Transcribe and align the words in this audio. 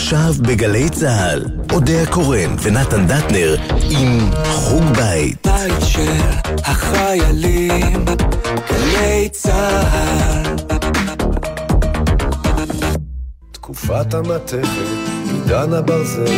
עכשיו 0.00 0.34
בגלי 0.40 0.88
צה"ל, 0.88 1.44
אודה 1.72 2.02
הקורן 2.02 2.56
ונתן 2.62 3.06
דטנר 3.06 3.56
עם 3.90 4.30
חוג 4.44 4.84
בית. 4.96 5.46
בית 5.46 5.74
של 5.80 6.12
החיילים, 6.64 8.04
גלי 8.70 9.28
צה"ל. 9.32 10.56
תקופת 13.52 14.14
המתכת, 14.14 14.68
עידן 15.32 15.72
הברזל, 15.72 16.34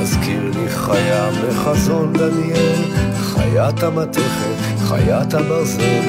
מזכיר 0.00 0.50
לי 0.54 0.68
חיה 0.68 1.30
מחזון 1.48 2.12
דניאל, 2.12 2.82
חיית 3.16 3.82
המתכת, 3.82 4.78
חיית 4.88 5.34
הברזל, 5.34 6.00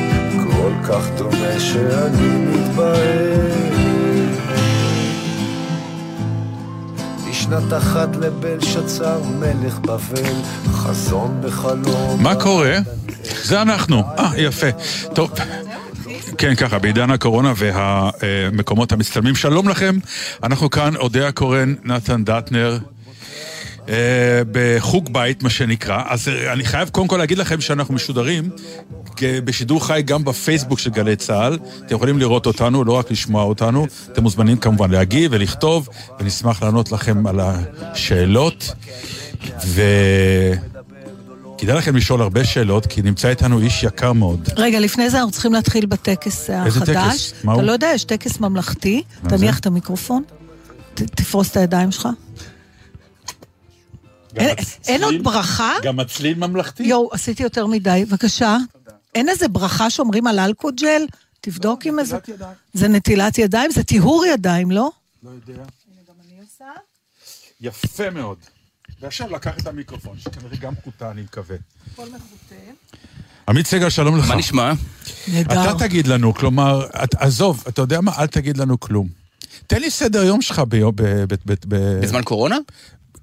כל 0.44 0.72
כך 0.88 1.10
דומה 1.18 1.60
שאני 1.60 2.28
מתבהל. 2.28 3.65
בשנת 7.46 7.74
אחת 7.74 8.16
לבלשצר 8.16 9.24
מלך 9.24 9.80
בבל, 9.80 10.34
חזון 10.66 11.42
בחלום. 11.42 12.24
מה 12.24 12.36
קורה? 12.36 12.78
זה 13.44 13.62
אנחנו. 13.62 14.04
אה, 14.18 14.32
יפה. 14.38 14.68
טוב. 15.14 15.32
כן, 16.38 16.56
ככה, 16.56 16.80
בעידן 16.80 17.12
הקורונה 17.12 17.54
והמקומות 17.56 18.92
המצטלמים. 18.92 19.36
שלום 19.36 19.70
לכם, 19.70 19.98
אנחנו 20.44 20.70
כאן, 20.70 20.96
אודיה 20.96 21.32
קורן, 21.32 21.74
נתן 21.84 22.24
דטנר, 22.24 22.78
אה, 23.90 24.42
בחוג 24.52 25.14
בית, 25.14 25.44
מה 25.44 25.50
שנקרא. 25.50 26.04
אז 26.08 26.28
אה, 26.28 26.54
אני 26.54 26.66
חייב 26.66 26.90
קודם 26.90 27.08
כל 27.08 27.18
להגיד 27.18 27.38
לכם 27.38 27.62
שאנחנו 27.62 27.94
משודרים 27.94 28.50
בשידור 29.24 29.86
חי 29.88 30.02
גם 30.06 30.24
בפייסבוק 30.26 30.80
של 30.80 30.90
גלי 30.90 31.16
צה"ל. 31.16 31.58
אתם 31.86 31.96
יכולים 31.96 32.20
לראות 32.20 32.46
אותנו, 32.46 32.84
לא 32.84 32.92
רק 32.94 33.12
לשמוע 33.12 33.44
אותנו. 33.44 33.88
אתם 34.12 34.24
מוזמנים 34.24 34.58
כמובן 34.58 34.92
להגיב 34.92 35.32
ולכתוב, 35.34 35.90
ונשמח 36.20 36.64
לענות 36.64 36.92
לכם 36.92 37.28
על 37.28 37.40
השאלות. 37.40 38.72
ו... 39.66 39.82
כדאי 41.58 41.78
לכם 41.78 41.96
לשאול 41.96 42.22
הרבה 42.22 42.46
שאלות, 42.46 42.86
כי 42.86 43.02
נמצא 43.02 43.30
איתנו 43.30 43.60
איש 43.60 43.84
יקר 43.84 44.14
מאוד. 44.14 44.50
רגע, 44.58 44.80
לפני 44.80 45.10
זה 45.10 45.18
אנחנו 45.18 45.32
צריכים 45.32 45.54
להתחיל 45.54 45.86
בטקס 45.86 46.50
החדש. 46.50 46.66
איזה 46.66 46.80
טקס? 46.86 47.34
מה 47.44 47.52
אתה 47.54 47.62
הוא? 47.62 47.68
לא 47.68 47.72
יודע, 47.72 47.92
יש 47.96 48.04
טקס 48.04 48.40
ממלכתי. 48.40 49.04
מה 49.24 49.30
זה? 49.30 49.38
תניח 49.38 49.60
את 49.60 49.66
המיקרופון. 49.66 50.24
ת- 50.94 51.02
תפרוס 51.02 51.52
את 51.52 51.58
הידיים 51.58 51.92
שלך. 51.92 52.08
אין- 54.36 54.56
אין 54.88 55.04
עוד 55.04 55.16
ברכה? 55.24 55.72
גם 55.84 55.98
מצליל 55.98 56.38
ממלכתי? 56.38 56.84
יואו, 56.84 57.10
עשיתי 57.14 57.44
יותר 57.44 57.68
מדי. 57.68 58.06
בבקשה. 58.10 58.58
אין 59.16 59.30
איזה 59.30 59.48
ברכה 59.48 59.90
שאומרים 59.90 60.28
על 60.28 60.40
אלכוג'ל? 60.40 61.02
תבדוק 61.42 61.86
עם 61.86 62.00
איזה... 62.00 62.18
זה 62.74 62.88
נטילת 62.88 63.38
ידיים? 63.38 63.72
זה 63.72 63.84
טיהור 63.84 64.26
ידיים, 64.26 64.72
לא? 64.72 64.90
לא 65.24 65.30
יודע. 65.30 65.64
יפה 67.62 68.10
מאוד. 68.10 68.38
ועכשיו 69.02 69.30
לקח 69.32 69.58
את 69.58 69.68
המיקרופון, 69.68 70.18
שכנראה 70.20 70.58
גם 70.58 70.74
קוטע, 70.84 71.12
אני 71.12 71.22
מקווה. 71.22 71.58
עמית 73.50 73.68
סגל, 73.68 73.90
שלום 73.90 74.18
לך. 74.18 74.30
מה 74.30 74.36
נשמע? 74.36 74.74
נהדר. 75.28 75.70
אתה 75.76 75.80
תגיד 75.80 76.08
לנו, 76.08 76.34
כלומר, 76.34 76.86
את- 77.04 77.16
עזוב, 77.16 77.64
אתה 77.68 77.82
יודע 77.82 78.02
מה? 78.02 78.12
אל 78.18 78.28
תגיד 78.28 78.58
לנו 78.58 78.80
כלום. 78.80 79.08
תן 79.68 79.82
לי 79.82 79.92
סדר 79.92 80.24
יום 80.24 80.42
שלך 80.42 80.60
ביום... 80.60 80.92
ב- 80.96 81.02
ב- 81.04 81.34
ב- 81.46 81.54
ב- 81.68 82.00
בזמן 82.02 82.24
קורונה? 82.24 82.58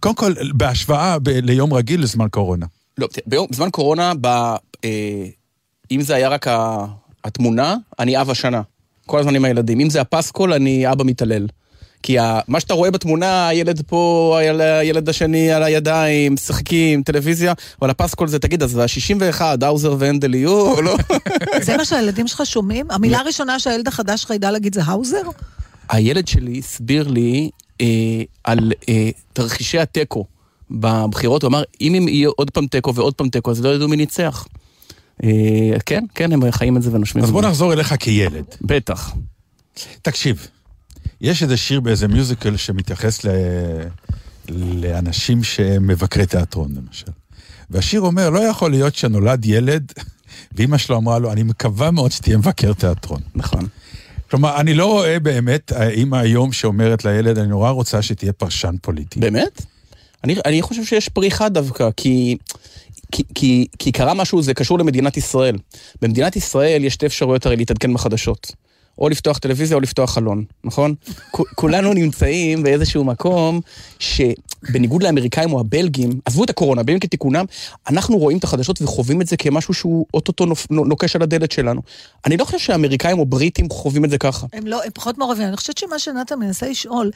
קודם 0.01 0.15
כל, 0.15 0.33
בהשוואה 0.55 1.19
ב- 1.19 1.29
ליום 1.29 1.73
רגיל 1.75 2.03
לזמן 2.03 2.29
קורונה. 2.29 2.67
לא, 2.99 3.09
ביום- 3.27 3.47
בזמן 3.51 3.71
קורונה, 3.71 4.13
ב, 4.21 4.27
אה, 4.27 5.27
אם 5.95 6.01
זה 6.01 6.15
היה 6.15 6.29
רק 6.29 6.47
התמונה, 7.25 7.77
אני 7.99 8.21
אב 8.21 8.31
השנה. 8.31 8.63
כל 9.07 9.19
הזמן 9.19 9.35
עם 9.35 9.45
הילדים. 9.45 9.81
אם 9.81 9.91
זה 9.91 10.01
הפסקול, 10.01 10.53
אני 10.53 10.93
אבא 10.93 11.05
מתעלל. 11.05 11.47
כי 12.03 12.19
ה, 12.19 12.41
מה 12.49 12.61
שאתה 12.61 12.75
רואה 12.75 12.91
בתמונה, 12.91 13.49
הילד 13.49 13.83
פה, 13.87 14.37
היל- 14.41 14.61
הילד 14.61 15.09
השני 15.09 15.53
על 15.53 15.63
הידיים, 15.63 16.35
משחקים, 16.35 17.03
טלוויזיה, 17.03 17.53
אבל 17.81 17.91
הפסקול 17.91 18.29
זה, 18.29 18.39
תגיד, 18.39 18.63
אז 18.63 18.77
ה-61, 18.79 19.41
האוזר 19.63 19.97
והנדל 19.99 20.35
יהיו, 20.35 20.61
או 20.61 20.83
לא? 20.83 20.97
זה 21.63 21.77
מה 21.77 21.85
שהילדים 21.85 22.29
שלך 22.29 22.43
שומעים? 22.45 22.91
המילה 22.91 23.19
הראשונה 23.19 23.59
שהילד 23.59 23.89
החדש 23.89 24.21
שלך 24.21 24.31
ידע 24.31 24.51
להגיד 24.51 24.75
זה 24.75 24.83
האוזר? 24.85 25.23
הילד 25.89 26.29
שלי 26.29 26.59
הסביר 26.59 27.09
לי 27.09 27.51
אה, 27.81 27.87
על 28.45 28.73
אה, 28.89 29.11
תרחישי 29.33 29.79
התיקו 29.79 30.25
בבחירות, 30.71 31.43
הוא 31.43 31.49
אמר, 31.49 31.63
אם 31.81 31.95
הם 31.95 32.09
יהיה 32.09 32.29
עוד 32.37 32.51
פעם 32.51 32.67
תיקו 32.67 32.95
ועוד 32.95 33.15
פעם 33.15 33.29
תיקו, 33.29 33.51
אז 33.51 33.65
לא 33.65 33.75
ידעו 33.75 33.89
מי 33.89 33.97
ניצח. 33.97 34.47
אה, 35.25 35.29
כן, 35.87 36.05
כן, 36.15 36.33
הם 36.33 36.51
חיים 36.51 36.77
את 36.77 36.83
זה 36.83 36.95
ונושמים 36.95 37.25
אז 37.25 37.31
בוא. 37.31 37.43
נחזור 37.43 37.73
אליך 37.73 37.95
כילד. 37.99 38.45
בטח. 38.61 39.15
תקשיב, 40.03 40.47
יש 41.21 41.43
איזה 41.43 41.57
שיר 41.57 41.81
באיזה 41.81 42.09
מיוזיקל 42.09 42.57
שמתייחס 42.57 43.25
ל... 43.25 43.29
לאנשים 44.49 45.45
שהם 45.45 45.87
מבקרי 45.87 46.27
תיאטרון, 46.27 46.75
למשל. 46.77 47.07
והשיר 47.71 48.01
אומר, 48.01 48.31
לא 48.31 48.39
יכול 48.39 48.71
להיות 48.71 48.95
שנולד 48.95 49.45
ילד, 49.45 49.93
ואימא 50.55 50.79
שלו 50.79 50.97
אמרה 50.97 51.19
לו, 51.19 51.33
אני 51.33 51.43
מקווה 51.43 51.91
מאוד 51.91 52.13
שתהיה 52.13 52.37
מבקר 52.37 52.73
תיאטרון. 52.73 53.21
נכון. 53.35 53.67
כלומר, 54.31 54.61
אני 54.61 54.75
לא 54.75 54.87
רואה 54.87 55.21
באמת 55.21 55.73
האימא 55.73 56.17
היום 56.17 56.53
שאומרת 56.53 57.05
לילד, 57.05 57.39
אני 57.39 57.49
נורא 57.49 57.71
רוצה 57.71 58.03
שתהיה 58.03 58.33
פרשן 58.33 58.75
פוליטי. 58.83 59.21
באמת? 59.21 59.63
אני, 60.25 60.37
אני 60.45 60.63
חושב 60.63 60.85
שיש 60.85 61.09
פריחה 61.09 61.49
דווקא, 61.49 61.89
כי, 61.97 62.37
כי, 63.13 63.23
כי, 63.35 63.67
כי 63.79 63.93
קרה 63.93 64.15
משהו, 64.15 64.43
זה 64.43 64.55
קשור 64.55 64.79
למדינת 64.79 65.17
ישראל. 65.17 65.57
במדינת 66.03 66.37
ישראל 66.37 66.85
יש 66.85 66.95
שתי 66.95 67.07
אפשרויות 67.07 67.47
הרי 67.47 67.57
להתעדכן 67.57 67.95
בחדשות. 67.95 68.53
או 68.99 69.09
לפתוח 69.09 69.39
טלוויזיה 69.39 69.75
או 69.77 69.81
לפתוח 69.81 70.11
חלון, 70.15 70.45
נכון? 70.65 70.95
כולנו 71.55 71.93
נמצאים 71.95 72.63
באיזשהו 72.63 73.05
מקום 73.05 73.61
שבניגוד 73.99 75.03
לאמריקאים 75.03 75.53
או 75.53 75.61
הבלגים, 75.61 76.11
עזבו 76.25 76.45
את 76.45 76.51
הקורונה, 76.51 76.83
בימים 76.83 77.01
כתיקונם, 77.01 77.45
אנחנו 77.91 78.19
רואים 78.19 78.39
את 78.39 78.45
החדשות 78.45 78.83
וחווים 78.83 79.21
את 79.23 79.27
זה 79.27 79.37
כמשהו 79.37 79.75
שהוא 79.75 80.07
אוטוטו 80.15 80.47
נוקש 80.71 81.17
על 81.17 81.23
הדלת 81.23 81.53
שלנו. 81.53 81.81
אני 82.27 82.37
לא 82.37 82.45
חושב 82.45 82.59
שהאמריקאים 82.59 83.19
או 83.19 83.27
בריטים 83.27 83.69
חווים 83.71 84.05
את 84.05 84.11
זה 84.11 84.19
ככה. 84.19 84.47
הם 84.53 84.67
לא, 84.67 84.85
הם 84.85 84.91
פחות 84.95 85.19
מעורבים. 85.19 85.49
אני 85.49 85.57
חושבת 85.57 85.79
שמה 85.79 85.99
שנתן 85.99 86.39
מנסה 86.39 86.69
לשאול, 86.69 87.11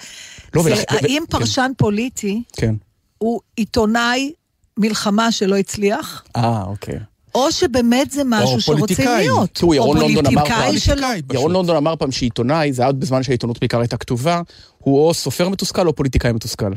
לא, 0.55 0.63
זה 0.63 0.71
ולכ- 0.75 0.85
האם 0.89 1.23
כן. 1.31 1.39
פרשן 1.39 1.71
פוליטי 1.77 2.43
כן. 2.53 2.75
הוא 3.19 3.41
עיתונאי 3.57 4.33
מלחמה 4.79 5.33
שלא 5.33 5.57
הצליח, 5.57 6.23
אה, 6.37 6.63
אוקיי. 6.63 6.99
או 7.35 7.53
שבאמת 7.53 8.11
זה 8.11 8.23
משהו 8.27 8.55
או 8.55 8.61
שרוצים 8.61 8.81
פוליטיקאי. 8.81 9.17
להיות. 9.17 9.51
תראו, 9.53 9.75
ירון 9.75 9.97
או 9.97 10.03
לונדון 10.03 10.27
אמר 10.27 10.35
פוליטיקאי 10.35 10.57
פעם-. 10.57 10.97
פוליטיקאי. 10.97 11.37
ירון 11.37 11.53
לונדון 11.53 11.77
אמר 11.77 11.97
פעם 11.97 12.13
שעיתונאי, 12.13 12.73
זה 12.73 12.83
היה 12.83 12.87
עוד 12.87 13.01
בזמן 13.01 13.23
שהעיתונות 13.23 13.61
בעיקר 13.61 13.81
הייתה 13.81 13.97
כתובה, 13.97 14.41
הוא 14.79 15.07
או 15.07 15.15
סופר 15.15 15.49
מתוסכל 15.49 15.87
או 15.87 15.93
פוליטיקאי 15.93 16.33
מתוסכל. 16.33 16.73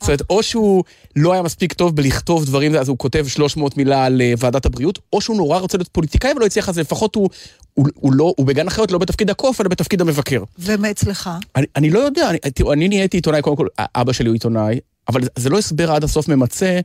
זאת 0.00 0.08
אומרת, 0.08 0.22
או 0.30 0.42
שהוא 0.42 0.84
לא 1.16 1.32
היה 1.32 1.42
מספיק 1.42 1.72
טוב 1.72 1.96
בלכתוב 1.96 2.44
דברים, 2.44 2.74
אז 2.74 2.88
הוא 2.88 2.98
כותב 2.98 3.26
300 3.28 3.76
מילה 3.76 4.04
על 4.04 4.20
אה, 4.20 4.32
ועדת 4.38 4.66
הבריאות, 4.66 4.98
או 5.12 5.20
שהוא 5.20 5.36
נורא 5.36 5.58
רוצה 5.58 5.78
להיות 5.78 5.88
פוליטיקאי 5.88 6.32
ולא 6.36 6.46
הצליח, 6.46 6.68
אז 6.68 6.78
לפחות 6.78 7.14
הוא, 7.14 7.28
הוא, 7.74 7.86
הוא, 7.94 8.12
לא, 8.12 8.34
הוא 8.36 8.46
בגן 8.46 8.66
החיות 8.66 8.90
לא 8.90 8.98
בתפקיד 8.98 9.30
הקוף, 9.30 9.60
אלא 9.60 9.68
בתפקיד 9.68 10.00
המבקר. 10.00 10.44
ומאצלך. 10.58 11.30
אני, 11.56 11.66
אני 11.76 11.90
לא 11.90 11.98
יודע, 11.98 12.30
אני, 12.30 12.38
תראו, 12.38 12.72
אני 12.72 12.88
נהייתי 12.88 13.16
עיתונאי, 13.16 13.42
קודם 13.42 13.56
כל, 13.56 13.66
אבא 13.78 14.12
שלי 14.12 14.28
הוא 14.28 14.34
עיתונאי, 14.34 14.80
אבל 15.08 15.20
זה 15.36 15.50
לא 15.50 15.58
הסבר 15.58 15.92
עד 15.92 16.04
הסוף 16.04 16.28
ממצה. 16.28 16.80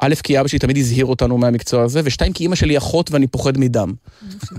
א', 0.00 0.14
כי 0.22 0.40
אבא 0.40 0.48
שלי 0.48 0.58
תמיד 0.58 0.76
הזהיר 0.76 1.06
אותנו 1.06 1.38
מהמקצוע 1.38 1.82
הזה, 1.82 2.00
ושתיים, 2.04 2.32
כי 2.32 2.42
אימא 2.44 2.54
שלי 2.54 2.78
אחות 2.78 3.10
ואני 3.10 3.26
פוחד 3.26 3.58
מדם. 3.58 3.92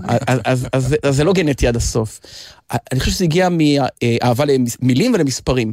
אז, 0.04 0.18
אז, 0.44 0.66
אז, 0.72 0.96
אז, 1.02 1.16
זה- 1.16 1.24
לא 1.24 1.32
גנטי 1.32 1.66
עד 1.68 1.76
הסוף. 1.76 2.20
אני 2.92 3.00
חושב 3.00 3.12
שזה 3.12 3.24
הגיע 3.24 3.48
מאהבה 3.48 4.44
למילים 4.44 5.14
ולמספרים. 5.14 5.72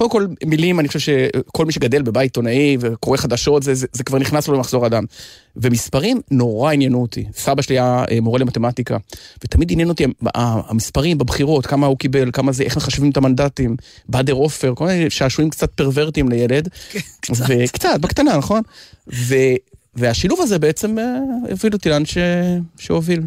קודם 0.00 0.10
כל, 0.10 0.26
מילים, 0.46 0.80
אני 0.80 0.88
חושב 0.88 0.98
שכל 0.98 1.66
מי 1.66 1.72
שגדל 1.72 2.02
בבית 2.02 2.22
עיתונאי 2.22 2.76
וקורא 2.80 3.16
חדשות, 3.16 3.62
זה, 3.62 3.74
זה, 3.74 3.86
זה 3.92 4.04
כבר 4.04 4.18
נכנס 4.18 4.48
לו 4.48 4.54
למחזור 4.54 4.86
אדם. 4.86 5.04
ומספרים 5.56 6.20
נורא 6.30 6.72
עניינו 6.72 7.02
אותי. 7.02 7.24
סבא 7.36 7.62
שלי 7.62 7.74
היה 7.74 8.04
אה, 8.10 8.20
מורה 8.20 8.38
למתמטיקה, 8.38 8.96
ותמיד 9.44 9.72
עניין 9.72 9.88
אותי 9.88 10.04
המספרים 10.34 11.18
בבחירות, 11.18 11.66
כמה 11.66 11.86
הוא 11.86 11.98
קיבל, 11.98 12.30
כמה 12.32 12.52
זה, 12.52 12.62
איך 12.62 12.76
מחשבים 12.76 13.10
את 13.10 13.16
המנדטים, 13.16 13.76
באדר 14.08 14.32
עופר, 14.32 14.74
כל 14.74 14.86
מיני 14.86 15.10
שעשועים 15.10 15.50
קצת 15.50 15.70
פרוורטיים 15.70 16.28
לילד. 16.28 16.68
קצת. 17.20 17.44
וקצת, 17.48 18.00
בקטנה, 18.00 18.36
נכון? 18.36 18.62
ו, 19.12 19.34
והשילוב 19.94 20.40
הזה 20.40 20.58
בעצם 20.58 20.98
אה, 20.98 21.04
הביא 21.50 21.70
אותי 21.72 21.88
לאן 21.88 22.04
ש... 22.04 22.18
שהוביל. 22.78 23.20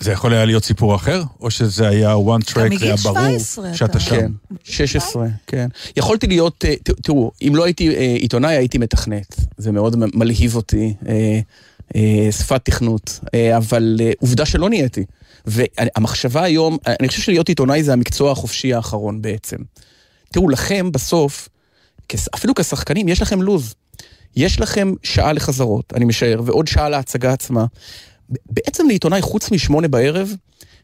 זה 0.00 0.12
יכול 0.12 0.32
היה 0.32 0.44
להיות 0.44 0.64
סיפור 0.64 0.94
אחר? 0.96 1.22
או 1.40 1.50
שזה 1.50 1.88
היה 1.88 2.14
one 2.14 2.50
track 2.50 2.60
מגיל 2.64 2.78
והיה 2.80 2.96
ברור 2.96 3.18
17 3.18 3.68
אתה. 3.68 3.76
שאתה 3.76 4.00
שם? 4.00 4.16
כן, 4.16 4.32
16, 4.64 5.26
כן. 5.46 5.68
יכולתי 5.96 6.26
להיות, 6.26 6.64
אה, 6.68 6.74
תראו, 7.02 7.32
אם 7.42 7.52
לא 7.56 7.64
הייתי 7.64 7.96
אה, 7.96 8.14
עיתונאי, 8.20 8.56
הייתי 8.56 8.78
מתכנת. 8.78 9.36
זה 9.58 9.72
מאוד 9.72 9.96
מלהיב 10.14 10.56
אותי, 10.56 10.94
אה, 11.08 11.40
שפת 12.30 12.64
תכנות. 12.64 13.20
אבל 13.56 14.00
עובדה 14.20 14.46
שלא 14.46 14.68
נהייתי. 14.68 15.04
והמחשבה 15.46 16.42
היום, 16.42 16.78
אני 16.86 17.08
חושב 17.08 17.22
שלהיות 17.22 17.48
עיתונאי 17.48 17.82
זה 17.82 17.92
המקצוע 17.92 18.32
החופשי 18.32 18.74
האחרון 18.74 19.22
בעצם. 19.22 19.56
תראו, 20.32 20.48
לכם 20.48 20.92
בסוף, 20.92 21.48
אפילו 22.34 22.54
כשחקנים, 22.54 23.08
יש 23.08 23.22
לכם 23.22 23.42
לוז. 23.42 23.74
יש 24.36 24.60
לכם 24.60 24.92
שעה 25.02 25.32
לחזרות, 25.32 25.92
אני 25.94 26.04
משער, 26.04 26.40
ועוד 26.44 26.68
שעה 26.68 26.88
להצגה 26.88 27.32
עצמה. 27.32 27.64
בעצם 28.30 28.88
לעיתונאי, 28.88 29.22
חוץ 29.22 29.50
משמונה 29.50 29.88
בערב, 29.88 30.34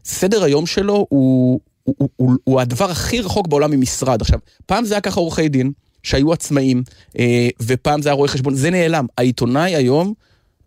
סדר 0.05 0.43
היום 0.43 0.65
שלו 0.65 1.05
הוא, 1.09 1.59
הוא, 1.83 1.95
הוא, 1.97 2.09
הוא, 2.15 2.35
הוא 2.43 2.61
הדבר 2.61 2.91
הכי 2.91 3.21
רחוק 3.21 3.47
בעולם 3.47 3.71
ממשרד. 3.71 4.21
עכשיו, 4.21 4.39
פעם 4.65 4.85
זה 4.85 4.93
היה 4.93 5.01
ככה 5.01 5.19
עורכי 5.19 5.49
דין, 5.49 5.71
שהיו 6.03 6.33
עצמאים, 6.33 6.83
אה, 7.19 7.49
ופעם 7.61 8.01
זה 8.01 8.09
היה 8.09 8.15
רואה 8.15 8.27
חשבון, 8.27 8.55
זה 8.55 8.69
נעלם. 8.69 9.05
העיתונאי 9.17 9.75
היום, 9.75 10.13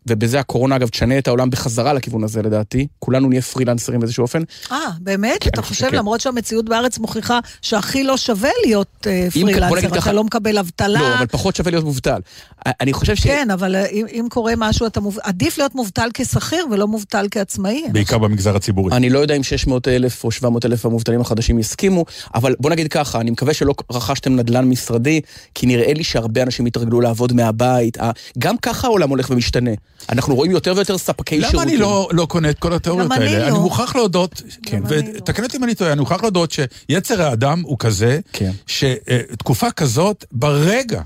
ובזה 0.09 0.41
הקורונה 0.41 0.77
אגב 0.77 0.89
תשנה 0.89 1.19
את 1.19 1.29
העולם 1.29 1.51
בחזרה 1.51 1.93
לכיוון 1.93 2.25
הזה 2.25 2.43
לדעתי, 2.43 2.87
כולנו 2.99 3.29
נהיה 3.29 3.43
פרילנסרים 3.43 4.01
באיזשהו 4.01 4.23
אופן. 4.23 4.43
אה, 4.73 4.79
באמת? 5.01 5.37
כן, 5.41 5.51
אתה 5.51 5.63
חושב 5.63 5.75
חושב, 5.75 5.87
שכן. 5.89 5.97
למרות 5.97 6.21
שהמציאות 6.21 6.65
בארץ 6.69 6.99
מוכיחה 6.99 7.39
שהכי 7.63 8.05
לא 8.05 8.17
שווה 8.17 8.51
להיות 8.65 9.07
אה, 9.07 9.29
נגיד 9.37 9.45
פרילנסר, 9.69 9.89
ככה- 9.97 9.99
אתה 10.11 10.13
לא 10.13 10.25
מקבל 10.25 10.59
אבטלה. 10.59 11.01
לא, 11.01 11.15
אבל 11.19 11.27
פחות 11.27 11.57
שווה 11.57 11.71
להיות 11.71 11.85
מובטל. 11.85 12.21
אני 12.67 12.93
חושב 12.93 13.17
ש... 13.17 13.23
כן, 13.23 13.49
אבל 13.51 13.75
אה, 13.75 13.87
אם, 13.87 14.07
אם 14.13 14.27
קורה 14.31 14.53
משהו, 14.57 14.87
אתה 14.87 15.01
מוב... 15.01 15.19
עדיף 15.23 15.59
להיות 15.59 15.75
מובטל 15.75 16.09
כשכיר 16.15 16.67
ולא 16.71 16.89
מובטל 16.89 17.27
כעצמאי. 17.31 17.85
בעיקר 17.93 18.19
במגזר 18.19 18.57
הציבורי. 18.57 18.93
אני 18.97 19.11
לא 19.11 19.19
יודע 19.19 19.35
אם 19.35 19.43
600 19.43 19.89
אלף 19.89 20.25
או 20.25 20.31
700 20.31 20.65
אלף 20.67 20.87
המובטלים 20.87 21.21
החדשים 21.21 21.59
יסכימו, 21.59 22.05
אבל 22.35 22.55
בוא 22.61 22.71
נגיד 22.71 22.89
ככה, 22.89 23.21
אני 23.21 23.31
מקווה 23.31 23.55
שלא 23.55 23.75
רכשתם 23.93 24.37
נדל"ן 24.37 24.65
משרדי, 24.65 25.21
כי 25.55 25.67
נראה 25.67 25.93
לי 25.95 26.05
שהרבה 26.05 26.43
אנשים 26.43 26.67
התרגלו 26.67 27.01
לעבוד 27.01 27.33
מהבית. 27.33 27.97
גם 28.39 28.57
ככה 28.59 28.87
העולם 28.87 29.11
הולך 29.11 29.31
ומשתנה. 29.31 29.71
אנחנו 30.09 30.35
רואים 30.35 30.51
יותר 30.51 30.73
ויותר 30.77 30.99
ספקי 30.99 31.35
שירותים. 31.35 31.61
למה 31.61 31.63
אני 31.63 31.77
לא, 31.77 32.09
לא 32.13 32.27
קונה 32.27 32.51
את 32.51 32.59
כל 32.59 32.73
התיאוריות 32.73 33.11
גם 33.11 33.13
אני 33.13 33.27
האלה? 33.27 33.39
לא. 33.39 33.49
אני 33.49 33.59
מוכרח 33.59 33.97
להודות, 33.97 34.43
גם 34.71 34.87
אני 34.87 35.03
לא. 35.03 35.19
ותקן 35.19 35.45
אותי 35.45 35.57
אם 35.57 35.65
אני 35.65 35.75
טועה, 35.75 35.93
אני 35.93 36.01
מוכרח 36.01 36.23
להודות 36.23 36.51
שיצר 36.51 37.23
האדם 37.23 37.61
הוא 37.61 37.79
כזה, 37.79 38.21
כן. 38.33 38.51
שתקופה 38.67 39.71
כזאת, 39.71 40.25
ברגע, 40.33 41.03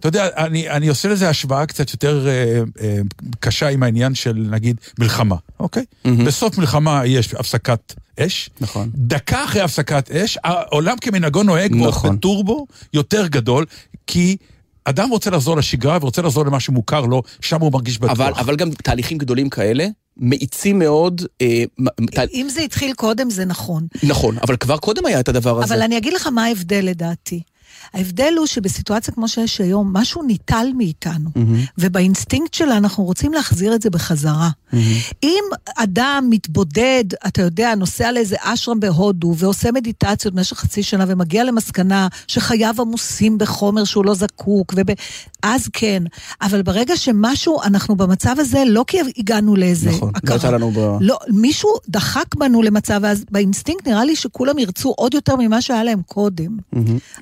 אתה 0.00 0.08
יודע, 0.08 0.28
אני, 0.36 0.70
אני 0.70 0.88
עושה 0.88 1.08
לזה 1.08 1.28
השוואה 1.28 1.66
קצת 1.66 1.92
יותר 1.92 2.28
אה, 2.28 2.62
אה, 2.80 2.98
קשה 3.40 3.68
עם 3.68 3.82
העניין 3.82 4.14
של 4.14 4.46
נגיד 4.50 4.76
מלחמה, 4.98 5.36
אוקיי? 5.60 5.84
בסוף 6.26 6.58
מלחמה 6.58 7.06
יש 7.06 7.34
הפסקת 7.34 7.94
אש. 8.20 8.50
נכון. 8.60 8.90
דקה 8.94 9.44
אחרי 9.44 9.60
הפסקת 9.60 10.10
אש, 10.10 10.38
העולם 10.44 10.96
כמנהגו 11.00 11.42
נוהג 11.42 11.76
בו 11.76 11.88
נכון. 11.88 12.16
בטורבו 12.16 12.66
יותר 12.92 13.26
גדול, 13.26 13.64
כי... 14.06 14.36
אדם 14.88 15.08
רוצה 15.10 15.30
לחזור 15.30 15.56
לשגרה 15.56 15.98
ורוצה 16.00 16.22
לחזור 16.22 16.46
למה 16.46 16.60
שמוכר 16.60 17.00
לו, 17.00 17.22
שם 17.40 17.60
הוא 17.60 17.72
מרגיש 17.72 17.98
בטוח. 17.98 18.10
אבל, 18.10 18.32
אבל 18.36 18.56
גם 18.56 18.70
תהליכים 18.70 19.18
גדולים 19.18 19.50
כאלה 19.50 19.86
מאיצים 20.16 20.78
מאוד, 20.78 21.22
אה, 21.42 21.64
תה- 22.14 22.22
אם 22.34 22.46
זה 22.50 22.60
התחיל 22.60 22.92
קודם, 22.94 23.30
זה 23.30 23.44
נכון. 23.44 23.86
נכון, 24.02 24.36
אבל 24.42 24.56
כבר 24.56 24.76
קודם 24.78 25.06
היה 25.06 25.20
את 25.20 25.28
הדבר 25.28 25.58
הזה. 25.62 25.74
אבל 25.74 25.82
אני 25.82 25.98
אגיד 25.98 26.12
לך 26.12 26.26
מה 26.26 26.44
ההבדל 26.44 26.80
לדעתי. 26.84 27.42
ההבדל 27.94 28.34
הוא 28.38 28.46
שבסיטואציה 28.46 29.14
כמו 29.14 29.28
שיש 29.28 29.60
היום, 29.60 29.92
משהו 29.92 30.22
ניטל 30.22 30.66
מאיתנו, 30.76 31.30
ובאינסטינקט 31.78 32.54
שלה 32.54 32.76
אנחנו 32.76 33.04
רוצים 33.04 33.32
להחזיר 33.32 33.74
את 33.74 33.82
זה 33.82 33.90
בחזרה. 33.90 34.50
אם 35.22 35.44
אדם 35.76 36.26
מתבודד, 36.30 37.04
אתה 37.26 37.42
יודע, 37.42 37.74
נוסע 37.74 38.12
לאיזה 38.12 38.36
אשרם 38.40 38.80
בהודו 38.80 39.34
ועושה 39.36 39.72
מדיטציות 39.72 40.34
במשך 40.34 40.56
חצי 40.56 40.82
שנה 40.82 41.04
ומגיע 41.08 41.44
למסקנה 41.44 42.08
שחייו 42.26 42.74
עמוסים 42.78 43.38
בחומר 43.38 43.84
שהוא 43.84 44.04
לא 44.04 44.14
זקוק, 44.14 44.74
וב... 44.76 44.86
אז 45.42 45.68
כן. 45.72 46.02
אבל 46.42 46.62
ברגע 46.62 46.96
שמשהו, 46.96 47.62
אנחנו 47.62 47.96
במצב 47.96 48.34
הזה 48.38 48.62
לא 48.66 48.84
כי 48.86 48.98
הגענו 49.18 49.56
לאיזה 49.56 49.90
נכון, 49.90 50.08
לא 50.08 50.18
הכרה. 50.18 50.34
הייתה 50.34 50.50
לנו 50.50 50.70
ב- 50.70 50.98
לא, 51.00 51.18
מישהו 51.28 51.70
דחק 51.88 52.34
בנו 52.36 52.62
למצב, 52.62 53.00
ואז 53.02 53.24
באינסטינקט 53.30 53.88
נראה 53.88 54.04
לי 54.04 54.16
שכולם 54.16 54.58
ירצו 54.58 54.94
עוד 54.96 55.14
יותר 55.14 55.36
ממה 55.36 55.62
שהיה 55.62 55.84
להם 55.84 56.02
קודם. 56.06 56.56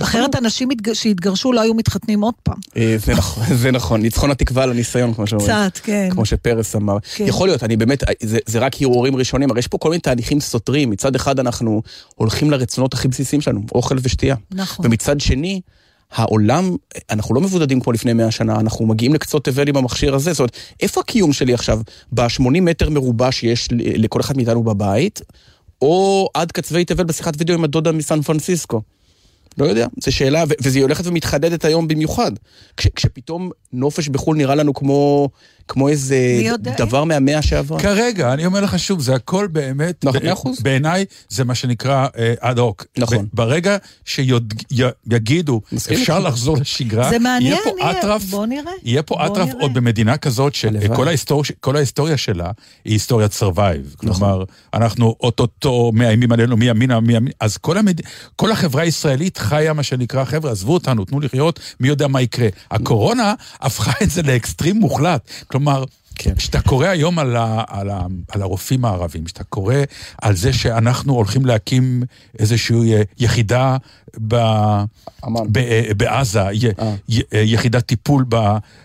אחרת 0.03 0.34
אנשים 0.39 0.71
התג- 0.71 0.93
שהתגרשו 0.93 1.53
לא 1.53 1.61
היו 1.61 1.75
מתחתנים 1.75 2.21
עוד 2.21 2.35
פעם. 2.43 2.59
אה, 2.77 2.97
זה 2.99 3.13
נכון, 3.15 3.45
זה 3.63 3.71
נכון, 3.71 4.03
ניצחון 4.03 4.31
התקווה 4.31 4.67
לניסיון, 4.67 5.15
כמו 5.15 5.27
שאומרים. 5.27 5.51
קצת, 5.51 5.79
כן. 5.83 6.09
כמו 6.11 6.25
שפרס 6.25 6.77
אמר. 6.77 6.97
כן. 7.15 7.25
יכול 7.27 7.49
להיות, 7.49 7.63
אני 7.63 7.77
באמת, 7.77 8.05
זה, 8.23 8.39
זה 8.47 8.59
רק 8.59 8.83
הרהורים 8.83 9.17
ראשונים, 9.17 9.51
הרי 9.51 9.59
יש 9.59 9.67
פה 9.67 9.79
כל 9.79 9.89
מיני 9.91 10.01
תהליכים 10.01 10.41
סותרים. 10.41 10.91
מצד 10.91 11.15
אחד 11.15 11.39
אנחנו 11.41 11.83
הולכים 12.15 12.51
לרצונות 12.51 12.95
הכי 12.95 13.09
בסיסיים 13.09 13.41
שלנו, 13.43 13.61
אוכל 13.75 13.97
ושתייה. 14.03 14.37
נכון. 14.51 14.87
ומצד 14.87 15.21
שני, 15.21 15.61
העולם, 16.13 16.77
אנחנו 17.11 17.35
לא 17.35 17.41
מבודדים 17.41 17.81
כמו 17.81 17.93
לפני 17.93 18.13
100 18.13 18.31
שנה, 18.31 18.61
אנחנו 18.61 18.87
מגיעים 18.87 19.15
לקצות 19.15 19.45
תבל 19.45 19.69
עם 19.69 19.77
המכשיר 19.77 20.15
הזה. 20.15 20.33
זאת 20.33 20.41
אומרת, 20.41 20.57
איפה 20.81 21.01
הקיום 21.01 21.33
שלי 21.33 21.55
עכשיו? 21.55 21.81
ב-80 22.13 22.61
מטר 22.61 22.91
מרובע 22.91 23.33
שיש 23.33 23.69
לכל 23.73 24.21
אחד 24.21 24.37
מאיתנו 24.37 24.63
בבית, 24.63 25.21
או 25.83 26.29
עד 26.35 26.53
קצווי 26.53 26.85
תבל 26.85 27.05
בשיחת 27.05 27.35
וידאו 27.39 27.55
עם 27.55 27.65
הדודה 27.65 27.93
מסן 27.93 28.23
פרנסיסקו? 28.23 28.81
לא 29.59 29.65
יודע, 29.65 29.87
זו 30.01 30.13
שאלה, 30.13 30.45
ו- 30.49 30.55
וזה 30.63 30.81
הולכת 30.81 31.07
ומתחדדת 31.07 31.65
היום 31.65 31.89
במיוחד. 31.89 32.33
כש, 32.77 32.87
כשפתאום 32.87 33.51
נופש 33.73 34.09
בחו"ל 34.09 34.37
נראה 34.37 34.55
לנו 34.55 34.75
כמו, 34.75 35.29
כמו 35.69 35.89
איזה? 35.89 36.17
דבר 36.79 37.05
מהמאה 37.05 37.43
שעברה. 37.43 37.81
כרגע, 37.81 38.33
אני 38.33 38.47
אומר 38.47 38.61
לך 38.61 38.79
שוב, 38.79 39.01
זה 39.01 39.15
הכל 39.15 39.47
באמת, 39.47 40.05
נכון, 40.05 40.53
ב-. 40.53 40.63
בעיניי 40.63 41.05
זה 41.29 41.45
מה 41.45 41.55
שנקרא 41.55 42.07
אד 42.41 42.59
הוק. 42.59 42.87
נכון. 42.99 43.27
ברגע 43.33 43.77
שיגידו, 44.05 45.61
אפשר. 45.93 46.19
לחזור 46.19 46.57
לשגרה, 46.57 47.11
זה 47.11 47.19
מעניין, 47.19 47.53
יהיה 47.53 47.59
פה. 47.65 47.91
אטרף. 47.91 48.23
יהיה 48.83 49.03
פה 49.03 49.27
אטרף. 49.27 49.49
עוד 49.61 49.75
במדינה 49.75 50.17
כזאת. 50.17 50.55
שכל 50.55 51.77
ההיסטוריה, 51.77 52.17
שלה 52.17 52.51
היא 52.85 52.93
היסטוריית 52.93 53.33
סרווייב. 53.33 53.95
נכון. 54.03 54.19
כלומר, 54.19 54.45
אנחנו 54.75 55.17
אוטוטו 55.21 55.91
מאיימים 55.95 56.33
עלינו 56.33 56.57
מימינה, 56.57 57.01
מימין, 57.01 57.33
אז 57.41 57.57
כל, 57.57 57.79
המד... 57.79 58.01
כל 58.37 58.53
החברה 58.53 58.83
הישראלית 58.83 59.39
חיה 59.39 59.73
מה 59.73 59.83
שנקרא, 59.83 60.25
חבר'ה, 60.25 60.51
עזבו 60.51 60.75
אותנו, 60.75 61.05
תנו 61.05 61.21
לחיות, 61.21 61.61
מי 61.81 61.89
יודע 61.89 62.07
מה 62.09 62.21
יקרה. 62.23 62.49
הקורונה 62.71 63.35
הפכה 63.61 63.93
את 64.03 64.11
זה 64.11 64.23
לאקסטרים 64.23 64.77
מוחלט. 64.77 65.29
כלומר, 65.55 65.85
כן. 66.15 66.35
כשאתה 66.35 66.61
קורא 66.61 66.87
היום 66.87 67.19
על, 67.19 67.37
ה, 67.37 67.63
על, 67.69 67.91
ה, 67.91 68.01
על 68.29 68.43
הרופאים 68.43 68.85
הערבים, 68.85 69.25
כשאתה 69.25 69.45
קורא 69.45 69.75
על 70.23 70.37
זה 70.37 70.53
שאנחנו 70.53 71.15
הולכים 71.15 71.47
להקים 71.47 72.03
איזושהי 72.39 72.95
אה, 72.95 73.03
יחידה 73.19 73.77
ב, 74.29 74.35
אמ"ן. 74.35 75.43
ב, 75.53 75.57
אה, 75.59 75.91
בעזה, 75.97 76.41
י, 76.53 76.67
אה. 76.79 76.95
י, 77.09 77.21
אה, 77.35 77.41
יחידת 77.41 77.87
טיפול 77.87 78.25
ב, 78.29 78.37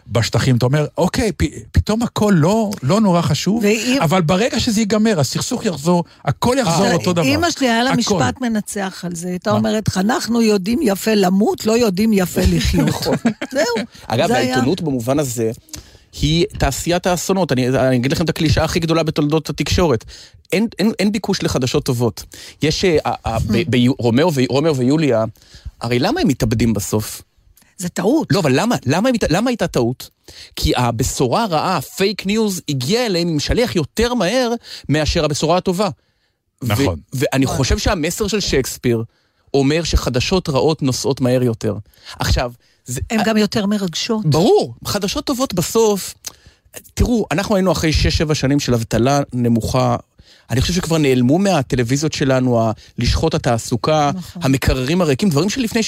בשטחים, 0.07 0.57
אתה 0.57 0.65
אומר, 0.65 0.85
אוקיי, 0.97 1.31
פ, 1.31 1.43
פתאום 1.71 2.03
הכל 2.03 2.33
לא, 2.37 2.69
לא 2.83 3.01
נורא 3.01 3.21
חשוב, 3.21 3.63
ואם- 3.63 4.01
אבל 4.01 4.21
ברגע 4.21 4.59
שזה 4.59 4.81
ייגמר, 4.81 5.19
הסכסוך 5.19 5.65
יחזור, 5.65 6.03
הכל 6.25 6.55
יחזור 6.59 6.77
תראה, 6.85 6.93
אותו 6.93 7.13
דבר. 7.13 7.21
אימא 7.23 7.51
שלי 7.51 7.69
היה 7.69 7.83
לה. 7.83 7.95
משפט 7.95 8.41
מנצח 8.41 9.01
על 9.05 9.15
זה. 9.15 9.27
הייתה 9.27 9.51
אומרת, 9.51 9.97
אנחנו 9.97 10.41
יודעים 10.41 10.79
יפה 10.81 11.13
למות, 11.13 11.65
לא 11.65 11.77
יודעים 11.77 12.13
יפה 12.13 12.41
לחיות. 12.51 13.03
זהו. 13.53 13.85
אגב, 14.07 14.27
זה 14.27 14.37
היה. 14.37 14.53
העיתונות 14.55 14.81
במובן 14.81 15.19
הזה, 15.19 15.51
היא 16.21 16.45
תעשיית 16.57 17.07
האסונות. 17.07 17.51
אני, 17.51 17.69
אני 17.69 17.95
אגיד 17.95 18.11
לכם 18.11 18.23
את 18.23 18.29
הקלישאה 18.29 18.63
הכי 18.63 18.79
גדולה 18.79 19.03
בתולדות 19.03 19.49
התקשורת. 19.49 20.05
אין, 20.51 20.67
אין, 20.79 20.91
אין 20.99 21.11
ביקוש 21.11 21.43
לחדשות 21.43 21.85
טובות. 21.85 22.23
יש, 22.61 22.85
אה, 22.85 22.97
אה, 23.05 23.13
אה, 23.25 23.37
ב- 23.39 23.75
ב- 23.75 23.89
רומאו 23.99 24.33
ו- 24.33 24.41
רומאו 24.49 24.75
ויוליה, 24.75 25.25
הרי 25.81 25.99
למה 25.99 26.21
הם 26.21 26.27
מתאבדים 26.27 26.73
בסוף? 26.73 27.21
זה 27.77 27.89
טעות. 27.89 28.27
לא, 28.31 28.39
אבל 28.39 28.51
למה? 28.59 28.75
למה, 28.85 29.09
הת- 29.09 29.23
למה 29.31 29.49
הייתה 29.49 29.67
טעות? 29.67 30.09
כי 30.55 30.71
הבשורה 30.75 31.43
הרעה, 31.43 31.77
הפייק 31.77 32.25
ניוז, 32.25 32.61
הגיעה 32.69 33.05
אליהם 33.05 33.27
עם 33.27 33.39
שליח 33.39 33.75
יותר 33.75 34.13
מהר 34.13 34.51
מאשר 34.89 35.25
הבשורה 35.25 35.57
הטובה. 35.57 35.89
נכון. 36.63 36.99
ו- 37.15 37.19
ואני 37.19 37.45
חושב 37.45 37.77
שהמסר 37.77 38.27
של 38.27 38.39
שייקספיר 38.39 39.03
אומר 39.53 39.83
שחדשות 39.83 40.49
רעות 40.49 40.81
נוסעות 40.81 41.21
מהר 41.21 41.43
יותר. 41.43 41.75
עכשיו, 42.19 42.51
זה... 42.89 43.01
הן 43.09 43.19
גם 43.25 43.37
יותר 43.37 43.65
מרגשות. 43.65 44.25
ברור, 44.25 44.73
חדשות 44.85 45.25
טובות 45.25 45.53
בסוף. 45.53 46.13
תראו, 46.93 47.25
אנחנו 47.31 47.55
היינו 47.55 47.71
אחרי 47.71 47.91
6-7 48.29 48.33
שנים 48.33 48.59
של 48.59 48.73
אבטלה 48.73 49.21
נמוכה. 49.33 49.95
אני 50.49 50.61
חושב 50.61 50.73
שכבר 50.73 50.97
נעלמו 50.97 51.37
מהטלוויזיות 51.39 52.13
שלנו, 52.13 52.61
ה- 52.61 52.71
לשכות 52.97 53.33
התעסוקה, 53.33 54.11
נכון. 54.15 54.41
המקררים 54.45 55.01
הריקים, 55.01 55.29
דברים 55.29 55.49
שלפני 55.49 55.81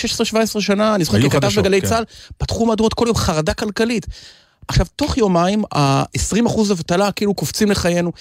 16-17 0.58 0.62
שנה, 0.62 0.96
אני 0.96 1.04
זוכר 1.04 1.22
ככתב 1.22 1.40
חדשות, 1.46 1.64
בגלי 1.64 1.82
כן. 1.82 1.88
צה"ל, 1.88 2.04
פתחו 2.38 2.66
מהדורות 2.66 2.94
כל 2.94 3.06
יום 3.08 3.16
חרדה 3.16 3.54
כלכלית. 3.54 4.06
עכשיו, 4.68 4.86
תוך 4.96 5.18
יומיים, 5.18 5.64
ה-20% 5.72 6.60
אבטלה 6.72 7.12
כאילו 7.12 7.34
קופצים 7.34 7.72
לחיינו. 7.72 8.12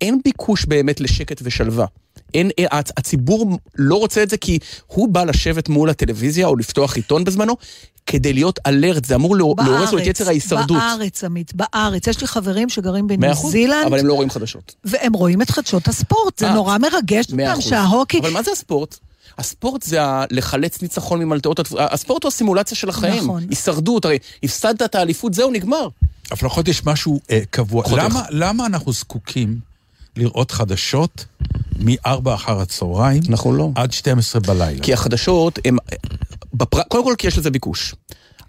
אין 0.00 0.20
ביקוש 0.24 0.64
באמת 0.64 1.00
לשקט 1.00 1.40
ושלווה. 1.42 1.86
אין, 2.34 2.50
אה, 2.58 2.80
הצ- 2.80 2.92
הציבור 2.96 3.58
לא 3.76 3.94
רוצה 3.94 4.22
את 4.22 4.30
זה 4.30 4.36
כי 4.36 4.58
הוא 4.86 5.08
בא 5.08 5.24
לשבת 5.24 5.68
מול 5.68 5.90
הטלוויזיה 5.90 6.46
או 6.46 6.56
לפתוח 6.56 6.96
עיתון 6.96 7.24
בזמנו, 7.24 7.56
כדי 8.10 8.32
להיות 8.32 8.58
אלרט, 8.66 9.04
זה 9.04 9.14
אמור 9.14 9.36
לעורר 9.36 9.90
לו 9.92 9.98
את 9.98 10.06
יצר 10.06 10.28
ההישרדות. 10.28 10.78
בארץ, 10.78 11.24
עמית, 11.24 11.52
בארץ. 11.54 12.06
יש 12.06 12.20
לי 12.20 12.26
חברים 12.26 12.68
שגרים 12.68 13.06
בניו 13.06 13.34
זילנד, 13.50 13.86
אבל 13.86 13.98
הם 13.98 14.06
לא 14.06 14.14
רואים 14.14 14.30
חדשות. 14.30 14.74
והם 14.84 15.12
רואים 15.12 15.42
את 15.42 15.50
חדשות 15.50 15.88
הספורט. 15.88 16.38
זה 16.38 16.46
אה, 16.48 16.54
נורא 16.54 16.78
מרגש 16.78 17.26
אותם. 17.32 17.60
שההוקי... 17.60 18.18
אבל 18.18 18.30
מה 18.30 18.42
זה 18.42 18.50
הספורט? 18.50 18.98
הספורט 19.38 19.82
זה 19.82 19.98
לחלץ 20.30 20.82
ניצחון 20.82 21.22
ממלטעות, 21.22 21.60
התפ- 21.60 21.74
הספורט 21.78 22.22
הוא 22.24 22.28
הסימולציה 22.28 22.76
של 22.76 22.88
החיים, 22.88 23.24
נכון. 23.24 23.46
הישרדות, 23.50 24.04
הרי 24.04 24.18
הפסדת 24.42 24.82
את 24.82 24.94
האליפות, 24.94 25.34
זהו, 25.34 25.50
נגמר. 25.50 25.88
אבל 26.30 26.38
לפחות 26.46 26.68
יש 26.68 26.86
משהו 26.86 27.20
אה, 27.30 27.40
קבוע. 27.50 27.84
למה 28.30 28.66
אנחנו 28.66 28.92
זקוקים 28.92 29.69
לראות 30.16 30.50
חדשות 30.50 31.24
מ-4 31.78 32.34
אחר 32.34 32.60
הצהריים 32.60 33.22
אנחנו 33.30 33.52
לא. 33.52 33.70
עד 33.74 33.92
12 33.92 34.40
בלילה? 34.40 34.82
כי 34.82 34.92
החדשות 34.92 35.58
הם, 35.64 35.76
בפר... 36.54 36.82
קודם 36.82 37.04
כל 37.04 37.14
כי 37.18 37.26
יש 37.26 37.38
לזה 37.38 37.50
ביקוש. 37.50 37.94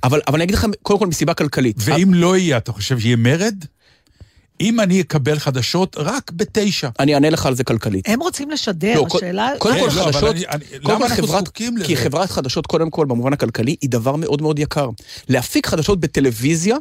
אבל, 0.03 0.21
אבל 0.27 0.35
אני 0.35 0.43
אגיד 0.43 0.55
לכם, 0.55 0.71
קודם 0.81 0.99
כל 0.99 1.07
מסיבה 1.07 1.33
כלכלית. 1.33 1.75
ואם 1.79 2.13
לא 2.13 2.37
יהיה, 2.37 2.57
אתה 2.57 2.71
חושב 2.71 2.99
שיהיה 2.99 3.15
מרד? 3.15 3.55
אם 4.61 4.79
אני 4.79 5.01
אקבל 5.01 5.39
חדשות 5.39 5.95
רק 5.99 6.31
בתשע. 6.35 6.89
אני 6.99 7.13
אענה 7.15 7.29
לך 7.29 7.45
על 7.45 7.55
זה 7.55 7.63
כלכלית. 7.63 8.09
הם 8.09 8.19
רוצים 8.19 8.49
לשדר, 8.51 8.93
לא, 8.95 9.07
השאלה... 9.15 9.49
קודם 9.57 9.73
כן, 9.75 9.79
כל 9.79 9.95
לא, 9.95 10.03
חדשות, 10.05 10.35
אני- 10.35 10.45
אני- 10.47 10.65
קודם 10.83 10.95
למה 10.95 11.05
אנחנו 11.05 11.27
חברת, 11.27 11.43
זקוקים 11.45 11.77
לזה? 11.77 11.85
כי 11.87 11.97
חברת 11.97 12.31
חדשות, 12.31 12.67
קודם 12.67 12.89
כל, 12.89 13.05
במובן 13.05 13.33
הכלכלי, 13.33 13.75
היא 13.81 13.89
דבר 13.89 14.15
מאוד 14.15 14.41
מאוד 14.41 14.59
יקר. 14.59 14.89
להפיק 15.29 15.67
חדשות 15.67 15.99
בטלוויזיה, 15.99 16.75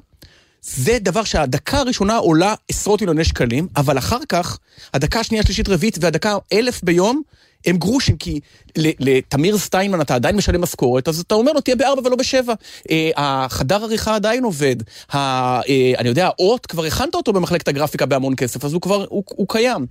זה 0.63 0.99
דבר 1.01 1.25
שהדקה 1.25 1.79
הראשונה 1.79 2.17
עולה 2.17 2.55
עשרות 2.69 3.01
מיליוני 3.01 3.25
שקלים, 3.25 3.69
אבל 3.77 3.99
אחר 3.99 4.19
כך, 4.29 4.59
הדקה 4.95 5.21
השנייה, 5.21 5.43
שלישית, 5.43 5.69
רביעית 5.69 5.99
והדקה 6.01 6.37
אלף 6.53 6.83
ביום, 6.85 7.23
הם 7.67 7.77
גרושים, 7.77 8.17
כי 8.17 8.41
לתמיר 8.77 9.59
סטיינמן 9.59 10.01
אתה 10.01 10.15
עדיין 10.15 10.37
משלם 10.37 10.61
משכורת, 10.61 11.09
אז 11.09 11.21
אתה 11.21 11.35
אומר 11.35 11.53
לו, 11.53 11.61
תהיה 11.61 11.77
בארבע 11.77 12.03
ולא 12.05 12.17
בשבע. 12.17 12.55
אה, 12.91 13.11
החדר 13.17 13.85
עריכה 13.85 14.15
עדיין 14.15 14.45
עובד. 14.45 14.77
ה, 15.13 15.17
אה, 15.19 15.93
אני 15.99 16.09
יודע, 16.09 16.27
האות, 16.27 16.67
כבר 16.67 16.85
הכנת 16.85 17.15
אותו 17.15 17.33
במחלקת 17.33 17.69
הגרפיקה 17.69 18.07
בהמון 18.07 18.37
כסף, 18.37 18.65
אז 18.65 18.73
הוא 18.73 18.81
כבר, 18.81 19.07
הוא, 19.09 19.25
הוא 19.27 19.47
קיים. 19.49 19.87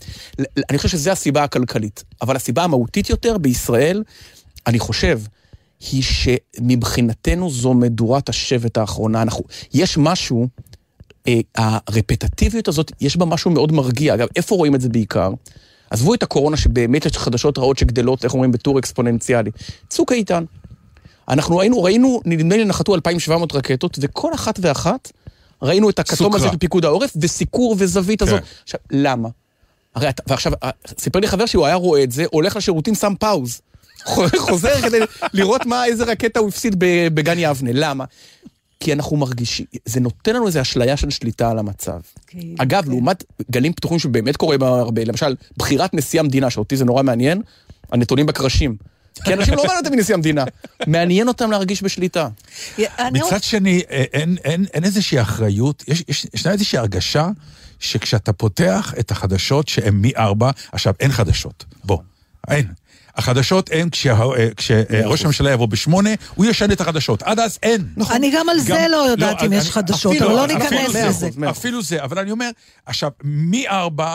אני 0.69 0.77
חושב 0.77 0.89
שזו 0.89 1.11
הסיבה 1.11 1.43
הכלכלית. 1.43 2.03
אבל 2.21 2.35
הסיבה 2.35 2.63
המהותית 2.63 3.09
יותר 3.09 3.37
בישראל, 3.37 4.03
אני 4.67 4.79
חושב, 4.79 5.19
היא 5.91 6.03
שמבחינתנו 6.03 7.49
זו 7.49 7.73
מדורת 7.73 8.29
השבט 8.29 8.77
האחרונה. 8.77 9.21
אנחנו, 9.21 9.43
יש 9.73 9.97
משהו, 9.97 10.47
אה, 11.27 11.39
הרפטטיביות 11.55 12.67
הזאת, 12.67 12.91
יש 13.01 13.17
בה 13.17 13.25
משהו 13.25 13.51
מאוד 13.51 13.71
מרגיע. 13.71 14.13
אגב, 14.13 14.27
איפה 14.35 14.55
רואים 14.55 14.75
את 14.75 14.81
זה 14.81 14.89
בעיקר? 14.89 15.31
עזבו 15.89 16.13
את 16.13 16.23
הקורונה 16.23 16.57
שבאמת 16.57 17.05
יש 17.05 17.17
חדשות 17.17 17.57
רעות 17.57 17.77
שגדלות, 17.77 18.23
איך 18.23 18.33
אומרים, 18.33 18.51
בטור 18.51 18.79
אקספוננציאלי. 18.79 19.51
צוק 19.89 20.11
איתן. 20.11 20.43
אנחנו 21.29 21.57
ראינו, 21.57 21.83
ראינו, 21.83 22.21
נדמה 22.25 22.57
לי 22.57 22.65
נחתו 22.65 22.95
2,700 22.95 23.55
רקטות, 23.55 23.99
וכל 24.01 24.33
אחת 24.33 24.59
ואחת 24.61 25.11
ראינו 25.61 25.89
את 25.89 25.99
הכתום. 25.99 26.35
הזה 26.35 26.49
בפיקוד 26.49 26.85
העורף, 26.85 27.13
וסיקור 27.21 27.75
וזווית 27.79 28.21
הזאת. 28.21 28.39
כן. 28.39 28.45
עכשיו, 28.63 28.79
למה? 28.91 29.29
הרי 29.95 30.07
ועכשיו, 30.27 30.51
סיפר 30.97 31.19
לי 31.19 31.27
חבר 31.27 31.45
שהוא 31.45 31.65
היה 31.65 31.75
רואה 31.75 32.03
את 32.03 32.11
זה, 32.11 32.25
הולך 32.31 32.55
לשירותים, 32.55 32.95
שם 32.95 33.13
פאוז. 33.19 33.61
חוזר 34.37 34.81
כדי 34.81 34.99
לראות 35.33 35.65
מה, 35.65 35.85
איזה 35.85 36.03
רקטה 36.03 36.39
הוא 36.39 36.49
הפסיד 36.49 36.75
ב- 36.77 37.07
בגן 37.07 37.35
יבנה. 37.39 37.69
למה? 37.73 38.05
כי 38.79 38.93
אנחנו 38.93 39.17
מרגישים, 39.17 39.65
זה 39.85 39.99
נותן 39.99 40.35
לנו 40.35 40.47
איזו 40.47 40.61
אשליה 40.61 40.97
של 40.97 41.09
שליטה 41.09 41.51
על 41.51 41.59
המצב. 41.59 41.99
כאילו, 42.27 42.55
אגב, 42.57 42.83
כן. 42.83 42.89
לעומת 42.89 43.23
גלים 43.51 43.73
פתוחים 43.73 43.99
שבאמת 43.99 44.37
קורה 44.37 44.57
בה 44.57 44.67
הרבה, 44.67 45.03
למשל, 45.03 45.35
בחירת 45.57 45.93
נשיא 45.93 46.19
המדינה, 46.19 46.49
שאותי 46.49 46.77
זה 46.77 46.85
נורא 46.85 47.03
מעניין, 47.03 47.41
הנתונים 47.91 48.25
בקרשים. 48.25 48.75
כי 49.23 49.33
אנשים 49.33 49.53
לא 49.53 49.63
מעניין 49.63 49.85
אותם 49.85 49.95
מנשיא 49.95 50.13
המדינה, 50.13 50.43
מעניין 50.87 51.27
אותם 51.27 51.51
להרגיש 51.51 51.83
בשליטה. 51.83 52.27
מצד 53.13 53.43
שני, 53.43 53.81
אה, 53.91 54.03
אין, 54.13 54.37
אין, 54.43 54.65
אין 54.73 54.83
איזושהי 54.83 55.21
אחריות, 55.21 55.83
יש, 55.87 56.03
יש, 56.07 56.27
ישנה 56.33 56.51
איזושהי 56.51 56.77
הרגשה 56.77 57.27
שכשאתה 57.79 58.33
פותח 58.33 58.93
את 58.99 59.11
החדשות 59.11 59.67
שהן 59.67 60.01
מ-4, 60.01 60.45
עכשיו 60.71 60.93
אין 60.99 61.11
חדשות, 61.11 61.65
בוא, 61.83 61.97
אין. 62.47 62.67
החדשות 63.19 63.69
הן 63.73 63.89
כשה- 63.89 64.13
אה, 64.37 64.47
כשראש 64.57 65.23
הממשלה 65.23 65.51
יבוא 65.51 65.65
בשמונה, 65.67 66.09
הוא 66.35 66.45
ישן 66.45 66.71
את 66.71 66.81
החדשות, 66.81 67.23
עד 67.23 67.39
אז 67.39 67.59
אין. 67.63 67.85
אני 68.11 68.31
גם 68.35 68.49
על 68.49 68.59
זה 68.59 68.85
לא 68.91 68.97
יודעת 68.97 69.41
אם 69.43 69.47
אני- 69.47 69.55
יש 69.55 69.71
חדשות, 69.71 70.11
אפילו- 70.15 70.27
אבל 70.27 70.35
לא 70.35 70.47
ניכנס 70.47 70.91
זה, 70.91 71.05
לזה. 71.07 71.29
אפילו 71.49 71.81
זה, 71.83 72.03
אבל 72.03 72.19
אני 72.19 72.31
אומר, 72.31 72.49
עכשיו, 72.85 73.09
מ-4 73.23 73.67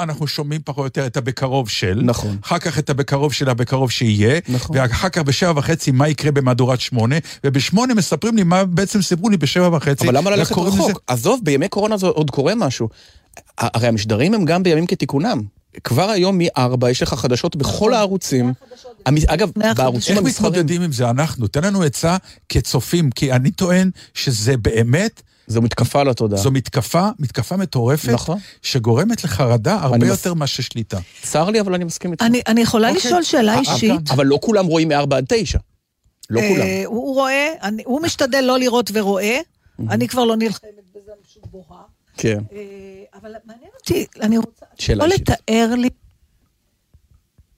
אנחנו 0.02 0.26
שומעים 0.26 0.60
פחות 0.64 0.78
או 0.78 0.84
יותר 0.84 1.06
את 1.06 1.16
הבקרוב 1.16 1.68
של, 1.68 2.00
נכון. 2.04 2.36
אחר 2.44 2.58
כך 2.58 2.78
את 2.78 2.90
הבקרוב 2.90 3.32
של 3.32 3.48
הבקרוב 3.50 3.90
שיהיה, 3.90 4.40
נכון. 4.48 4.76
ואחר 4.78 5.08
כך 5.08 5.22
בשבע 5.22 5.52
וחצי 5.56 5.90
מה 5.90 6.08
יקרה 6.08 6.32
במהדורת 6.32 6.80
שמונה, 6.80 7.16
ובשמונה 7.44 7.94
מספרים 7.94 8.36
לי 8.36 8.42
מה 8.42 8.64
בעצם 8.64 9.02
סיפרו 9.02 9.28
לי 9.28 9.36
בשבע 9.36 9.76
וחצי. 9.76 10.04
אבל 10.04 10.16
למה 10.16 10.30
ללכת 10.30 10.52
רחוק? 10.58 11.02
עזוב, 11.06 11.40
בימי 11.42 11.68
קורונה 11.68 11.96
זה 11.96 12.06
עוד 12.06 12.30
קורה 12.30 12.54
משהו. 12.54 12.88
הרי 13.58 13.88
המשדרים 13.88 14.34
הם 14.34 14.44
גם 14.44 14.62
בימים 14.62 14.86
כתיקונם. 14.86 15.42
כבר 15.84 16.10
היום 16.10 16.38
מ-4 16.38 16.88
יש 16.90 17.02
לך 17.02 17.14
חדשות 17.14 17.56
בכל 17.56 17.94
הערוצים. 17.94 18.52
המ- 19.06 19.16
אגב. 19.26 19.50
בערוצים 19.76 20.16
איך 20.16 20.24
המסחריים, 20.24 20.52
מתמודדים 20.52 20.82
עם 20.82 20.92
זה 20.92 21.10
אנחנו? 21.10 21.46
תן 21.46 21.64
לנו 21.64 21.82
עצה 21.82 22.16
כצופים, 22.48 23.10
כי 23.10 23.32
אני 23.32 23.50
טוען 23.50 23.90
שזה 24.14 24.56
באמת, 24.56 25.22
זו 25.46 25.62
מתקפה 25.62 26.00
על 26.00 26.08
התודעה. 26.08 26.40
זו 26.40 26.50
מתקפה, 26.50 27.08
מתקפה 27.18 27.56
מטורפת, 27.56 28.08
נכון. 28.08 28.38
שגורמת 28.62 29.24
לחרדה 29.24 29.74
הרבה 29.80 29.98
מס- 29.98 30.08
יותר 30.10 30.34
מאשר 30.34 30.62
שליטה. 30.62 30.98
צר 31.22 31.50
לי, 31.50 31.60
אבל 31.60 31.74
אני 31.74 31.84
מסכים 31.84 32.12
איתך. 32.12 32.22
אני 32.24 32.40
אני 32.46 32.60
יכולה 32.60 32.88
אוקיי. 32.90 33.02
לשאול 33.06 33.22
שאלה 33.22 33.54
אה, 33.54 33.60
אישית? 33.60 34.10
אבל 34.10 34.26
לא 34.26 34.38
כולם 34.42 34.66
רואים 34.66 34.88
מ-4 34.88 35.14
עד 35.16 35.24
9. 35.28 35.58
לא 36.30 36.40
אה, 36.40 36.48
כולם. 36.48 36.62
הוא 36.84 36.96
הוא 37.04 37.14
רואה, 37.14 37.48
אני- 37.62 37.82
הוא 37.86 38.00
משתדל 38.02 38.40
לא 38.40 38.58
לראות 38.58 38.90
ורואה, 38.94 39.38
אני 39.90 40.08
כבר 40.08 40.24
לא 40.24 40.36
נלחמת 40.36 40.60
בזה, 40.94 41.10
אני 41.16 41.24
פשוט 41.28 41.42
בוהה. 41.50 41.82
כן. 42.16 42.38
אה, 42.52 43.04
אבל 43.14 43.34
מעניין 43.44 43.70
אותי, 43.80 44.06
אני 44.20 44.38
רוצה... 44.38 44.66
שאלה 44.78 45.04
אישית. 45.04 45.28
לתאר 45.28 45.74
לי 45.78 45.88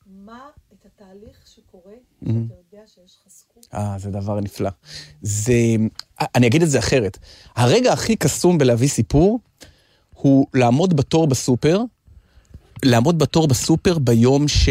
מה 0.06 0.48
את 0.72 0.86
התהליך 0.86 1.46
שקורה, 1.54 1.94
שאתה 2.20 2.30
יודע 2.30 2.86
שיש 2.86 3.16
לך 3.20 3.32
זכות. 3.32 3.66
אה, 3.75 3.94
זה 3.98 4.10
דבר 4.10 4.40
נפלא. 4.40 4.70
זה... 5.22 5.52
אני 6.20 6.46
אגיד 6.46 6.62
את 6.62 6.70
זה 6.70 6.78
אחרת. 6.78 7.18
הרגע 7.56 7.92
הכי 7.92 8.16
קסום 8.16 8.58
בלהביא 8.58 8.88
סיפור, 8.88 9.40
הוא 10.14 10.46
לעמוד 10.54 10.96
בתור 10.96 11.26
בסופר, 11.26 11.80
לעמוד 12.84 13.18
בתור 13.18 13.48
בסופר 13.48 13.98
ביום 13.98 14.48
ש... 14.48 14.68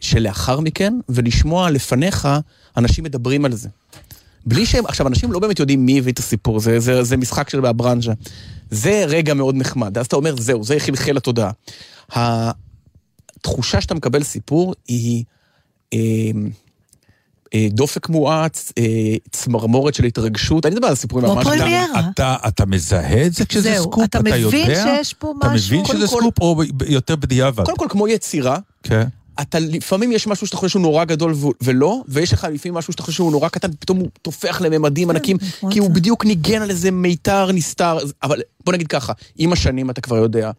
שלאחר 0.00 0.60
מכן, 0.60 0.94
ולשמוע 1.08 1.70
לפניך 1.70 2.28
אנשים 2.76 3.04
מדברים 3.04 3.44
על 3.44 3.52
זה. 3.52 3.68
בלי 4.46 4.66
שהם, 4.66 4.86
עכשיו, 4.86 5.06
אנשים 5.06 5.32
לא 5.32 5.38
באמת 5.38 5.58
יודעים 5.58 5.86
מי 5.86 5.98
הביא 5.98 6.12
את 6.12 6.18
הסיפור, 6.18 6.60
זה, 6.60 6.80
זה, 6.80 7.02
זה 7.02 7.16
משחק 7.16 7.50
של 7.50 7.66
הברנז'ה. 7.66 8.12
זה 8.70 9.04
רגע 9.08 9.34
מאוד 9.34 9.54
נחמד, 9.54 9.98
אז 9.98 10.06
אתה 10.06 10.16
אומר, 10.16 10.34
זהו, 10.40 10.64
זה 10.64 10.78
חלחל 10.78 11.12
לתודעה. 11.12 11.50
התחושה 12.12 13.80
שאתה 13.80 13.94
מקבל 13.94 14.22
סיפור 14.22 14.74
היא 14.88 15.24
אה, 15.94 15.98
אה, 17.54 17.66
דופק 17.70 18.08
מואץ, 18.08 18.72
אה, 18.78 18.84
צמרמורת 19.30 19.94
של 19.94 20.04
התרגשות, 20.04 20.66
אני 20.66 20.74
מדבר 20.74 20.86
על 20.88 20.94
סיפורים 20.94 21.26
כמו 21.26 21.34
ממש... 21.34 21.44
פרמיירה. 21.46 22.10
אתה, 22.14 22.36
אתה 22.48 22.66
מזהה 22.66 23.26
את 23.26 23.32
זה 23.34 23.44
כשזה 23.46 23.72
זהו, 23.74 23.84
סקופ? 23.84 24.04
אתה 24.04 24.20
מבין 24.20 24.34
יודע? 24.40 24.96
שיש 24.98 25.14
פה 25.14 25.32
אתה 25.38 25.48
משהו? 25.48 25.76
מבין 25.80 25.84
שזה 25.84 26.06
כל- 26.08 26.20
סקופ 26.20 26.40
או 26.40 26.56
ב- 26.56 26.82
יותר 26.82 27.16
בדיעבד? 27.16 27.64
קודם 27.64 27.76
כל, 27.78 27.86
כמו 27.88 28.08
יצירה, 28.08 28.58
כן. 28.82 29.04
אתה 29.40 29.58
לפעמים 29.58 30.12
יש 30.12 30.26
משהו 30.26 30.46
שאתה 30.46 30.56
חושב 30.56 30.68
שהוא 30.68 30.82
נורא 30.82 31.04
גדול 31.04 31.32
ו- 31.32 31.48
ולא, 31.60 32.02
ויש 32.08 32.32
לך 32.32 32.46
לפעמים 32.52 32.74
משהו 32.74 32.92
שאתה 32.92 33.02
חושב 33.02 33.16
שהוא 33.16 33.32
נורא 33.32 33.48
קטן, 33.48 33.68
פתאום 33.78 33.98
הוא 33.98 34.08
טופח 34.22 34.60
לממדים 34.60 35.10
ענקים, 35.10 35.38
כמו 35.38 35.70
כי 35.70 35.78
הוא 35.78 35.86
אתה. 35.86 35.94
בדיוק 35.94 36.24
ניגן 36.24 36.62
על 36.62 36.70
איזה 36.70 36.90
מיתר 36.90 37.52
נסתר, 37.52 37.98
אבל 38.22 38.40
בוא 38.64 38.72
נגיד 38.72 38.86
ככה, 38.86 39.12
עם 39.36 39.52
השנים 39.52 39.90
אתה 39.90 40.00
כבר 40.00 40.16
יודע, 40.16 40.50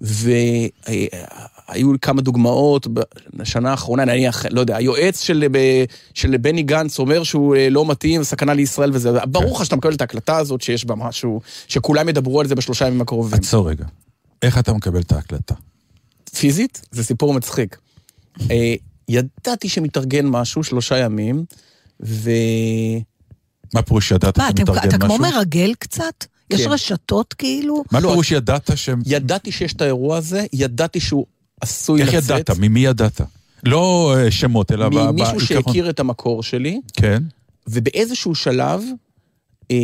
והיו 0.00 1.90
כמה 2.02 2.22
דוגמאות 2.22 2.86
בשנה 3.34 3.70
האחרונה, 3.70 4.04
נניח, 4.04 4.44
לא 4.50 4.60
יודע, 4.60 4.76
היועץ 4.76 5.20
של, 5.20 5.44
של 6.14 6.36
בני 6.36 6.62
גנץ 6.62 6.98
אומר 6.98 7.22
שהוא 7.22 7.56
אה, 7.56 7.70
לא 7.70 7.86
מתאים, 7.86 8.24
סכנה 8.24 8.54
לישראל 8.54 8.90
וזה, 8.92 9.10
ברור 9.26 9.56
לך 9.56 9.64
שאתה 9.64 9.76
מקבל 9.76 9.94
את 9.94 10.00
ההקלטה 10.00 10.36
הזאת 10.36 10.60
שיש 10.60 10.84
בה 10.84 10.94
משהו, 10.94 11.40
שכולם 11.68 12.08
ידברו 12.08 12.40
על 12.40 12.46
זה 12.46 12.54
בשלושה 12.54 12.86
ימים 12.86 13.00
הקרובים. 13.00 13.38
עצור 13.38 13.68
רגע. 13.68 13.84
איך 14.42 14.58
אתה 14.58 14.72
מקבל 14.72 15.00
את 15.00 15.12
ההקלטה? 15.12 15.54
פיזית, 16.34 16.82
זה 16.90 17.04
סיפור 17.04 17.34
מצחיק. 17.34 17.83
אה, 18.50 18.74
ידעתי 19.08 19.68
שמתארגן 19.68 20.26
משהו, 20.26 20.64
שלושה 20.64 20.98
ימים, 20.98 21.44
ו... 22.02 22.30
מה 23.74 23.82
פירוש 23.82 24.10
ידעת 24.10 24.38
מה, 24.38 24.48
אתם- 24.48 24.58
שמתארגן 24.66 24.88
אתה 24.88 24.98
כמו 24.98 25.18
משהו? 25.18 25.36
מרגל 25.36 25.74
קצת? 25.78 26.24
יש 26.50 26.60
כן. 26.64 26.70
רשתות 26.70 27.34
כאילו? 27.34 27.84
מה 27.92 28.00
לא, 28.00 28.08
פירוש 28.08 28.32
ידעת 28.32 28.70
שהם... 28.74 29.02
ידעתי 29.06 29.52
שיש 29.52 29.72
את 29.72 29.80
האירוע 29.80 30.16
הזה, 30.16 30.46
ידעתי 30.52 31.00
שהוא 31.00 31.26
עשוי 31.60 32.02
איך 32.02 32.14
לצאת. 32.14 32.40
ידעת? 32.40 32.50
ממי 32.58 32.80
ידעת? 32.80 33.20
לא 33.64 34.14
אה, 34.16 34.30
שמות, 34.30 34.72
אלא... 34.72 34.90
ממישהו. 34.90 35.40
שהכיר 35.40 35.90
את 35.90 36.00
המקור 36.00 36.42
שלי, 36.42 36.80
כן. 36.92 37.22
ובאיזשהו 37.66 38.34
שלב, 38.34 38.82
אה, 39.70 39.76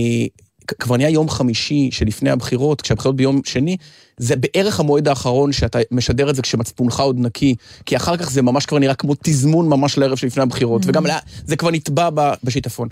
כבר 0.79 0.97
נהיה 0.97 1.09
יום 1.11 1.29
חמישי 1.29 1.89
שלפני 1.93 2.31
הבחירות, 2.31 2.81
כשהבחירות 2.81 3.17
ביום 3.17 3.41
שני, 3.45 3.77
זה 4.17 4.37
בערך 4.37 4.81
המועד 4.81 5.09
האחרון 5.09 5.53
שאתה 5.53 5.79
משדר 5.91 6.31
את 6.31 6.37
זה 6.37 6.43
כשמצפונך 6.43 7.00
עוד 7.00 7.19
נקי, 7.19 7.55
כי 7.87 7.97
אחר 7.97 8.17
כך 8.17 8.31
זה 8.31 8.43
ממש 8.43 8.67
כבר 8.67 8.79
נראה 8.79 8.95
כמו 8.95 9.15
תזמון 9.23 9.69
ממש 9.69 9.99
לערב 9.99 10.17
שלפני 10.17 10.43
הבחירות, 10.43 10.83
וגם 10.87 11.07
לה- 11.07 11.19
זה 11.47 11.57
כבר 11.57 11.71
נטבע 11.71 12.11
בשיטפון. 12.45 12.89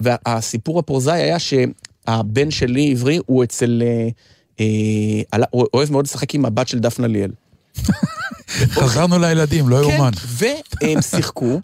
והסיפור 0.00 0.78
הפרוזאי 0.78 1.22
היה 1.22 1.36
שהבן 1.38 2.50
שלי, 2.50 2.90
עברי, 2.90 3.18
הוא 3.26 3.44
אצל... 3.44 3.82
אה, 3.86 4.08
אה, 4.60 5.38
אוהב 5.74 5.92
מאוד 5.92 6.04
לשחק 6.04 6.34
עם 6.34 6.44
הבת 6.44 6.68
של 6.68 6.78
דפנה 6.78 7.06
ליאל. 7.06 7.30
חזרנו 8.70 9.18
לילדים, 9.18 9.68
לא 9.68 9.76
יאומן. 9.82 10.10
כן, 10.12 10.46
והם 10.86 11.02
שיחקו, 11.02 11.60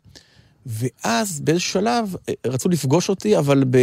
ואז 0.66 1.40
באיזשהו 1.40 1.72
שלב 1.72 2.14
אה, 2.28 2.34
רצו 2.46 2.68
לפגוש 2.68 3.08
אותי, 3.08 3.38
אבל 3.38 3.64
ב... 3.70 3.78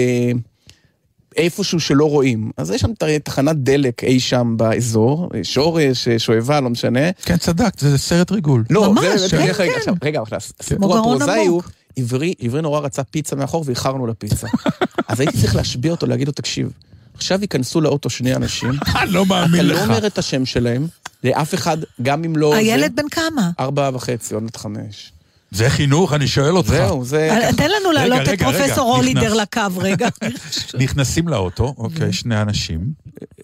איפשהו 1.38 1.80
שלא 1.80 2.10
רואים. 2.10 2.52
אז 2.58 2.72
יש 2.72 2.82
שם 2.82 2.92
תחנת 3.24 3.56
דלק 3.58 4.04
אי 4.04 4.20
שם 4.20 4.54
באזור, 4.58 5.30
שורש, 5.44 6.10
שואבה, 6.18 6.62
לא 6.62 6.70
משנה. 6.70 7.12
כן, 7.26 7.38
צדקת, 7.38 7.80
זה 7.80 7.98
סרט 7.98 8.32
ריגול. 8.32 8.64
לא, 8.70 8.94
ממש, 8.94 9.06
זה- 9.22 9.30
כן, 9.30 9.38
רגע, 9.38 9.54
רגע, 9.54 9.72
כן. 9.72 9.78
עכשיו, 9.80 9.94
רגע, 10.04 10.20
אבל 10.20 10.28
כמו 10.30 10.38
הסיפור 10.60 10.98
הפרוזאי 10.98 11.46
הוא. 11.46 11.62
עברי, 11.98 12.34
עברי 12.40 12.62
נורא 12.62 12.80
רצה 12.80 13.04
פיצה 13.04 13.36
מאחור 13.36 13.64
ואיחרנו 13.68 14.08
לפיצה. 14.08 14.48
אז 15.08 15.20
הייתי 15.20 15.38
צריך 15.42 15.56
להשביע 15.56 15.92
אותו, 15.92 16.06
להגיד 16.06 16.28
לו, 16.28 16.34
תקשיב, 16.34 16.72
עכשיו 17.16 17.42
ייכנסו 17.42 17.82
לאוטו 17.82 18.10
שני 18.10 18.36
אנשים, 18.36 18.70
לא 19.08 19.24
אתה 19.24 19.30
מאמין 19.30 19.66
לא 19.66 19.76
לך. 19.76 19.82
אומר 19.82 20.08
את 20.08 20.18
השם 20.18 20.46
שלהם, 20.46 20.88
לאף 21.24 21.54
אחד, 21.54 21.78
גם 22.02 22.24
אם 22.24 22.36
לא... 22.36 22.56
הילד 22.56 22.96
בן 22.96 23.10
כמה? 23.12 23.52
ארבע 23.60 23.90
וחצי, 23.94 24.34
עוד 24.34 24.44
מעט 24.44 24.58
חמש. 24.58 25.12
זה 25.54 25.70
חינוך, 25.70 26.14
אני 26.14 26.28
שואל 26.28 26.58
אותך. 26.58 26.70
זהו, 26.70 27.06
זה... 27.06 27.40
תן 27.58 27.70
לנו 27.72 27.92
להעלות 27.92 28.30
את 28.34 28.42
פרופסור. 28.42 28.96
הולידר 28.96 29.34
לקו 29.34 29.62
רגע. 29.78 30.08
נכנסים 30.84 31.28
לאוטו, 31.28 31.74
אוקיי, 31.78 32.14
שני 32.14 32.42
אנשים. 32.42 32.94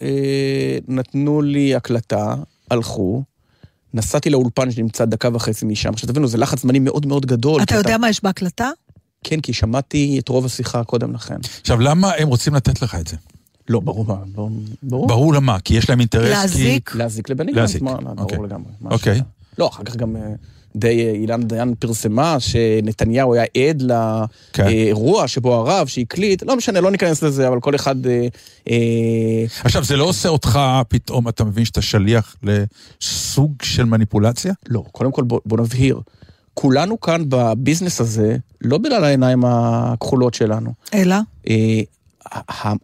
אה, 0.01 0.77
נתנו 0.87 1.41
לי 1.41 1.75
הקלטה, 1.75 2.35
הלכו, 2.71 3.23
נסעתי 3.93 4.29
לאולפן 4.29 4.71
שנמצא 4.71 5.05
דקה 5.05 5.29
וחצי 5.33 5.65
משם. 5.65 5.89
עכשיו 5.89 6.09
תבינו, 6.09 6.27
זה 6.27 6.37
לחץ 6.37 6.61
זמנים 6.61 6.83
מאוד 6.83 7.05
מאוד 7.05 7.25
גדול. 7.25 7.63
אתה 7.63 7.75
יודע 7.75 7.97
מה 7.97 8.09
יש 8.09 8.23
בהקלטה? 8.23 8.69
כן, 9.23 9.41
כי 9.41 9.53
שמעתי 9.53 10.19
את 10.19 10.29
רוב 10.29 10.45
השיחה 10.45 10.83
קודם 10.83 11.13
לכן. 11.13 11.37
עכשיו, 11.61 11.79
למה 11.79 12.11
הם 12.17 12.27
רוצים 12.27 12.55
לתת 12.55 12.81
לך 12.81 12.95
את 12.95 13.07
זה? 13.07 13.17
לא, 13.69 13.79
ברור, 13.79 14.05
מה, 14.05 14.15
לא, 14.37 14.49
ברור. 14.83 15.07
ברור 15.07 15.33
למה, 15.33 15.59
כי 15.59 15.73
יש 15.73 15.89
להם 15.89 15.99
אינטרס, 15.99 16.23
כי... 16.23 16.29
להזיק? 16.29 16.95
להזיק 16.95 17.29
לבני 17.29 17.51
להזיק, 17.51 17.81
גנץ, 17.81 17.91
מה, 18.01 18.11
אוקיי. 18.17 18.37
ברור 18.37 18.47
לגמרי. 18.47 18.71
אוקיי. 18.85 19.21
לא, 19.57 19.67
אחר 19.67 19.83
כך 19.83 19.95
גם 19.95 20.15
אה, 20.15 20.21
די 20.75 21.05
אה, 21.05 21.11
אילן 21.11 21.43
דיין 21.43 21.73
פרסמה 21.79 22.39
שנתניהו 22.39 23.33
היה 23.33 23.43
עד 23.43 23.83
כן. 24.53 24.65
לאירוע 24.65 25.27
שבו 25.27 25.53
הרב 25.53 25.87
שהקליט, 25.87 26.43
לא 26.43 26.55
משנה, 26.55 26.81
לא 26.81 26.91
ניכנס 26.91 27.23
לזה, 27.23 27.47
אבל 27.47 27.59
כל 27.59 27.75
אחד... 27.75 28.07
אה, 28.07 28.27
אה, 28.69 29.45
עכשיו, 29.63 29.83
זה 29.83 29.97
לא 29.97 30.03
עושה 30.03 30.29
אותך, 30.29 30.59
פתאום 30.87 31.27
אתה 31.27 31.43
מבין 31.43 31.65
שאתה 31.65 31.81
שליח 31.81 32.35
לסוג 32.43 33.53
של 33.61 33.83
מניפולציה? 33.83 34.53
לא, 34.67 34.83
קודם 34.91 35.11
כל 35.11 35.23
בוא, 35.23 35.39
בוא 35.45 35.57
נבהיר. 35.57 35.99
כולנו 36.53 36.99
כאן 36.99 37.23
בביזנס 37.29 38.01
הזה, 38.01 38.37
לא 38.61 38.77
בגלל 38.77 39.03
העיניים 39.03 39.43
הכחולות 39.45 40.33
שלנו. 40.33 40.73
אלא? 40.93 41.15
אה, 41.49 41.81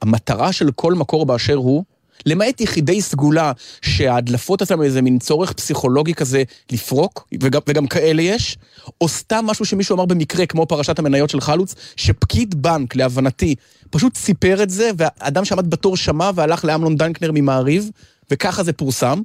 המטרה 0.01 0.51
של 0.51 0.71
כל 0.71 0.93
מקור 0.93 1.25
באשר 1.25 1.55
הוא, 1.55 1.83
למעט 2.25 2.61
יחידי 2.61 3.01
סגולה, 3.01 3.51
שההדלפות 3.81 4.61
עצמם 4.61 4.81
איזה 4.81 5.01
מין 5.01 5.19
צורך 5.19 5.53
פסיכולוגי 5.53 6.13
כזה 6.13 6.43
לפרוק, 6.71 7.27
וגם, 7.41 7.61
וגם 7.67 7.87
כאלה 7.87 8.21
יש, 8.21 8.57
או 9.01 9.07
סתם 9.07 9.45
משהו 9.47 9.65
שמישהו 9.65 9.95
אמר 9.95 10.05
במקרה, 10.05 10.45
כמו 10.45 10.65
פרשת 10.65 10.99
המניות 10.99 11.29
של 11.29 11.41
חלוץ, 11.41 11.75
שפקיד 11.95 12.61
בנק, 12.61 12.95
להבנתי, 12.95 13.55
פשוט 13.89 14.15
סיפר 14.15 14.63
את 14.63 14.69
זה, 14.69 14.91
והאדם 14.97 15.45
שעמד 15.45 15.69
בתור 15.69 15.97
שמע 15.97 16.31
והלך 16.35 16.65
לאמנון 16.65 16.95
דנקנר 16.95 17.31
ממעריב, 17.33 17.89
וככה 18.31 18.63
זה 18.63 18.73
פורסם. 18.73 19.21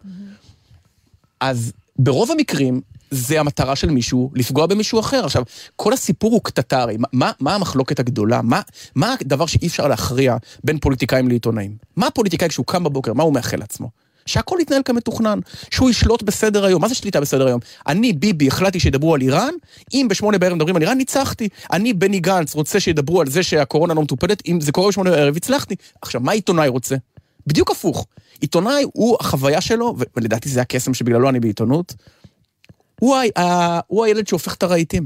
אז 1.41 1.73
ברוב 1.99 2.31
המקרים, 2.31 2.81
זה 3.11 3.41
המטרה 3.41 3.77
של 3.77 3.91
מישהו, 3.91 4.31
לפגוע 4.35 4.67
במישהו 4.67 5.01
אחר. 5.01 5.25
עכשיו, 5.25 5.43
כל 5.77 5.93
הסיפור 5.93 6.33
הוא 6.33 6.41
קטטה, 6.45 6.83
הרי 6.83 6.97
מה, 7.13 7.31
מה 7.41 7.55
המחלוקת 7.55 7.99
הגדולה? 8.01 8.43
מה, 8.43 8.61
מה 8.95 9.15
הדבר 9.21 9.47
שאי 9.47 9.67
אפשר 9.67 9.89
להכריע 9.89 10.37
בין 10.65 10.79
פוליטיקאים 10.79 11.29
לעיתונאים? 11.29 11.77
מה 11.97 12.07
הפוליטיקאי 12.07 12.49
כשהוא 12.49 12.67
קם 12.67 12.85
בבוקר, 12.85 13.13
מה 13.13 13.23
הוא 13.23 13.35
מאחל 13.35 13.57
לעצמו? 13.57 13.91
שהכל 14.27 14.59
יתנהל 14.61 14.83
כמתוכנן, 14.85 15.39
שהוא 15.71 15.91
ישלוט 15.91 16.23
בסדר 16.23 16.65
היום. 16.65 16.83
מה 16.83 16.89
זה 16.89 16.95
שליטה 16.95 17.21
בסדר 17.21 17.47
היום? 17.47 17.61
אני, 17.87 18.13
ביבי, 18.13 18.49
החלטתי 18.49 18.81
שידברו 18.81 19.15
על 19.15 19.21
איראן, 19.21 19.55
אם 19.95 20.07
בשמונה 20.11 20.39
בערב 20.39 20.55
מדברים 20.55 20.77
על 20.77 20.83
איראן, 20.83 20.97
ניצחתי. 20.97 21.49
אני, 21.73 21.93
בני 21.93 22.21
גנץ, 22.21 22.55
רוצה 22.55 22.81
שידברו 22.81 23.21
על 23.21 23.31
זה 23.31 23.43
שהקורונה 23.43 23.95
לא 23.95 24.03
מטופלת, 24.03 24.43
אם 24.49 24.61
זה 24.61 24.73
קורה 24.73 24.89
בשמונה 24.89 25.11
בערב, 25.11 25.37
הצלחתי. 25.37 25.75
עכשיו, 26.03 26.21
מה 26.21 26.33
עיתונאי 26.33 26.69
רוצה? 26.69 26.97
בדיוק 27.47 27.71
הפוך. 27.71 28.07
עיתונאי 28.41 28.85
הוא 28.93 29.17
החוויה 29.21 29.61
שלו, 29.61 29.97
ולדעתי 30.17 30.49
זה 30.49 30.61
הקסם 30.61 30.95
שבגללו 30.95 31.29
אני 31.29 31.41
בעיתונות, 31.41 31.95
הוא, 33.01 33.17
ה, 33.37 33.81
הוא 33.87 34.05
הילד 34.05 34.29
שהופך 34.29 34.55
את 34.55 34.63
הרהיטים. 34.63 35.03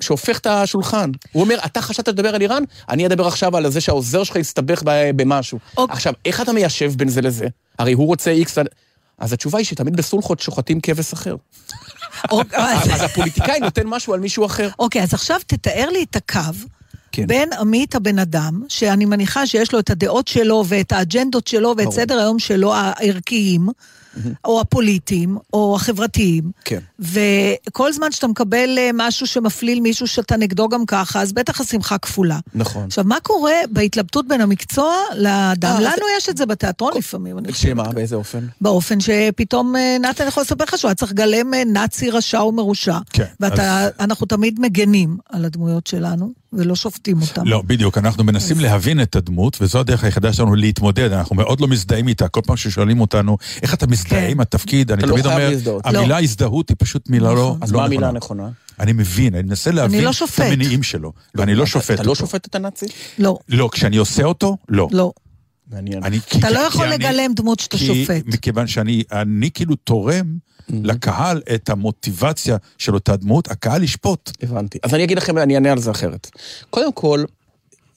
שהופך 0.00 0.38
את 0.38 0.46
השולחן. 0.46 1.10
הוא 1.32 1.42
אומר, 1.42 1.58
אתה 1.66 1.82
חשבת 1.82 2.08
לדבר 2.08 2.34
על 2.34 2.40
איראן? 2.40 2.62
אני 2.88 3.06
אדבר 3.06 3.26
עכשיו 3.26 3.56
על 3.56 3.70
זה 3.70 3.80
שהעוזר 3.80 4.24
שלך 4.24 4.36
הסתבך 4.36 4.82
ב- 4.84 5.10
במשהו. 5.16 5.58
אוקיי. 5.76 5.94
עכשיו, 5.94 6.12
איך 6.24 6.40
אתה 6.40 6.52
מיישב 6.52 6.92
בין 6.96 7.08
זה 7.08 7.20
לזה? 7.20 7.46
הרי 7.78 7.92
הוא 7.92 8.06
רוצה 8.06 8.30
איקס... 8.30 8.58
אז 9.18 9.32
התשובה 9.32 9.58
היא 9.58 9.66
שתמיד 9.66 9.96
בסולחות 9.96 10.40
שוחטים 10.40 10.80
כבש 10.80 11.12
אחר. 11.12 11.36
או- 12.30 12.42
אז- 12.52 12.90
אז 12.92 13.02
הפוליטיקאי 13.02 13.60
נותן 13.60 13.82
משהו 13.86 14.14
על 14.14 14.20
מישהו 14.20 14.46
אחר. 14.46 14.68
אוקיי, 14.78 15.02
אז 15.02 15.14
עכשיו 15.14 15.40
תתאר 15.46 15.88
לי 15.90 16.02
את 16.10 16.16
הקו. 16.16 16.40
כן. 17.12 17.26
בין 17.26 17.52
עמית 17.52 17.94
הבן 17.94 18.18
אדם, 18.18 18.62
שאני 18.68 19.04
מניחה 19.04 19.46
שיש 19.46 19.72
לו 19.72 19.78
את 19.78 19.90
הדעות 19.90 20.28
שלו 20.28 20.64
ואת 20.68 20.92
האג'נדות 20.92 21.46
שלו 21.46 21.68
ואת 21.68 21.76
ברור. 21.76 21.92
סדר 21.92 22.18
היום 22.18 22.38
שלו 22.38 22.74
הערכיים, 22.74 23.68
או 24.44 24.60
הפוליטיים, 24.60 25.38
או 25.52 25.76
החברתיים. 25.76 26.50
כן. 26.64 26.78
וכל 26.98 27.92
זמן 27.92 28.12
שאתה 28.12 28.26
מקבל 28.26 28.78
אה, 28.78 28.90
משהו 28.94 29.26
שמפליל 29.26 29.80
מישהו 29.80 30.06
שאתה 30.06 30.36
נגדו 30.36 30.68
גם 30.68 30.86
ככה, 30.86 31.22
אז 31.22 31.32
בטח 31.32 31.60
השמחה 31.60 31.98
כפולה. 31.98 32.38
נכון. 32.54 32.84
עכשיו, 32.84 33.04
מה 33.04 33.20
קורה 33.22 33.52
בהתלבטות 33.70 34.28
בין 34.28 34.40
המקצוע 34.40 34.94
לאדם? 35.16 35.70
אה, 35.72 35.80
לנו 35.80 35.90
זה- 35.96 36.02
יש 36.18 36.28
את 36.28 36.36
זה 36.36 36.46
בתיאטרון 36.46 36.92
לפעמים, 36.96 37.38
אני 37.38 37.52
חושבת. 37.52 37.70
שמה, 37.70 37.82
באיזה 37.92 38.16
אופן? 38.16 38.46
באופן 38.60 38.98
שפתאום 39.00 39.76
אה, 39.76 39.96
נתן 40.00 40.24
יכול 40.28 40.40
לספר 40.42 40.64
לך 40.64 40.78
שהוא 40.78 40.88
היה 40.88 40.94
צריך 40.94 41.12
לגלם 41.12 41.54
נאצי 41.66 42.10
רשע 42.10 42.42
ומרושע. 42.42 42.98
כן, 43.12 43.24
ואנחנו 43.40 44.26
תמיד 44.26 44.60
מגנים 44.60 45.16
על 45.28 45.44
הדמויות 45.44 45.86
שלנו, 45.86 46.32
ולא 46.52 46.74
שופטים 46.76 47.22
אותם. 47.22 47.46
לא, 47.46 47.62
בדיוק, 47.66 47.98
אנחנו 47.98 48.24
מנסים 48.24 48.60
להבין 48.60 49.02
את 49.02 49.16
הדמות, 49.16 49.58
וזו 49.60 49.80
הדרך 49.80 50.04
היחידה 50.04 50.32
שלנו 50.32 50.54
להתמודד, 50.54 51.12
אנחנו 51.12 51.36
מאוד 51.36 51.60
לא 51.60 51.68
מזדהים 51.68 52.08
איתה. 52.08 52.28
כל 52.28 52.40
פעם 52.46 52.56
ששואלים 52.56 53.00
אותנו, 53.00 53.36
איך 53.62 53.74
אתה 53.74 53.86
מזדהה 53.86 54.20
כן. 54.20 54.30
עם 54.30 54.40
התפקיד, 54.40 54.92
אני 54.92 55.02
לא 55.02 55.08
תמיד 55.08 55.26
אומר, 55.26 55.48
להזדהות. 55.50 55.86
המילה 55.86 56.06
לא. 56.18 56.24
הזדהות 56.24 56.68
היא 56.68 56.76
פשוט 56.80 57.10
מילה 57.10 57.32
לא 57.34 57.56
אז 57.60 57.72
לא 57.72 57.78
מה 57.78 57.84
המילה 57.84 58.10
נכונה. 58.10 58.42
הנכונה? 58.42 58.50
אני 58.80 58.92
מבין, 58.92 59.34
אני 59.34 59.42
מנסה 59.42 59.70
להבין 59.70 60.04
לא 60.04 60.12
את. 60.12 60.40
המניעים 60.40 60.82
שלו, 60.82 61.12
ואני 61.34 61.54
לא 61.54 61.66
שופט 61.66 61.90
אתה 61.94 62.02
לא 62.02 62.10
אותו. 62.10 62.20
שופט 62.20 62.46
את 62.46 62.54
הנאצי? 62.54 62.86
לא, 63.18 63.38
לא, 63.48 63.68
כשאני 63.72 63.96
עושה 63.96 64.22
אותו, 64.24 64.56
לא. 64.68 64.88
לא. 64.92 65.12
מעניין. 65.72 66.04
אני- 66.04 66.18
אתה 66.18 66.48
כי- 66.48 66.54
לא 66.54 66.58
יכול 66.60 66.86
לגלם 66.86 67.32
דמות 67.36 67.60
שאתה 67.60 67.78
כי- 67.78 67.86
שופט. 68.04 68.22
מכיוון 68.26 68.66
שאני 68.66 69.02
אני 69.12 69.50
כאילו 69.50 69.76
תורם 69.76 70.26
לקהל 70.84 71.42
את 71.54 71.70
המוטיבציה 71.70 72.56
של 72.78 72.94
אותה 72.94 73.16
דמות, 73.16 73.50
הקהל 73.50 73.82
ישפוט. 73.82 74.30
הבנתי. 74.42 74.78
אז 74.82 74.94
אני 74.94 75.04
אגיד 75.04 75.16
לכם, 75.16 75.38
אני 75.38 75.54
אענה 75.54 75.72
על 75.72 75.78
זה 75.78 75.90
אחרת. 75.90 76.30
קודם 76.70 76.92
כל, 76.92 77.24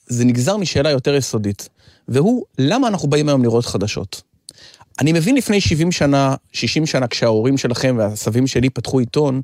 זה 0.06 0.24
נגזר 0.24 0.56
משאלה 0.56 0.90
יותר 0.90 1.14
יסודית, 1.14 1.68
והוא, 2.08 2.44
למה 2.58 2.88
אנחנו 2.88 3.08
באים 3.08 3.28
היום 3.28 3.42
לראות 3.42 3.66
חדשות? 3.66 4.22
אני 5.00 5.12
מבין 5.12 5.36
לפני 5.36 5.60
70 5.60 5.92
שנה, 5.92 6.34
60 6.52 6.86
שנה, 6.86 7.06
כשההורים 7.06 7.58
שלכם 7.58 7.96
והסבים 7.98 8.46
שלי 8.46 8.70
פתחו 8.70 8.98
עיתון, 8.98 9.40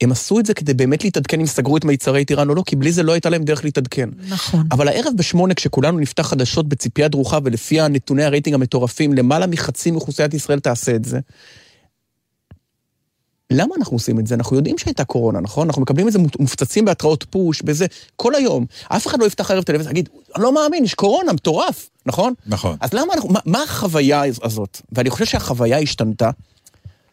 הם 0.00 0.12
עשו 0.12 0.38
את 0.38 0.46
זה 0.46 0.54
כדי 0.54 0.74
באמת 0.74 1.04
להתעדכן 1.04 1.40
אם 1.40 1.46
סגרו 1.46 1.76
את 1.76 1.84
מיצרי 1.84 2.24
טיראן 2.24 2.48
או 2.48 2.54
לא, 2.54 2.62
כי 2.66 2.76
בלי 2.76 2.92
זה 2.92 3.02
לא 3.02 3.12
הייתה 3.12 3.30
להם 3.30 3.44
דרך 3.44 3.64
להתעדכן. 3.64 4.08
נכון. 4.28 4.66
אבל 4.72 4.88
הערב 4.88 5.12
בשמונה, 5.16 5.54
כשכולנו 5.54 5.98
נפתח 5.98 6.22
חדשות 6.22 6.68
בציפייה 6.68 7.08
דרוכה, 7.08 7.38
ולפי 7.44 7.80
הנתוני 7.80 8.24
הרייטינג 8.24 8.54
המטורפים, 8.54 9.12
למעלה 9.12 9.46
מחצי 9.46 9.90
מאוכלוסיית 9.90 10.34
ישראל 10.34 10.60
תעשה 10.60 10.94
את 10.94 11.04
זה. 11.04 11.20
למה 13.52 13.74
אנחנו 13.76 13.96
עושים 13.96 14.18
את 14.18 14.26
זה? 14.26 14.34
אנחנו 14.34 14.56
יודעים 14.56 14.78
שהייתה 14.78 15.04
קורונה, 15.04 15.40
נכון? 15.40 15.66
אנחנו 15.66 15.82
מקבלים 15.82 16.08
את 16.08 16.12
זה 16.12 16.18
מופצצים 16.38 16.84
בהתראות 16.84 17.26
פוש, 17.30 17.62
בזה, 17.62 17.86
כל 18.16 18.34
היום. 18.34 18.66
אף 18.88 19.06
אחד 19.06 19.20
לא 19.20 19.24
יפתח 19.24 19.50
ערב 19.50 19.62
טלוויזיה 19.62 19.90
ויגיד, 19.90 20.08
אני 20.36 20.42
לא 20.42 20.54
מאמין, 20.54 20.84
יש 20.84 20.94
קורונה, 20.94 21.32
מטורף, 21.32 21.90
נכון? 22.06 22.34
נכון. 22.46 22.76
אז 22.80 22.92
למה 22.92 23.14
אנחנו, 23.14 23.28
מה, 23.28 23.40
מה 23.46 23.62
החוויה 23.62 24.22
הזאת? 24.42 24.80
ואני 24.92 25.10
חושב 25.10 25.24
שהחוויה 25.24 25.78
השתנתה, 25.78 26.30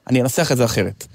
אני 0.08 0.22
אנסח 0.22 0.52
את 0.52 0.58
זה 0.58 0.66
אחרת. 0.66 1.08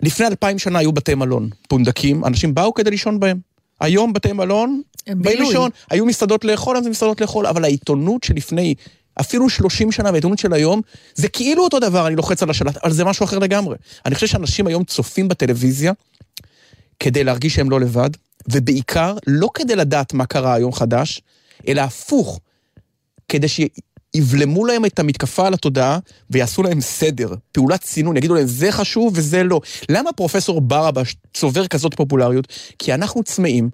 לפני 0.00 0.26
אלפיים 0.26 0.58
שנה 0.58 0.78
היו 0.78 0.92
בתי 0.92 1.14
מלון, 1.14 1.48
פונדקים, 1.68 2.24
אנשים 2.24 2.54
באו 2.54 2.74
כדי 2.74 2.90
לישון 2.90 3.20
בהם. 3.20 3.38
היום 3.80 4.12
בתי 4.12 4.32
מלון, 4.32 4.82
הם 5.06 5.22
באים. 5.22 5.42
לישון, 5.42 5.70
היו 5.90 6.06
מסעדות 6.06 6.44
לאכול, 6.44 6.76
אז 6.76 6.84
זה 6.84 6.90
מסעדות 6.90 7.20
לאכול, 7.20 7.46
אבל 7.46 7.64
העיתונות 7.64 8.24
שלפני 8.24 8.74
אפילו 9.20 9.48
30 9.48 9.92
שנה 9.92 10.10
והעיתונות 10.10 10.38
של 10.38 10.52
היום, 10.52 10.80
זה 11.14 11.28
כאילו 11.28 11.64
אותו 11.64 11.80
דבר, 11.80 12.06
אני 12.06 12.16
לוחץ 12.16 12.42
על 12.42 12.50
השלט, 12.50 12.76
אבל 12.76 12.92
זה 12.92 13.04
משהו 13.04 13.24
אחר 13.24 13.38
לגמרי. 13.38 13.76
אני 14.06 14.14
חושב 14.14 14.26
שאנשים 14.26 14.66
היום 14.66 14.84
צופים 14.84 15.28
בטלוויזיה 15.28 15.92
כדי 17.00 17.24
להרגיש 17.24 17.54
שהם 17.54 17.70
לא 17.70 17.80
לבד, 17.80 18.10
ובעיקר 18.48 19.16
לא 19.26 19.48
כדי 19.54 19.76
לדעת 19.76 20.14
מה 20.14 20.26
קרה 20.26 20.54
היום 20.54 20.72
חדש, 20.72 21.22
אלא 21.68 21.80
הפוך, 21.80 22.40
כדי 23.28 23.46
שיבלמו 23.48 24.64
להם 24.66 24.84
את 24.84 24.98
המתקפה 24.98 25.46
על 25.46 25.54
התודעה 25.54 25.98
ויעשו 26.30 26.62
להם 26.62 26.80
סדר, 26.80 27.34
פעולת 27.52 27.84
סינון, 27.84 28.16
יגידו 28.16 28.34
להם 28.34 28.46
זה 28.46 28.72
חשוב 28.72 29.12
וזה 29.16 29.42
לא. 29.42 29.60
למה 29.88 30.12
פרופסור 30.12 30.60
ברבש 30.60 31.16
צובר 31.34 31.66
כזאת 31.66 31.94
פופולריות? 31.94 32.48
כי 32.78 32.94
אנחנו 32.94 33.22
צמאים 33.22 33.70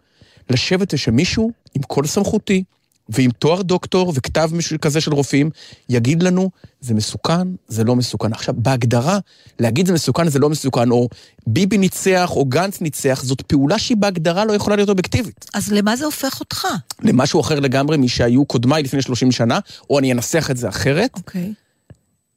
לשבת 0.50 0.94
ושמישהו 0.94 1.50
עם 1.74 1.82
קול 1.82 2.06
סמכותי, 2.06 2.64
ועם 3.08 3.30
תואר 3.30 3.62
דוקטור 3.62 4.12
וכתב 4.16 4.50
כזה 4.80 5.00
של 5.00 5.12
רופאים, 5.12 5.50
יגיד 5.88 6.22
לנו, 6.22 6.50
זה 6.80 6.94
מסוכן, 6.94 7.48
זה 7.68 7.84
לא 7.84 7.96
מסוכן. 7.96 8.32
עכשיו, 8.32 8.54
בהגדרה, 8.56 9.18
להגיד 9.58 9.86
זה 9.86 9.92
מסוכן, 9.92 10.28
זה 10.28 10.38
לא 10.38 10.50
מסוכן, 10.50 10.90
או 10.90 11.08
ביבי 11.46 11.78
ניצח, 11.78 12.30
או 12.30 12.44
גנץ 12.44 12.80
ניצח, 12.80 13.22
זאת 13.22 13.42
פעולה 13.42 13.78
שהיא 13.78 13.96
בהגדרה 13.96 14.44
לא 14.44 14.52
יכולה 14.52 14.76
להיות 14.76 14.88
אובייקטיבית. 14.88 15.46
אז 15.54 15.72
למה 15.72 15.96
זה 15.96 16.04
הופך 16.04 16.40
אותך? 16.40 16.66
למשהו 17.02 17.40
אחר 17.40 17.60
לגמרי 17.60 17.96
משהיו 17.96 18.44
קודמיי 18.44 18.82
לפני 18.82 19.02
30 19.02 19.32
שנה, 19.32 19.58
או 19.90 19.98
אני 19.98 20.12
אנסח 20.12 20.50
את 20.50 20.56
זה 20.56 20.68
אחרת, 20.68 21.10
אוקיי. 21.16 21.52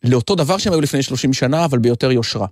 לאותו 0.03 0.35
דבר 0.35 0.57
שהם 0.57 0.73
היו 0.73 0.81
לפני 0.81 1.03
30 1.03 1.33
שנה, 1.33 1.65
אבל 1.65 1.79
ביותר 1.79 2.11
יושרה. 2.11 2.47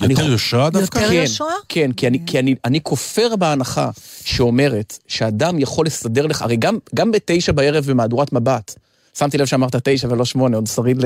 אני 0.00 0.12
יותר 0.12 0.30
יושרה 0.30 0.70
דווקא? 0.70 0.98
יותר 0.98 1.10
כן, 1.10 1.14
יושרה? 1.14 1.52
כן, 1.68 1.92
כי, 1.92 2.06
אני, 2.06 2.18
כי 2.26 2.38
אני, 2.38 2.54
אני 2.64 2.80
כופר 2.82 3.36
בהנחה 3.36 3.90
שאומרת 4.24 4.98
שאדם 5.08 5.58
יכול 5.58 5.86
לסדר 5.86 6.26
לך, 6.26 6.42
הרי 6.42 6.56
גם, 6.56 6.78
גם 6.94 7.10
בתשע 7.12 7.52
בערב 7.52 7.84
במהדורת 7.84 8.32
מבט, 8.32 8.74
שמתי 9.18 9.38
לב 9.38 9.46
שאמרת 9.46 9.88
תשע 9.88 10.08
ולא 10.10 10.24
שמונה, 10.24 10.56
עוד 10.56 10.66
שריד 10.66 11.02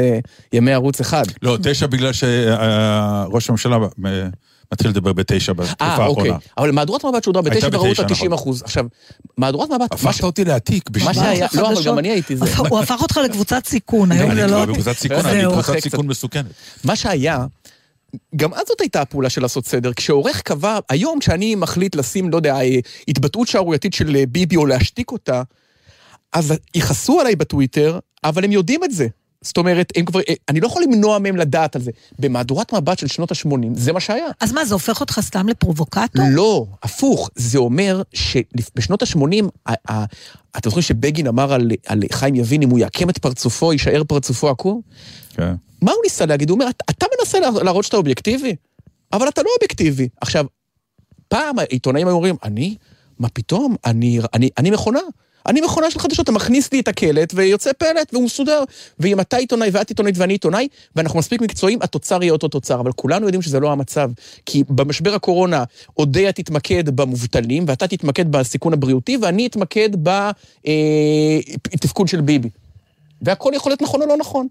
לימי 0.53 0.72
ערוץ 0.72 1.00
אחד. 1.00 1.24
לא, 1.42 1.59
תשע 1.62 1.87
בגלל 1.87 2.12
שראש 2.12 3.48
הממשלה 3.48 3.76
אה, 4.07 4.26
מתחיל 4.72 4.90
לדבר 4.90 5.12
בתשע 5.12 5.53
בתקופה 5.53 5.85
אה, 5.85 6.07
אוקיי. 6.07 6.31
האחרונה. 6.31 6.38
אבל 6.59 6.70
מהדורת 6.70 7.05
מבט 7.05 7.24
שודרה 7.24 7.42
בתשע 7.42 7.68
וראו 7.72 7.88
אותה 7.88 8.05
90 8.05 8.14
נכון. 8.14 8.33
אחוז. 8.33 8.62
עכשיו, 8.62 8.85
מהדורת 9.38 9.70
מבט, 9.70 9.92
מה 9.92 9.98
ש- 9.98 10.05
הפכת 10.05 10.24
אותי 10.24 10.44
להעתיק 10.44 10.90
מה 10.90 10.92
בשביל... 10.92 11.14
שהיה, 11.14 11.46
לא, 11.55 11.72
אבל. 11.72 11.85
גם 11.85 11.98
אני 11.98 12.09
הייתי 12.11 12.37
זה. 12.37 12.57
הוא 12.57 12.79
הפך 12.79 13.03
אותך 13.03 13.20
לקבוצת 13.24 13.66
סיכון, 13.66 14.12
היום 14.12 14.31
אני 14.31 14.40
זה 14.40 14.46
לא... 14.46 14.53
כבר 14.53 14.66
בקבוצת 14.66 14.92
סיכון, 14.92 15.26
אני 15.26 15.61
אחרי 15.61 15.81
סיכון 15.81 16.07
מסוכנת. 16.07 16.46
מה 16.85 16.96
שהיה, 16.96 17.46
גם 18.37 18.55
אז 18.55 18.66
זאת 18.66 18.81
הייתה 18.81 19.03
הפעולה 19.03 19.31
של 19.31 19.42
לעשות 19.42 19.66
סדר. 19.66 19.92
כשעורך 19.92 20.42
קבע, 20.42 20.79
היום 20.88 21.18
כשאני 21.18 21.55
מחליט 21.55 21.94
לשים, 21.94 22.31
לא 22.31 22.37
יודע, 22.37 22.61
אה, 22.61 22.79
התבטאות 23.09 23.49
שערורייתית 23.49 23.94
של 23.94 24.16
אה, 24.16 24.27
ביבי 24.27 24.57
או 24.57 24.66
להשתיק 24.66 25.12
אותה, 25.12 25.42
אז 26.33 26.55
יכעסו 26.75 27.20
עליי 27.20 27.37
בטוויטר, 27.37 27.99
אבל 28.25 28.44
הם 28.44 28.53
יודעים 28.53 28.85
את 28.85 28.90
זה. 28.90 29.07
זאת 29.42 29.57
אומרת, 29.59 29.92
הם 29.96 30.05
כבר, 30.05 30.20
אה, 30.29 30.35
אני 30.48 30.61
לא 30.61 30.66
יכול 30.66 30.83
למנוע 30.83 31.18
מהם 31.18 31.37
לדעת 31.37 31.76
על 31.76 31.83
זה. 31.83 31.90
במהדורת 32.18 32.74
מבט 32.74 32.98
של 32.98 33.07
שנות 33.07 33.31
ה-80, 33.33 33.48
זה 33.74 33.92
מה 33.92 34.00
שהיה. 34.00 34.26
אז 34.40 34.53
מה, 34.53 34.64
זה 34.64 34.74
הופך 34.74 35.00
אותך 35.00 35.18
סתם 35.22 35.48
לפרובוקטור? 35.48 36.24
לא, 36.31 36.66
הפוך. 36.83 37.31
זה 37.35 37.59
אומר 37.59 38.03
שבשנות 38.12 39.03
ה-80, 39.03 39.70
אתם 40.57 40.70
זוכרים 40.70 40.83
שבגין 40.83 41.26
אמר 41.26 41.53
על, 41.53 41.70
על 41.87 42.00
חיים 42.12 42.35
יבין, 42.35 42.62
אם 42.62 42.70
הוא 42.70 42.79
יעקם 42.79 43.11
את 43.11 43.18
פרצופו, 43.18 43.72
יישאר 43.72 44.03
פרצופו 44.05 44.48
עקום? 44.48 44.81
כן. 45.31 45.55
מה 45.83 45.92
הוא 45.92 46.00
ניסה 46.05 46.26
להגיד? 46.26 46.50
הוא 46.50 46.55
אומר, 46.55 46.68
"אתה- 46.70 46.85
אתה 46.90 47.07
מנסה 47.20 47.40
לה- 47.40 47.62
להראות 47.62 47.85
שאתה 47.85 47.96
אובייקטיבי, 47.96 48.57
אבל 49.12 49.29
אתה 49.29 49.42
לא 49.42 49.48
אובייקטיבי. 49.57 50.09
עכשיו, 50.20 50.44
פעם 51.29 51.59
העיתונאים 51.59 52.07
היו 52.07 52.14
אומרים, 52.16 52.37
אני? 52.44 52.76
מה 53.18 53.29
פתאום? 53.29 53.76
אני, 53.85 54.20
אני, 54.35 54.50
אני 54.59 54.70
מכונה. 54.70 55.00
אני 55.46 55.61
מכונה 55.61 55.90
של 55.90 55.98
חדשות, 55.98 56.24
אתה 56.24 56.33
מכניס 56.33 56.72
לי 56.72 56.81
את 56.81 56.88
הקלט 56.88 57.33
ויוצא 57.35 57.72
פלט 57.72 58.11
והוא 58.12 58.24
מסודר. 58.24 58.62
ואם 58.98 59.20
אתה 59.20 59.37
עיתונאי 59.37 59.70
ואת 59.72 59.88
עיתונאית 59.88 60.18
ואני 60.18 60.35
עיתונאי, 60.35 60.68
ואנחנו 60.96 61.18
מספיק 61.18 61.40
מקצועיים, 61.40 61.79
התוצר 61.83 62.22
יהיה 62.22 62.33
אותו 62.33 62.48
תוצר. 62.48 62.81
אבל 62.81 62.92
כולנו 62.92 63.26
יודעים 63.26 63.42
שזה 63.42 63.61
לא 63.61 63.72
המצב. 63.72 64.11
כי 64.46 64.64
במשבר 64.68 65.14
הקורונה, 65.14 65.64
אודיה 65.98 66.33
תתמקד 66.33 66.90
במובטלים, 66.96 67.64
ואתה 67.68 67.87
תתמקד 67.87 68.33
בסיכון 68.33 68.72
הבריאותי, 68.72 69.16
ואני 69.22 69.46
אתמקד 69.46 69.90
בתפקוד 71.72 72.09
של 72.09 72.20
ביבי. 72.20 72.48
והכל 73.22 73.53
יכול 73.55 73.70
להיות 73.70 73.83
נכון 73.83 74.03
או 74.03 74.07
לא 74.07 74.16
נכון. 74.16 74.46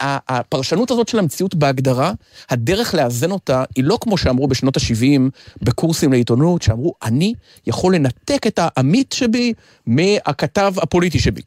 הפרשנות 0.00 0.90
הזאת 0.90 1.08
של 1.08 1.18
המציאות 1.18 1.54
בהגדרה, 1.54 2.12
הדרך 2.50 2.94
לאזן 2.94 3.30
אותה 3.30 3.64
היא 3.76 3.84
לא 3.84 3.98
כמו 4.00 4.16
שאמרו 4.16 4.48
בשנות 4.48 4.76
ה-70 4.76 5.20
בקורסים 5.62 6.12
לעיתונות, 6.12 6.62
שאמרו, 6.62 6.94
אני 7.02 7.34
יכול 7.66 7.94
לנתק 7.94 8.46
את 8.46 8.58
העמית 8.62 9.12
שבי 9.12 9.52
מהכתב 9.86 10.74
הפוליטי 10.76 11.18
שבי. 11.18 11.42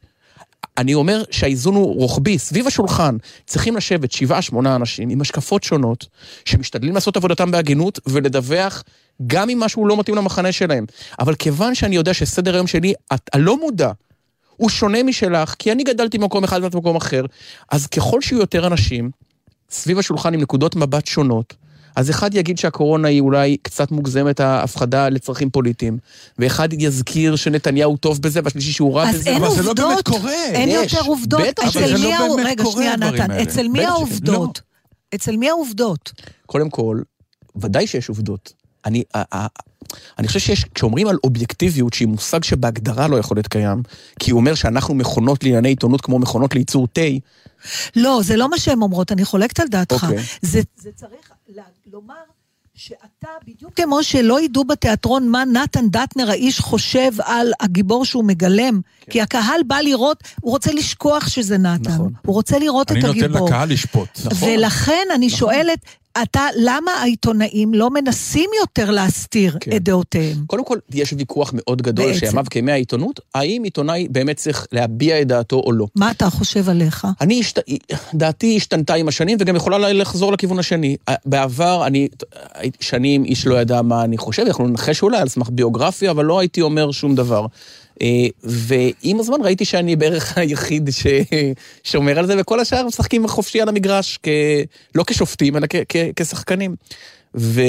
אני 0.78 0.94
אומר 0.94 1.22
שהאיזון 1.30 1.74
הוא 1.74 1.94
רוחבי, 1.96 2.38
סביב 2.38 2.66
השולחן 2.66 3.16
צריכים 3.46 3.76
לשבת 3.76 4.12
שבעה, 4.12 4.42
שמונה 4.42 4.76
אנשים 4.76 5.08
עם 5.08 5.20
השקפות 5.20 5.62
שונות, 5.62 6.06
שמשתדלים 6.44 6.94
לעשות 6.94 7.16
עבודתם 7.16 7.50
בהגינות 7.50 7.98
ולדווח 8.06 8.82
גם 9.26 9.50
אם 9.50 9.60
משהו 9.60 9.86
לא 9.86 9.96
מתאים 9.96 10.16
למחנה 10.16 10.52
שלהם. 10.52 10.86
אבל 11.18 11.34
כיוון 11.34 11.74
שאני 11.74 11.96
יודע 11.96 12.14
שסדר 12.14 12.54
היום 12.54 12.66
שלי, 12.66 12.94
הלא 13.32 13.60
מודע, 13.60 13.92
הוא 14.56 14.70
שונה 14.70 15.02
משלך, 15.02 15.54
כי 15.58 15.72
אני 15.72 15.84
גדלתי 15.84 16.18
במקום 16.18 16.44
אחד 16.44 16.60
ואת 16.62 16.74
במקום 16.74 16.96
אחר, 16.96 17.24
אז 17.70 17.86
ככל 17.86 18.20
שיהיו 18.20 18.40
יותר 18.40 18.66
אנשים 18.66 19.10
סביב 19.70 19.98
השולחן 19.98 20.34
עם 20.34 20.40
נקודות 20.40 20.76
מבט 20.76 21.06
שונות, 21.06 21.54
אז 21.96 22.10
אחד 22.10 22.34
יגיד 22.34 22.58
שהקורונה 22.58 23.08
היא 23.08 23.20
אולי 23.20 23.56
קצת 23.62 23.90
מוגזמת 23.90 24.40
ההפחדה 24.40 25.08
לצרכים 25.08 25.50
פוליטיים, 25.50 25.98
ואחד 26.38 26.68
יזכיר 26.72 27.36
שנתניהו 27.36 27.96
טוב 27.96 28.22
בזה, 28.22 28.40
והשלישי 28.44 28.72
שהוא 28.72 28.96
רע 28.96 29.08
אז 29.08 29.14
בזה. 29.14 29.36
אבל 29.36 29.50
זה 29.50 29.62
לא 29.62 29.68
עובדות, 29.70 29.88
באמת 29.88 30.08
קורה. 30.08 30.32
אין 30.44 30.68
יש, 30.68 30.92
יותר 30.92 31.06
עובדות. 31.06 31.40
בטח, 31.48 31.68
אצל 31.68 31.78
אבל 31.78 31.88
זה 31.88 31.94
מי 31.94 32.10
לא 32.10 32.14
ה- 32.14 32.36
באמת 32.36 32.46
רגע, 32.46 32.62
קורה, 32.64 32.76
שנייה, 32.76 32.92
הדברים 32.92 33.14
נתן, 33.22 33.30
האלה. 33.30 33.42
אצל 33.42 33.68
מי 33.68 33.78
שכן. 33.78 33.88
העובדות? 33.88 34.60
אצל 35.14 35.36
מי 35.36 35.48
העובדות? 35.50 36.12
קודם 36.46 36.70
כל, 36.70 37.00
ודאי 37.56 37.86
שיש 37.86 38.08
עובדות. 38.08 38.52
אני, 38.84 39.02
ה- 39.14 39.36
ה- 39.36 39.46
אני 40.18 40.26
חושב 40.28 40.40
שיש, 40.40 40.64
כשאומרים 40.74 41.06
על 41.06 41.16
אובייקטיביות, 41.24 41.92
שהיא 41.92 42.08
מושג 42.08 42.44
שבהגדרה 42.44 43.08
לא 43.08 43.16
יכול 43.16 43.36
להיות 43.36 43.48
קיים, 43.48 43.82
כי 44.18 44.30
הוא 44.30 44.40
אומר 44.40 44.54
שאנחנו 44.54 44.94
מכונות 44.94 45.44
לענייני 45.44 45.68
עיתונות 45.68 46.00
כמו 46.00 46.18
מכונות 46.18 46.54
לייצור 46.54 46.88
תה, 46.92 47.00
לא, 47.96 48.20
זה 48.24 48.36
לא 48.36 48.50
מה 48.50 48.58
שהן 48.58 48.82
אומרות, 48.82 49.12
אני 49.12 49.24
חולקת 49.24 49.60
על 49.60 49.68
דעתך. 49.68 50.04
אוקיי. 50.04 50.18
זה, 50.42 50.60
זה 50.76 50.90
צריך 50.94 51.32
לומר 51.92 52.14
שאתה, 52.74 53.28
בדיוק 53.46 53.72
כמו 53.80 54.02
שלא 54.02 54.40
ידעו 54.40 54.64
בתיאטרון 54.64 55.28
מה 55.28 55.44
נתן 55.44 55.88
דטנר 55.88 56.30
האיש 56.30 56.60
חושב 56.60 57.12
על 57.24 57.52
הגיבור 57.60 58.04
שהוא 58.04 58.24
מגלם, 58.24 58.80
כן. 59.00 59.12
כי 59.12 59.20
הקהל 59.20 59.60
בא 59.66 59.76
לראות, 59.76 60.22
הוא 60.40 60.50
רוצה 60.52 60.72
לשכוח 60.72 61.28
שזה 61.28 61.58
נתן. 61.58 61.90
נכון. 61.90 62.12
הוא 62.26 62.34
רוצה 62.34 62.58
לראות 62.58 62.90
אני 62.90 63.00
את 63.00 63.04
נותן 63.04 63.18
הגיבור. 63.24 63.48
לקהל 63.48 63.72
לשפוט. 63.72 64.08
נכון. 64.24 64.48
ולכן 64.48 65.06
אני 65.14 65.30
שואלת, 65.30 65.78
אתה, 66.22 66.46
למה 66.56 66.90
העיתונאים 66.90 67.74
לא 67.74 67.90
מנסים 67.90 68.50
יותר 68.60 68.90
להסתיר 68.90 69.56
כן. 69.60 69.76
את 69.76 69.82
דעותיהם? 69.82 70.36
קודם 70.46 70.64
כל, 70.64 70.78
יש 70.94 71.14
ויכוח 71.18 71.50
מאוד 71.54 71.82
גדול 71.82 72.06
בעצם. 72.12 72.26
שימיו 72.26 72.44
כימי 72.50 72.72
העיתונות, 72.72 73.20
האם 73.34 73.62
עיתונאי 73.62 74.08
באמת 74.10 74.36
צריך 74.36 74.66
להביע 74.72 75.20
את 75.20 75.26
דעתו 75.28 75.56
או 75.56 75.72
לא. 75.72 75.86
מה 75.96 76.10
אתה 76.10 76.30
חושב 76.30 76.68
עליך? 76.68 77.06
אני, 77.20 77.40
השת... 77.40 77.58
דעתי 78.14 78.56
השתנתה 78.56 78.94
עם 78.94 79.08
השנים 79.08 79.38
וגם 79.40 79.56
יכולה 79.56 79.78
לה- 79.78 79.92
לחזור 79.92 80.32
לכיוון 80.32 80.58
השני. 80.58 80.96
בעבר, 81.26 81.86
אני 81.86 82.08
הייתי 82.54 82.78
שנים, 82.80 83.24
איש 83.24 83.46
לא 83.46 83.60
ידע 83.60 83.82
מה 83.82 84.04
אני 84.04 84.18
חושב, 84.18 84.44
יכולנו 84.48 84.70
לנחש 84.70 85.02
אולי 85.02 85.18
על 85.18 85.28
סמך 85.28 85.48
ביוגרפיה, 85.52 86.10
אבל 86.10 86.24
לא 86.24 86.38
הייתי 86.38 86.60
אומר 86.60 86.90
שום 86.92 87.14
דבר. 87.14 87.46
אה, 88.02 88.26
ועם 88.42 89.20
הזמן 89.20 89.36
ראיתי 89.42 89.64
שאני 89.64 89.96
בערך 89.96 90.38
היחיד 90.38 90.90
ששומר 91.84 92.18
על 92.18 92.26
זה, 92.26 92.34
וכל 92.40 92.60
השאר 92.60 92.86
משחקים 92.86 93.28
חופשי 93.28 93.60
על 93.60 93.68
המגרש, 93.68 94.18
כ... 94.22 94.28
לא 94.94 95.04
כשופטים, 95.06 95.56
אלא 95.56 95.66
כ... 95.70 95.76
כ... 95.88 95.96
כשחקנים. 96.16 96.74
ו... 97.36 97.60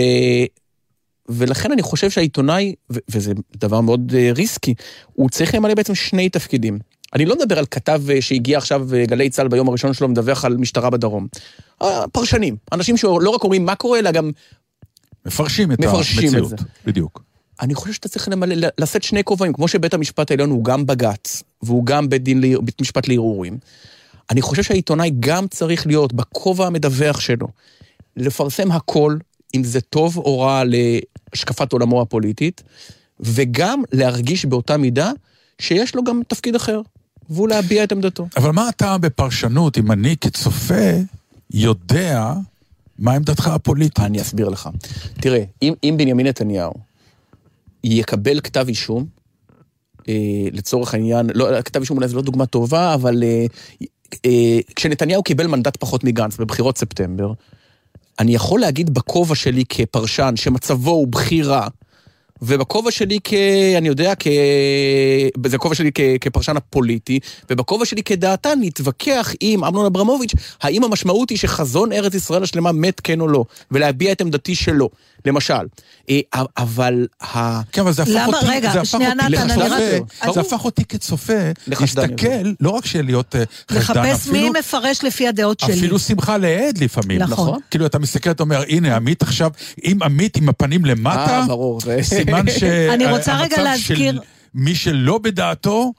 ולכן 1.30 1.72
אני 1.72 1.82
חושב 1.82 2.10
שהעיתונאי, 2.10 2.76
ו- 2.92 3.00
וזה 3.10 3.34
דבר 3.56 3.82
מאוד 3.82 4.14
אה, 4.18 4.32
ריסקי, 4.36 4.74
הוא 5.14 5.30
צריך 5.30 5.56
למלא 5.56 5.74
בעצם 5.74 5.96
שני 5.96 6.30
תפקידים. 6.30 6.80
אני 7.14 7.26
לא 7.26 7.36
מדבר 7.36 7.60
על 7.60 7.66
כתב 7.66 8.02
אה, 8.10 8.22
שהגיע 8.22 8.58
עכשיו 8.58 8.88
גלי 9.08 9.30
צה"ל 9.30 9.48
ביום 9.48 9.70
הראשון 9.70 9.94
שלו, 9.94 10.08
מדווח 10.08 10.46
על 10.46 10.58
משטרה 10.58 10.90
בדרום. 10.90 11.28
פרשנים, 12.12 12.56
אנשים 12.72 12.98
שלא 12.98 13.30
רק 13.30 13.44
אומרים 13.44 13.66
מה 13.66 13.76
קורה, 13.76 14.00
אלא 14.00 14.12
גם... 14.12 14.32
מפרשים 15.26 15.72
את 15.72 15.80
מפרשים 15.80 16.20
את 16.20 16.24
המציאות. 16.24 16.50
זה. 16.50 16.56
בדיוק. 16.86 17.33
אני 17.64 17.76
חושב 17.76 17.94
שאתה 17.94 18.10
צריך 18.10 18.30
למלא, 18.30 18.68
לשאת 18.78 19.04
שני 19.04 19.24
כובעים, 19.24 19.54
כמו 19.54 19.68
שבית 19.68 19.94
המשפט 19.94 20.32
העליון 20.32 20.50
הוא 20.50 20.64
גם 20.64 20.86
בג"ץ, 20.86 21.44
והוא 21.62 21.86
גם 21.86 22.10
בית, 22.10 22.24
דין, 22.24 22.42
בית 22.62 22.82
משפט 22.82 23.08
לערעורים. 23.08 23.58
אני 24.32 24.42
חושב 24.42 24.64
שהעיתונאי 24.64 25.12
גם 25.20 25.48
צריך 25.48 25.88
להיות 25.88 26.14
בכובע 26.14 26.68
המדווח 26.68 27.20
שלו, 27.20 27.48
לפרסם 28.18 28.72
הכל, 28.72 29.18
אם 29.56 29.64
זה 29.64 29.82
טוב 29.82 30.18
או 30.18 30.40
רע 30.40 30.64
להשקפת 30.66 31.74
עולמו 31.74 32.02
הפוליטית, 32.02 32.64
וגם 33.20 33.82
להרגיש 33.92 34.46
באותה 34.46 34.78
מידה 34.78 35.12
שיש 35.60 35.96
לו 35.96 36.04
גם 36.04 36.22
תפקיד 36.28 36.56
אחר, 36.56 36.82
והוא 37.30 37.48
להביע 37.48 37.84
את 37.84 37.92
עמדתו. 37.92 38.28
אבל 38.38 38.52
מה 38.52 38.70
אתה 38.70 38.98
בפרשנות, 38.98 39.78
אם 39.78 39.92
אני 39.92 40.18
כצופה 40.18 40.92
יודע 41.52 42.34
מה 43.00 43.14
עמדתך 43.14 43.48
הפוליטית? 43.48 44.00
אני 44.00 44.22
אסביר 44.22 44.50
לך. 44.50 44.70
תראה, 45.14 45.44
אם, 45.62 45.74
אם 45.84 45.96
בנימין 45.98 46.28
נתניהו 46.28 46.93
יקבל 47.84 48.40
כתב 48.40 48.66
אישום, 48.68 49.06
אה, 50.10 50.48
לצורך 50.52 50.94
העניין, 50.94 51.30
לא, 51.34 51.62
כתב 51.62 51.80
אישום 51.80 51.98
אולי 51.98 52.08
זו 52.08 52.16
לא 52.16 52.22
דוגמה 52.22 52.46
טובה, 52.46 52.94
אבל 52.94 53.24
אה, 53.24 53.46
אה, 54.26 54.60
כשנתניהו 54.76 55.24
קיבל 55.24 55.48
מנדט 55.48 55.78
פחות 55.78 56.04
מגנץ 56.04 56.38
בבחירות 56.38 56.78
ספטמבר, 56.78 57.34
אני 58.20 58.36
יכול 58.36 58.60
להגיד 58.60 58.94
בכובע 58.94 59.36
שלי 59.36 59.64
כפרשן 59.70 60.34
שמצבו 60.36 60.92
הוא 60.92 61.08
בכי 61.08 61.42
רע, 61.42 61.68
ובכובע 62.46 62.92
שלי 62.92 63.20
כ... 63.24 63.34
אני 63.78 63.88
יודע, 63.88 64.14
כ... 64.20 64.28
זה 65.48 65.56
הכובע 65.56 65.76
שלי 65.76 65.92
כ... 65.96 66.00
כפרשן 66.22 66.58
הפוליטי, 66.58 67.20
ובכובע 67.50 67.86
שלי 67.86 68.04
כדעתן 68.04 68.60
להתווכח 68.60 69.34
עם 69.40 69.64
אמנון 69.64 69.86
אברמוביץ', 69.86 70.32
האם 70.62 70.84
המשמעות 70.84 71.30
היא 71.30 71.38
שחזון 71.38 71.92
ארץ 71.92 72.14
ישראל 72.16 72.44
השלמה 72.44 72.72
מת 72.72 73.00
כן 73.04 73.22
או 73.22 73.28
לא, 73.28 73.44
ולהביע 73.72 74.12
את 74.12 74.22
עמדתי 74.22 74.56
שלו, 74.56 74.90
למשל. 75.26 75.54
אה, 76.10 76.20
אבל 76.58 77.08
ה... 77.22 77.62
כן, 77.72 77.82
אבל 77.82 77.92
זה 77.92 78.02
הפך 78.04 78.12
למה? 78.16 78.38
אותי, 78.38 78.46
רגע, 78.50 78.72
זה 78.72 78.82
הפך 78.82 78.90
שנייה, 78.90 79.14
נתן, 79.14 79.50
אני 79.52 79.62
רק- 79.70 80.34
זה 80.34 80.40
הפך 80.42 80.66
אותי 80.66 80.86
כצופה, 80.86 81.34
להסתכל, 81.68 82.28
לא 82.60 82.70
רק 82.70 82.86
של 82.86 83.06
להיות 83.06 83.36
אה, 83.36 83.44
חשדן, 83.72 83.80
לחפש 84.02 84.28
מי 84.28 84.40
אפילו, 84.40 84.54
מפרש 84.60 85.04
לפי 85.04 85.28
הדעות 85.28 85.60
שלי. 85.60 85.74
אפילו 85.74 86.00
שמחה 86.00 86.38
לאיד 86.38 86.78
לפעמים. 86.78 87.20
נכון. 87.22 87.60
כאילו, 87.72 87.86
אתה 87.86 88.00
מסתכל, 88.00 88.32
אתה 88.32 88.44
אומר, 88.44 88.64
הנה, 88.70 88.96
עמית 88.96 89.22
עכשיו, 89.22 89.52
אם 89.84 89.98
עמית 90.04 90.38
עם 90.38 90.50
הפנים 90.50 90.86
למטה, 90.86 91.40
אה, 91.40 91.46
ברור. 91.48 91.82
זה- 91.82 91.98
סימן 92.36 92.52
ש... 92.52 92.64
אני 92.94 93.06
רוצה 93.06 93.36
רגע 93.36 93.44
המצב 93.44 93.62
להזכיר- 93.64 94.12
של 94.14 94.20
מי 94.56 94.76
שלא 94.76 95.18
בדעתו, 95.18 95.94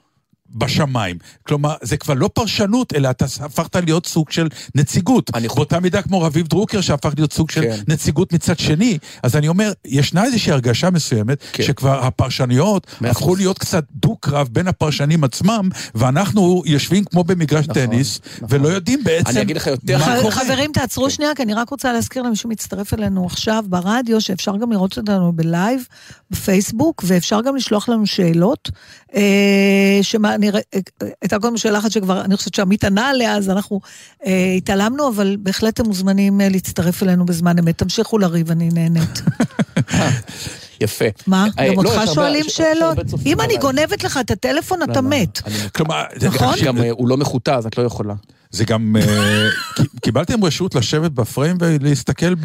בשמיים. 0.49 1.17
כלומר, 1.47 1.75
זה 1.81 1.97
כבר 1.97 2.13
לא 2.13 2.29
פרשנות, 2.33 2.93
אלא 2.93 3.09
אתה 3.09 3.25
הפכת 3.41 3.75
להיות 3.75 4.05
סוג 4.05 4.31
של 4.31 4.47
נציגות. 4.75 5.31
אני- 5.33 5.47
באותה 5.47 5.79
מידה 5.79 6.01
כמו 6.01 6.21
רביב 6.21 6.47
דרוקר, 6.47 6.81
שהפך 6.81 7.13
להיות 7.17 7.33
סוג 7.33 7.51
של 7.51 7.61
כן. 7.61 7.75
נציגות 7.87 8.33
מצד 8.33 8.59
שני. 8.59 8.97
אז 9.23 9.35
אני 9.35 9.47
אומר, 9.47 9.71
ישנה 9.85 10.23
איזושהי 10.23 10.51
הרגשה 10.51 10.89
מסוימת, 10.89 11.37
כן. 11.53 11.63
שכבר 11.63 12.05
הפרשניות 12.05 12.87
הפכו. 13.01 13.35
להיות 13.35 13.59
קצת 13.59 13.83
דו-קרב 13.91 14.49
בין 14.51 14.67
הפרשנים 14.67 15.23
עצמם, 15.23 15.69
ואנחנו 15.95 16.63
יושבים 16.65 17.03
כמו 17.03 17.23
במגרש 17.23 17.67
נכון, 17.67 17.73
טניס, 17.85 18.19
נכון. 18.35 18.47
ולא 18.51 18.67
יודעים 18.67 19.03
בעצם 19.03 19.29
אני 19.29 19.41
אגיד 19.41 19.57
לך 19.57 19.67
יותר 19.67 19.97
מה 19.97 20.17
קורה. 20.21 20.31
חברים, 20.31 20.71
תעצרו 20.71 21.09
שנייה, 21.09 21.35
כי 21.35 21.43
אני 21.43 21.53
רק 21.53 21.69
רוצה 21.69 21.93
להזכיר 21.93 22.23
למי 22.23 22.35
שמצטרף 22.35 22.93
אלינו 22.93 23.25
עכשיו 23.25 23.63
ברדיו, 23.67 24.21
שאפשר 24.21 24.57
גם 24.57 24.71
לראות 24.71 24.97
אותנו 24.97 25.31
בלייב, 25.33 25.87
בפייסבוק, 26.31 27.03
ואפשר 27.07 27.41
גם 27.41 27.55
לשלוח 27.55 27.89
לנו 27.89 28.05
שאלות. 28.05 28.69
אה, 29.15 29.99
שמה, 30.01 30.34
אני, 30.35 30.51
ר- 30.51 30.55
אה, 30.75 30.79
הייתה 31.21 31.39
קודם 31.39 31.57
שאלה 31.57 31.79
אחת 31.79 31.91
שכבר, 31.91 32.21
אני 32.21 32.37
חושבת 32.37 32.53
שעמית 32.53 32.83
ענה 32.83 33.09
עליה, 33.09 33.35
אז 33.37 33.49
אנחנו 33.49 33.79
אה, 34.25 34.53
התעלמנו, 34.57 35.07
אבל 35.09 35.37
בהחלט 35.39 35.73
אתם 35.73 35.85
מוזמנים 35.87 36.41
אה, 36.41 36.49
להצטרף 36.49 37.03
אלינו 37.03 37.25
בזמן 37.25 37.59
אמת. 37.59 37.77
תמשיכו 37.77 38.17
לריב, 38.17 38.51
אני 38.51 38.69
נהנית. 38.73 39.21
יפה. 40.81 41.05
מה? 41.27 41.47
אה, 41.59 41.73
גם 41.75 41.83
לא, 41.83 41.89
אותך 41.95 42.13
שואלים 42.13 42.45
שאלות? 42.47 42.97
אם 43.25 43.41
אני. 43.41 43.57
גונבת 43.57 44.03
לך 44.03 44.17
את 44.21 44.31
הטלפון, 44.31 44.81
אתה 44.83 45.01
לא, 45.01 45.09
לא, 45.09 45.17
מת. 45.21 45.41
כלומר, 45.75 46.03
זה- 46.15 46.27
נכון? 46.27 46.55
גם 46.65 46.77
אה, 46.77 46.89
הוא 46.91 47.07
לא 47.07 47.17
מחוטא, 47.17 47.51
אז 47.51 47.65
את 47.65 47.77
לא 47.77 47.83
יכולה. 47.83 48.13
זה 48.55 48.65
גם, 48.65 48.95
אה, 48.99 49.47
קיבלתם 50.03 50.43
רשות 50.43 50.75
לשבת 50.75 51.11
בפריים 51.11 51.57
ולהסתכל 51.59 52.35
ב... 52.35 52.41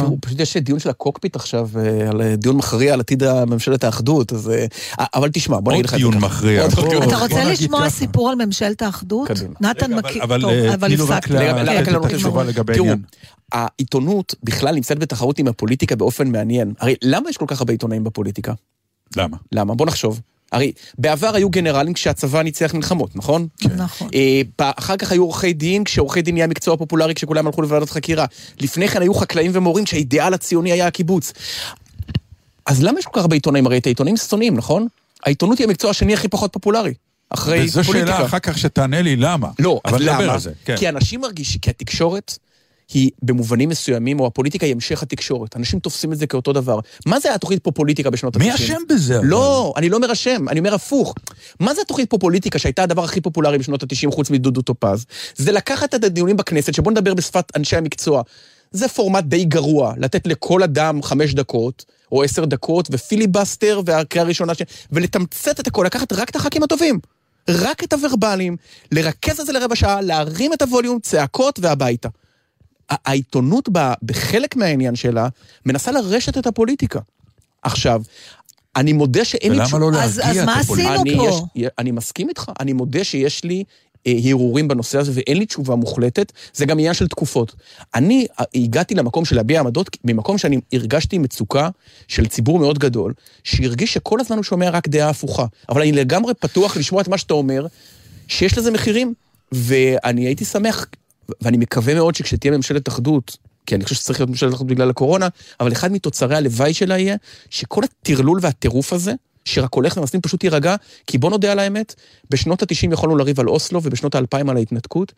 תראו, 0.00 0.18
פשוט 0.20 0.40
יש 0.40 0.56
דיון 0.56 0.78
של 0.78 0.90
הקוקפיט 0.90 1.36
עכשיו, 1.36 1.68
אה, 1.78 2.10
על 2.10 2.22
אה, 2.22 2.36
דיון 2.36 2.56
מכריע 2.56 2.92
על 2.92 3.00
עתיד 3.00 3.22
ממשלת 3.46 3.84
האחדות, 3.84 4.32
אז... 4.32 4.52
אבל 5.14 5.30
תשמע, 5.32 5.60
בוא 5.60 5.72
עוד 5.72 5.84
לך... 5.84 5.90
זה 5.90 5.96
דיון. 5.96 6.18
מכריע. 6.18 6.62
עוד. 6.62 6.72
אתה 7.02 7.16
רוצה 7.16 7.44
נגיד 7.44 7.52
לשמוע. 7.52 7.90
סיפור 7.90 8.30
על 8.30 8.46
ממשלת 8.46 8.82
האחדות? 8.82 9.30
נתן 9.60 9.94
מכיר, 9.94 10.24
אבל- 10.24 10.44
הפסקתי. 10.94 11.34
לגבי 12.46 12.74
תראו, 12.74 12.86
העניין. 12.86 13.02
העיתונות 13.52 14.34
בכלל 14.42 14.74
נמצאת 14.74 14.98
בתחרות 14.98 15.38
עם 15.38 15.48
הפוליטיקה 15.48 15.96
באופן 15.96 16.28
מעניין. 16.28 16.72
הרי 16.80 16.94
למה 17.02 17.30
יש 17.30 17.36
כל 17.36 17.44
כך 17.48 17.60
הרבה 17.60 17.72
עיתונאים 17.72 18.04
בפוליטיקה? 18.04 18.52
למה? 19.16 19.36
למה? 19.52 19.74
בוא 19.74 19.86
נחשוב. 19.86 20.20
הרי 20.54 20.72
בעבר 20.98 21.34
היו 21.34 21.50
גנרלים 21.50 21.92
כשהצבא 21.92 22.42
ניצח 22.42 22.74
מלחמות, 22.74 23.16
נכון? 23.16 23.46
נכון. 23.76 24.08
אה, 24.14 24.42
אחר 24.58 24.96
כך 24.96 25.12
היו 25.12 25.22
עורכי 25.22 25.52
דין, 25.52 25.84
כשעורכי 25.84 26.22
דין 26.22 26.34
נהיה 26.34 26.46
מקצוע 26.46 26.76
פופולרי 26.76 27.14
כשכולם 27.14 27.46
הלכו 27.46 27.62
לוועדת 27.62 27.90
חקירה. 27.90 28.24
לפני 28.60 28.88
כן 28.88 29.02
היו 29.02 29.14
חקלאים 29.14 29.50
ומורים 29.54 29.84
כשהאידיאל 29.84 30.34
הציוני 30.34 30.72
היה 30.72 30.86
הקיבוץ. 30.86 31.32
אז 32.66 32.82
למה 32.82 32.98
יש 32.98 33.04
כל 33.04 33.10
כך 33.12 33.20
הרבה 33.20 33.36
עיתונאים? 33.36 33.66
הרי 33.66 33.78
את 33.78 33.86
העיתונאים 33.86 34.16
שונאים, 34.16 34.56
נכון? 34.56 34.86
העיתונות 35.24 35.58
היא 35.58 35.66
המקצוע 35.66 35.90
השני 35.90 36.14
הכי 36.14 36.28
פחות 36.28 36.52
פופולרי. 36.52 36.94
אחרי 37.30 37.64
וזו 37.64 37.84
פוליטיקה. 37.84 38.16
שאלה 38.16 38.26
אחר 38.26 38.38
כך 38.38 38.58
שתענה 38.58 39.02
לי 39.02 39.16
למה. 39.16 39.48
לא, 39.58 39.80
אז 39.84 39.94
למה? 39.98 40.36
כן. 40.64 40.76
כי 40.76 40.88
אנשים 40.88 41.20
מרגישים, 41.20 41.60
כי 41.60 41.70
התקשורת 41.70 42.38
היא 42.92 43.10
במובנים 43.22 43.68
מסוימים, 43.68 44.20
או 44.20 44.26
הפוליטיקה 44.26 44.66
היא 44.66 44.74
המשך 44.74 45.02
התקשורת. 45.02 45.56
אנשים 45.56 45.78
תופסים 45.78 46.12
את 46.12 46.18
זה 46.18 46.26
כאותו 46.26 46.52
דבר. 46.52 46.78
מה 47.06 47.20
זה 47.20 47.34
התוכנית 47.34 47.64
פה 47.64 47.70
פוליטיקה 47.70 48.10
בשנות 48.10 48.36
ה-90? 48.36 48.42
מי 48.42 48.54
אשם 48.54 48.82
בזה? 48.88 49.18
אבל? 49.18 49.26
לא, 49.26 49.74
אני 49.76 49.88
לא 49.88 49.96
אומר 49.96 50.12
אשם, 50.12 50.48
אני 50.48 50.58
אומר 50.58 50.74
הפוך. 50.74 51.14
מה 51.60 51.74
זה 51.74 51.80
התוכנית 51.80 52.10
פה 52.10 52.18
פוליטיקה 52.18 52.58
שהייתה 52.58 52.82
הדבר 52.82 53.04
הכי 53.04 53.20
פופולרי 53.20 53.58
בשנות 53.58 53.82
ה-90 53.82 54.10
חוץ 54.10 54.30
מדודו 54.30 54.62
טופז? 54.62 55.04
זה 55.36 55.52
לקחת 55.52 55.94
את 55.94 56.04
הדיונים 56.04 56.36
בכנסת, 56.36 56.74
שבוא 56.74 56.92
נדבר 56.92 57.14
בשפת 57.14 57.56
אנשי 57.56 57.76
המקצוע. 57.76 58.22
זה 58.70 58.88
פורמט 58.88 59.24
די 59.24 59.44
גרוע, 59.44 59.94
לתת 59.96 60.26
לכל 60.26 60.62
אדם 60.62 61.02
חמש 61.02 61.34
דקות, 61.34 61.84
או 62.12 62.22
עשר 62.22 62.44
דקות, 62.44 62.88
ופיליבסטר, 62.90 63.80
והקריאה 63.86 64.24
הראשונה, 64.24 64.54
ש... 64.54 64.62
ולתמצת 64.92 65.60
את 65.60 65.66
הכל, 65.66 65.84
לקחת 65.86 66.12
רק 66.12 66.30
את 66.30 66.36
הח"כים 66.36 66.62
הטובים. 66.62 66.98
רק 67.48 67.84
את 67.84 67.92
הוורבלים, 67.92 68.56
לרכז 68.92 69.40
את 69.40 69.46
זה 69.46 69.52
לרבע 69.52 69.76
שעה, 69.76 70.00
להרים 70.00 70.52
את 70.52 70.62
הווליום, 70.62 70.98
צעקות 71.00 71.58
והביתה. 71.62 72.08
העיתונות 72.90 73.68
ב- 73.72 73.92
בחלק 74.02 74.56
מהעניין 74.56 74.96
שלה 74.96 75.28
מנסה 75.66 75.92
לרשת 75.92 76.38
את 76.38 76.46
הפוליטיקה. 76.46 77.00
עכשיו, 77.62 78.02
אני 78.76 78.92
מודה 78.92 79.24
שאין 79.24 79.52
לי 79.52 79.58
ולמה 79.58 79.78
לא 79.78 79.88
אז- 79.88 80.18
להרגיע 80.18 80.42
אז 80.42 80.48
את 80.48 80.54
מה? 80.54 80.60
עשינו 80.60 81.00
אני, 81.02 81.16
פה? 81.16 81.48
יש, 81.54 81.68
אני 81.78 81.90
מסכים 81.90 82.28
איתך, 82.28 82.50
אני 82.60 82.72
מודה 82.72 83.04
שיש 83.04 83.44
לי 83.44 83.64
אה, 84.06 84.12
הרהורים 84.24 84.68
בנושא 84.68 84.98
הזה 84.98 85.12
ואין 85.14 85.36
לי 85.36 85.46
תשובה 85.46 85.74
מוחלטת, 85.74 86.32
זה 86.54 86.66
גם 86.66 86.78
עניין 86.78 86.94
של 86.94 87.08
תקופות. 87.08 87.54
אני 87.94 88.26
אה, 88.40 88.44
הגעתי 88.54 88.94
למקום 88.94 89.24
של 89.24 89.36
להביע 89.36 89.60
עמדות 89.60 89.96
ממקום 90.04 90.38
שאני 90.38 90.60
הרגשתי 90.72 91.18
מצוקה 91.18 91.68
של 92.08 92.26
ציבור 92.26 92.58
מאוד 92.58 92.78
גדול, 92.78 93.12
שהרגיש 93.44 93.94
שכל 93.94 94.20
הזמן 94.20 94.36
הוא 94.36 94.44
שומע 94.44 94.70
רק 94.70 94.88
דעה 94.88 95.08
הפוכה. 95.10 95.46
אבל 95.68 95.80
אני 95.80 95.92
לגמרי 95.92 96.34
פתוח 96.34 96.76
לשמוע 96.76 97.02
את 97.02 97.08
מה 97.08 97.18
שאתה 97.18 97.34
אומר, 97.34 97.66
שיש 98.28 98.58
לזה 98.58 98.70
מחירים, 98.70 99.14
ואני 99.52 100.26
הייתי 100.26 100.44
שמח, 100.44 100.86
ואני 101.40 101.56
מקווה 101.56 101.94
מאוד 101.94 102.14
שכשתהיה 102.14 102.56
ממשלת 102.56 102.88
אחדות, 102.88 103.36
כי 103.66 103.74
אני 103.74 103.84
חושב 103.84 103.96
שצריך 103.96 104.20
להיות 104.20 104.30
ממשלת 104.30 104.54
אחדות 104.54 104.66
בגלל 104.66 104.90
הקורונה, 104.90 105.28
אבל 105.60 105.72
אחד 105.72 105.92
מתוצרי 105.92 106.36
הלוואי 106.36 106.74
שלה 106.74 106.98
יהיה, 106.98 107.16
שכל 107.50 107.82
הטרלול 107.84 108.38
והטירוף 108.42 108.92
הזה, 108.92 109.12
שרק 109.44 109.74
הולך 109.74 109.96
ומסלים 109.96 110.20
פשוט 110.20 110.44
יירגע, 110.44 110.76
כי 111.06 111.18
בוא 111.18 111.30
נודה 111.30 111.52
על 111.52 111.58
האמת, 111.58 111.94
בשנות 112.30 112.62
ה-90 112.62 112.92
יכולנו 112.92 113.16
לריב 113.16 113.40
על 113.40 113.48
אוסלו 113.48 113.80
ובשנות 113.82 114.14
ה-2000 114.14 114.50
על 114.50 114.56
ההתנתקות. 114.56 115.12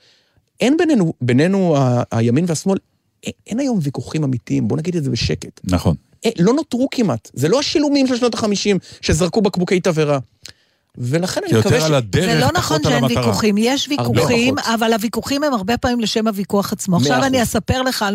אין 0.60 0.76
בינינו, 0.76 1.12
בינינו 1.20 1.76
ה- 1.76 2.02
הימין 2.10 2.44
והשמאל, 2.48 2.78
אין, 3.46 3.58
היום 3.60 3.78
ויכוחים 3.82 4.24
אמיתיים, 4.24 4.68
בוא 4.68 4.76
נגיד 4.76 4.96
את 4.96 5.04
זה 5.04 5.10
בשקט. 5.10 5.60
נכון. 5.64 5.94
אין, 6.24 6.32
לא 6.38 6.52
נותרו 6.52 6.88
כמעט, 6.90 7.30
זה 7.34 7.48
לא 7.48 7.58
השילומים 7.58 8.06
של 8.06 8.16
שנות 8.16 8.34
ה-50 8.34 8.78
שזרקו 9.00 9.42
בקבוקי 9.42 9.80
תבערה. 9.80 10.18
ולכן 10.98 11.40
אני 11.44 11.52
זה 11.52 11.60
מקווה 11.60 11.86
על 11.86 11.94
הדרך, 11.94 12.26
זה 12.26 12.40
לא 12.40 12.48
נכון 12.54 12.78
שאין. 12.82 13.04
ויכוחים, 13.04 13.54
יש 13.58 13.88
ויכוחים. 13.88 14.54
אבל 14.58 14.92
הוויכוחים 14.92 15.42
הם 15.42 15.52
הרבה 15.52 15.76
פעמים 15.76 16.00
לשם 16.00 16.26
הוויכוח 16.26 16.72
עצמו. 16.72 16.96
עכשיו. 16.96 17.24
אני 17.24 17.42
אספר 17.42 17.82
לך 17.82 18.02
על, 18.02 18.14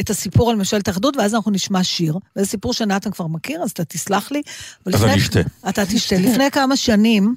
את 0.00 0.10
הסיפור 0.10 0.50
על 0.50 0.56
ממשלת 0.56 0.88
האחדות, 0.88 1.16
ואז 1.16 1.34
אנחנו 1.34 1.50
נשמע 1.50 1.84
שיר. 1.84 2.18
וזה 2.36 2.46
סיפור 2.46 2.72
שנתן 2.72 3.10
כבר 3.10 3.26
מכיר, 3.26 3.62
אז 3.62 3.70
אתה 3.70 3.84
תסלח 3.84 4.30
לי. 4.30 4.42
אבל 4.86 4.94
אז 4.94 5.04
אני 5.04 5.16
אשתה. 5.16 5.40
אתה 5.68 5.86
תשתה. 5.86 6.16
לפני 6.18 6.50
כמה 6.50 6.76
שנים, 6.76 7.34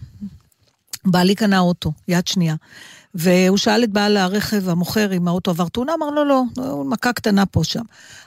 בעלי 1.06 1.36
קנה 1.36 1.60
אוטו, 1.60 1.92
יד 2.08 2.28
שנייה. 2.28 2.56
והוא 3.16 3.58
שאל 3.58 3.84
את 3.84 3.90
בעל 3.90 4.18
הרכב 4.18 4.70
המוכר 4.70 5.14
אם 5.14 5.28
האוטו 5.28 5.52
עבר 5.52 5.68
תאונה, 5.68 5.94
אמר 5.94 6.10
לו 6.10 6.26
לא, 6.26 6.44
לא, 6.58 6.84
מכה 6.86 7.14
קטנה 7.14 7.46
פה 7.46 7.64
שם. 7.64 7.82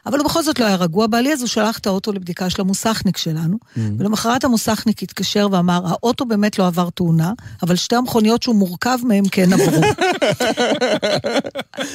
אבל 0.06 0.18
הוא 0.18 0.24
בכל 0.28 0.42
זאת 0.42 0.58
לא 0.58 0.64
היה 0.64 0.76
רגוע 0.76 1.06
בעלי, 1.06 1.32
אז 1.32 1.40
הוא 1.40 1.48
שלח 1.48 1.78
את 1.78 1.86
האוטו 1.86 2.12
לבדיקה 2.12 2.50
של 2.50 2.60
המוסכניק 2.60 3.16
שלנו, 3.16 3.56
ולמחרת 3.76 4.44
המוסכניק 4.44 5.02
התקשר 5.02 5.48
ואמר, 5.52 5.80
האוטו 5.84 6.24
באמת 6.24 6.58
לא 6.58 6.66
עבר 6.66 6.90
תאונה, 6.90 7.32
אבל 7.62 7.76
שתי 7.76 7.96
המכוניות 7.96 8.42
שהוא 8.42 8.56
מורכב 8.56 8.98
מהן 9.04 9.24
כן 9.30 9.52
עברו. 9.52 9.82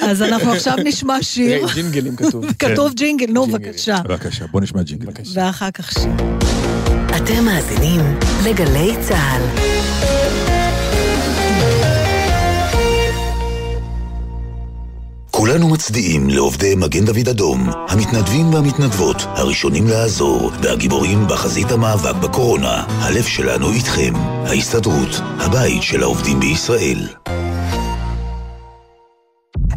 אז 0.10 0.22
אנחנו 0.22 0.52
עכשיו 0.52 0.76
נשמע 0.84 1.18
שיר. 1.22 1.68
ג'ינגלים 1.74 2.16
כתוב. 2.16 2.46
כתוב 2.60 2.94
ג'ינגל, 2.94 3.32
נו 3.32 3.46
ג'ינגל. 3.46 3.70
בבקשה. 3.70 3.98
בבקשה, 4.04 4.46
בוא 4.52 4.62
נשמע 4.62 4.82
ג'ינגל. 4.82 5.12
ואחר 5.34 5.72
כך 5.72 5.92
שיר. 5.92 6.12
אתם 7.18 7.46
מאזינים 7.46 8.02
לגלי 8.44 8.96
צה"ל. 9.08 10.23
כולנו 15.44 15.70
מצדיעים 15.70 16.30
לעובדי 16.30 16.76
מגן 16.76 17.06
דוד 17.06 17.28
אדום, 17.30 17.70
המתנדבים 17.90 18.54
והמתנדבות, 18.54 19.18
הראשונים 19.26 19.88
לעזור, 19.88 20.52
והגיבורים 20.62 21.28
בחזית 21.28 21.72
המאבק 21.72 22.16
בקורונה. 22.16 22.84
הלב 22.88 23.24
שלנו 23.24 23.72
איתכם. 23.72 24.14
ההסתדרות, 24.16 25.10
הבית 25.20 25.84
של 25.84 26.04
העובדים 26.04 26.40
בישראל. 26.40 27.08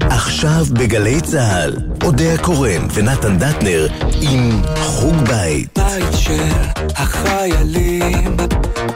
עכשיו 0.00 0.64
בגלי 0.72 1.20
צה"ל, 1.20 1.76
אודה 2.04 2.34
הקורן 2.34 2.86
ונתן 2.94 3.38
דטנר 3.38 3.86
עם 4.22 4.62
חוג 4.76 5.14
בית. 5.14 5.78
בית 5.78 6.12
של 6.12 6.52
החיילים, 6.96 8.36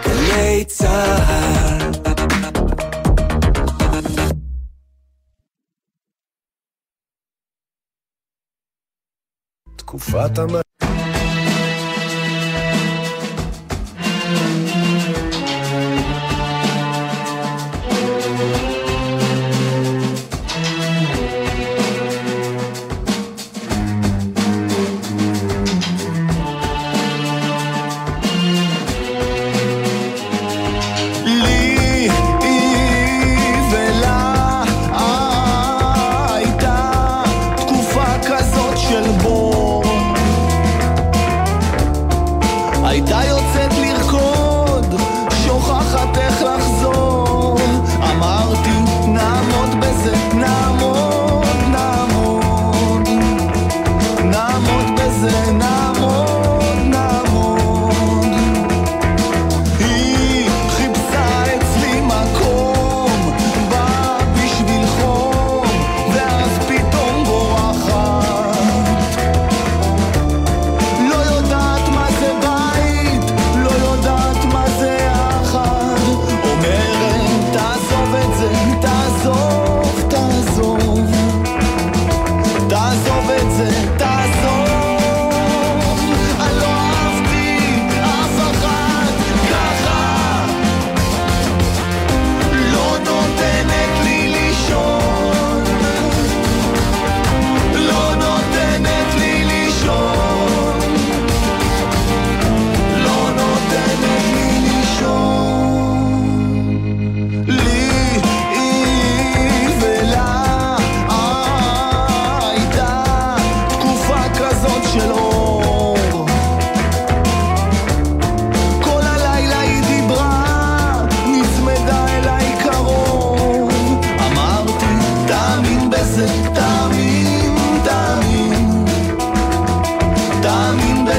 גלי 0.04 0.64
צהל. 0.66 2.09
תקופת 9.90 10.38
המ... 10.38 10.69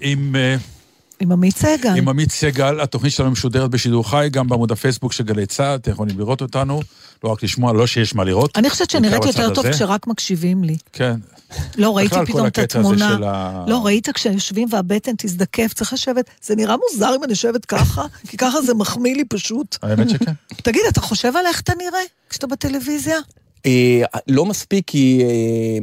עם... 0.00 0.36
אה, 0.36 0.56
עם 1.20 1.32
עמית 1.32 1.56
סגל. 1.56 1.94
עם 1.96 2.08
עמית 2.08 2.30
סגל, 2.30 2.80
התוכנית 2.80 3.12
שלנו 3.12 3.30
משודרת 3.30 3.70
בשידור 3.70 4.10
חי, 4.10 4.28
גם 4.30 4.48
בעמוד 4.48 4.72
הפייסבוק 4.72 5.12
של 5.12 5.24
גלי 5.24 5.46
צה"ל, 5.46 5.74
אתם 5.76 5.90
יכולים 5.90 6.18
לראות 6.18 6.40
אותנו, 6.42 6.80
לא 7.24 7.28
רק 7.28 7.42
לשמוע, 7.42 7.72
לא 7.72 7.86
שיש 7.86 8.14
מה 8.14 8.24
לראות. 8.24 8.58
אני 8.58 8.70
חושבת 8.70 8.90
שנראית 8.90 9.24
יותר 9.24 9.54
טוב 9.54 9.66
הזה. 9.66 9.74
כשרק 9.74 10.06
מקשיבים 10.06 10.64
לי. 10.64 10.76
כן. 10.92 11.14
לא, 11.76 11.96
ראיתי 11.96 12.14
פתאום 12.26 12.46
את 12.46 12.58
התמונה. 12.58 13.18
ה- 13.24 13.64
לא, 13.68 13.86
ראית 13.86 14.08
כשיושבים 14.08 14.68
והבטן 14.70 15.12
תזדקף, 15.18 15.72
צריך 15.74 15.92
לשבת. 15.92 16.30
זה 16.42 16.56
נראה 16.56 16.76
מוזר 16.76 17.14
אם 17.16 17.24
אני 17.24 17.32
יושבת 17.32 17.64
ככה, 17.64 18.06
כי 18.28 18.36
ככה 18.36 18.62
זה 18.62 18.74
מחמיא 18.74 19.16
לי 19.16 19.24
פשוט. 19.24 19.76
האמת 19.82 20.10
שכן. 20.10 20.32
תגיד, 20.64 20.82
אתה 20.88 21.00
חושב 21.00 21.36
על 21.36 21.46
איך 21.46 21.60
אתה 21.60 21.72
נראה 21.78 22.00
כשאתה 22.30 22.46
בטלוויזיה? 22.46 23.16
אה, 23.66 24.02
לא 24.28 24.44
מספיק 24.44 24.84
כי 24.86 25.22
אה, 25.22 25.78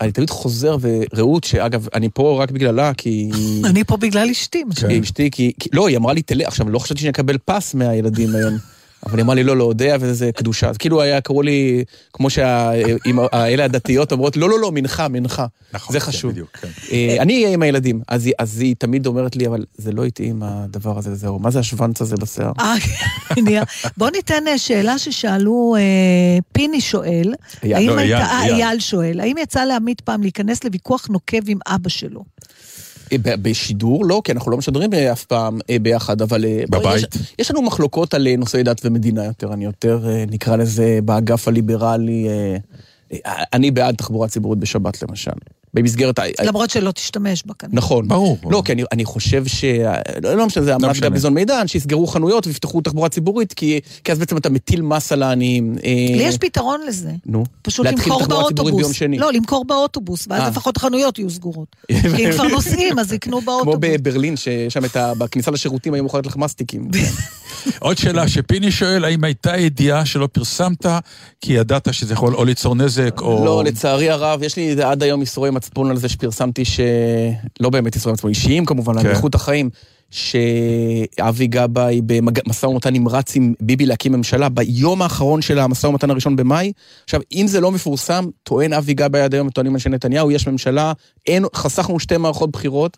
אני 0.00 0.12
תמיד 0.12 0.30
חוזר, 0.30 0.76
ורעות, 0.80 1.44
שאגב, 1.44 1.86
אני 1.94 2.08
פה 2.14 2.42
רק 2.42 2.50
בגללה, 2.50 2.94
כי... 2.94 3.30
אני 3.70 3.84
פה 3.84 3.96
בגלל 3.96 4.28
אשתי. 4.30 4.64
אשתי. 5.02 5.30
כי- 5.30 5.68
לא, 5.72 5.88
היא 5.88 5.96
אמרה 5.96 6.12
לי, 6.12 6.22
תלך, 6.22 6.46
עכשיו, 6.48 6.68
לא 6.68 6.78
חשבתי 6.78 7.00
שאני 7.00 7.10
אקבל 7.10 7.38
פס 7.44 7.74
מהילדים 7.74 8.34
היום. 8.34 8.54
אבל 9.06 9.18
היא 9.18 9.24
אמרה 9.24 9.34
לי, 9.34 9.44
לא, 9.44 9.56
לא, 9.56 9.64
אודיה 9.64 9.96
וזה 10.00 10.30
קדושה. 10.34 10.68
אז 10.70 10.76
כאילו 10.76 11.02
היה, 11.02 11.20
קראו 11.20 11.42
לי, 11.42 11.84
כמו 12.12 12.30
שהאלה 12.30 13.64
הדתיות 13.64 14.12
אומרות, 14.12 14.36
לא, 14.36 14.50
לא, 14.50 14.60
לא, 14.60 14.72
מנחה, 14.72 15.08
מנחה. 15.08 15.46
נכון, 15.72 15.92
זה 15.92 16.00
כן, 16.00 16.06
חשוב. 16.06 16.32
בדיוק, 16.32 16.48
כן. 16.60 16.68
אה, 16.92 17.16
אני 17.20 17.34
אהיה 17.44 17.54
עם 17.54 17.62
הילדים, 17.62 18.00
אז 18.08 18.26
היא- 18.26 18.34
אז 18.38 18.60
היא 18.60 18.74
תמיד 18.78 19.06
אומרת 19.06 19.36
לי, 19.36 19.46
אבל 19.46 19.64
זה 19.76 19.92
לא 19.92 20.04
התאים 20.04 20.42
הדבר 20.42 20.98
הזה, 20.98 21.14
זהו. 21.14 21.38
מה 21.38 21.50
זה 21.50 21.58
השוונץ 21.58 22.00
הזה 22.00 22.16
בשיער? 22.16 22.52
אה. 22.60 22.74
בוא 23.96 24.10
ניתן 24.10 24.48
אה, 24.48 24.58
שאלה 24.58 24.98
ששאלו, 24.98 25.76
פיני 26.52 26.80
שואל, 26.80 27.34
אייל, 27.62 27.74
האם 27.76 27.88
לא, 27.88 27.98
הייתה, 27.98 28.16
אייל, 28.18 28.52
אייל. 28.52 28.54
אייל 28.66 28.80
שואל, 28.80 29.20
האם 29.20 29.36
יצא 29.38 29.64
לעמית 29.64 30.00
פעם 30.00 30.22
להיכנס 30.22 30.64
לוויכוח 30.64 31.06
נוקב 31.10 31.38
עם 31.46 31.58
אבא 31.66 31.88
שלו? 31.88 32.24
אה, 33.12 33.36
בשידור 33.36 34.04
לא, 34.04 34.20
כי 34.24 34.32
אנחנו 34.32 34.50
לא 34.50 34.56
משדרים 34.56 34.94
אה, 34.94 35.12
אף 35.12 35.24
פעם 35.24 35.58
אה, 35.70 35.78
ביחד, 35.78 36.22
אבל... 36.22 36.44
בבית? 36.70 37.14
יש, 37.14 37.34
יש 37.38 37.50
לנו 37.50 37.62
מחלוקות 37.62 38.14
על 38.14 38.28
נושאי 38.38 38.62
דת 38.62 38.80
ומדינה 38.84 39.24
יותר, 39.24 39.52
אני 39.52 39.64
יותר, 39.64 40.06
נקרא 40.30 40.56
לזה, 40.56 40.98
באגף 41.04 41.48
הליברלי. 41.48 42.28
אני 43.52 43.70
בעד 43.70 43.94
תחבורה 43.94 44.28
ציבורית 44.28 44.58
בשבת, 44.58 45.02
למשל. 45.02 45.30
במסגרת... 45.74 46.18
ה- 46.18 46.22
למרות 46.44 46.70
שלא 46.70 46.90
תשתמש 46.90 47.42
בה 47.46 47.54
כאן. 47.54 47.68
נכון. 47.72 48.08
ברור. 48.08 48.38
לא, 48.50 48.62
כי 48.64 48.72
אני, 48.72 48.84
אני 48.92 49.04
חושב 49.04 49.46
ש... 49.46 49.64
לא, 50.22 50.34
לא 50.34 50.46
משנה, 50.46 50.64
זה 50.64 50.74
אמנת 50.74 50.90
משנה. 50.90 51.08
גביזון 51.08 51.34
מידע, 51.34 51.62
שיסגרו 51.66 52.06
חנויות 52.06 52.46
ויפתחו 52.46 52.80
תחבורה 52.80 53.08
ציבורית, 53.08 53.52
כי, 53.52 53.80
כי 54.04 54.12
אז 54.12 54.18
בעצם 54.18 54.36
אתה 54.36 54.50
מטיל 54.50 54.82
מס 54.82 55.12
על 55.12 55.22
העניים. 55.22 55.74
אה, 55.84 56.16
לי 56.16 56.22
יש 56.22 56.38
פתרון 56.38 56.80
לזה. 56.86 57.10
נו. 57.26 57.44
פשוט 57.62 57.86
להתחיל 57.86 58.12
למכור 58.12 58.20
תחבורה 58.20 58.48
ציבורית 58.48 58.56
באוטובוס. 58.56 58.82
ביום 58.82 58.92
שני. 58.92 59.18
לא, 59.18 59.32
למכור 59.32 59.64
באוטובוס, 59.64 60.26
ואז 60.30 60.42
אה. 60.42 60.48
לפחות 60.48 60.76
החנויות 60.76 61.18
יהיו 61.18 61.30
סגורות. 61.30 61.76
כי 62.16 62.26
אם 62.26 62.32
כבר 62.32 62.48
נוסעים, 62.48 62.98
אז 62.98 63.12
יקנו 63.12 63.40
כמו 63.42 63.46
באוטובוס. 63.46 63.78
בברלין, 63.80 64.36
ששם 64.36 64.84
את 64.84 64.96
ה... 64.96 65.14
בכניסה 65.14 65.50
לשירותים 65.50 65.94
היו 65.94 66.02
מוכרת 66.02 66.26
לך 66.26 66.36
מסטיקים. 66.36 66.88
עוד 67.78 67.98
שאלה 67.98 68.28
שפיני 68.28 68.70
שואל, 68.70 69.04
האם 69.04 69.24
הייתה 69.24 69.56
ידיעה 69.56 70.06
שלא 70.06 70.28
פרסמת, 70.32 70.86
כי 71.40 71.52
ידעת 71.52 71.94
שזה 71.94 72.14
יכול 72.14 72.34
או 72.34 72.44
ליצור 72.44 72.74
נזק, 72.74 73.20
או... 73.20 73.44
לא, 73.44 73.64
לצערי 73.64 74.10
הרב, 74.10 74.42
יש 74.42 74.56
לי 74.56 74.82
עד 74.82 75.02
היום 75.02 75.20
איסורי 75.20 75.50
מצפון 75.62 75.90
על 75.90 75.96
זה 75.96 76.08
שפרסמתי 76.08 76.64
ש... 76.64 76.80
לא 77.60 77.70
באמת 77.70 77.94
איסורי 77.94 78.12
מצפון, 78.12 78.30
אישיים 78.30 78.64
כמובן, 78.64 78.98
על 78.98 79.02
כן. 79.02 79.10
איכות 79.10 79.34
החיים. 79.34 79.70
שאבי 80.10 81.46
גבאי 81.46 82.00
במשא 82.06 82.66
ומתן 82.66 82.92
נמרץ 82.92 83.36
עם 83.36 83.54
ביבי 83.60 83.86
להקים 83.86 84.12
ממשלה 84.12 84.48
ביום 84.48 85.02
האחרון 85.02 85.42
של 85.42 85.58
המשא 85.58 85.86
ומתן 85.86 86.10
הראשון 86.10 86.36
במאי. 86.36 86.72
עכשיו, 87.04 87.20
אם 87.32 87.46
זה 87.48 87.60
לא 87.60 87.72
מפורסם, 87.72 88.24
טוען 88.42 88.72
אבי 88.72 88.94
גבאי 88.94 89.20
עד 89.20 89.34
היום, 89.34 89.50
טוענים 89.50 89.74
אנשי 89.74 89.88
נתניהו, 89.88 90.30
יש 90.30 90.48
ממשלה, 90.48 90.92
אין, 91.26 91.44
חסכנו 91.54 92.00
שתי 92.00 92.16
מערכות 92.16 92.50
בחירות, 92.50 92.96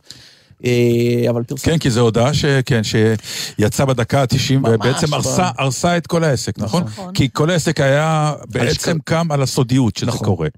אבל 1.30 1.42
פרסמתי. 1.42 1.70
כן, 1.70 1.78
כי 1.78 1.90
זו 1.90 2.00
הודעה 2.00 2.34
ש... 2.34 2.44
כן, 2.66 2.80
שיצאה 2.84 3.86
בדקה 3.86 4.20
ה-90, 4.22 4.54
ממש, 4.58 4.70
ובעצם 4.74 5.14
הרסה, 5.14 5.50
הרסה 5.58 5.96
את 5.96 6.06
כל 6.06 6.24
העסק, 6.24 6.58
נכון? 6.58 6.82
נכון. 6.84 7.12
כי 7.14 7.28
כל 7.32 7.50
העסק 7.50 7.80
היה 7.80 8.32
בעצם. 8.48 8.98
קם 9.04 9.32
על 9.32 9.42
הסודיות 9.42 9.96
שזה 9.96 10.06
נכון. 10.06 10.26
קורה, 10.26 10.48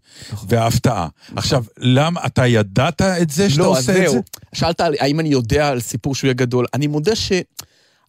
וההפתעה. 0.48 1.08
עכשיו, 1.36 1.64
למה, 1.78 2.20
אתה 2.26 2.46
ידעת 2.46 3.02
את 3.02 3.30
זה 3.30 3.50
שאתה 3.50 3.62
לא, 3.62 3.72
אז 3.76 3.88
עושה 3.88 3.92
את 3.92 3.96
זה? 3.96 4.12
זהו. 4.12 4.22
שאלת 4.52 4.80
על- 4.80 4.94
האם 5.00 5.20
אני 5.20 5.28
יודע 5.28 5.68
על 5.68 5.80
סיפור 5.80 6.14
שהוא 6.14 6.28
יהיה 6.28 6.34
גדול. 6.34 6.66
אני 6.74 6.86
מודה 6.86 7.16
ש... 7.16 7.32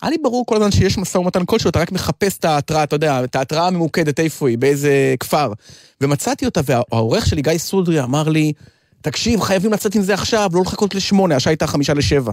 היה 0.01 0.09
לי 0.11 0.17
ברור 0.23 0.45
כל 0.45 0.55
הזמן 0.55 0.71
שיש 0.71 0.97
משא 0.97 1.17
ומתן 1.17 1.45
כלשהו, 1.45 1.69
אתה 1.69 1.79
רק 1.79 1.91
מחפש 1.91 2.37
את 2.37 2.45
ההתראה, 2.45 2.83
אתה 2.83 2.95
יודע, 2.95 3.23
את 3.23 3.35
ההתראה 3.35 3.67
הממוקדת, 3.67 4.19
איפה 4.19 4.49
היא, 4.49 4.57
באיזה 4.57 5.15
כפר. 5.19 5.53
ומצאתי 6.01 6.45
אותה, 6.45 6.61
והעורך 6.65 7.25
שלי, 7.25 7.41
גיא 7.41 7.57
סודרי, 7.57 8.03
אמר 8.03 8.29
לי, 8.29 8.53
תקשיב, 9.01 9.41
חייבים 9.41 9.73
לצאת 9.73 9.95
עם 9.95 10.01
זה 10.01 10.13
עכשיו, 10.13 10.49
לא 10.53 10.61
לחכות 10.61 10.95
לשמונה, 10.95 11.35
השעה 11.35 11.51
הייתה 11.51 11.67
חמישה 11.67 11.93
לשבע. 11.93 12.31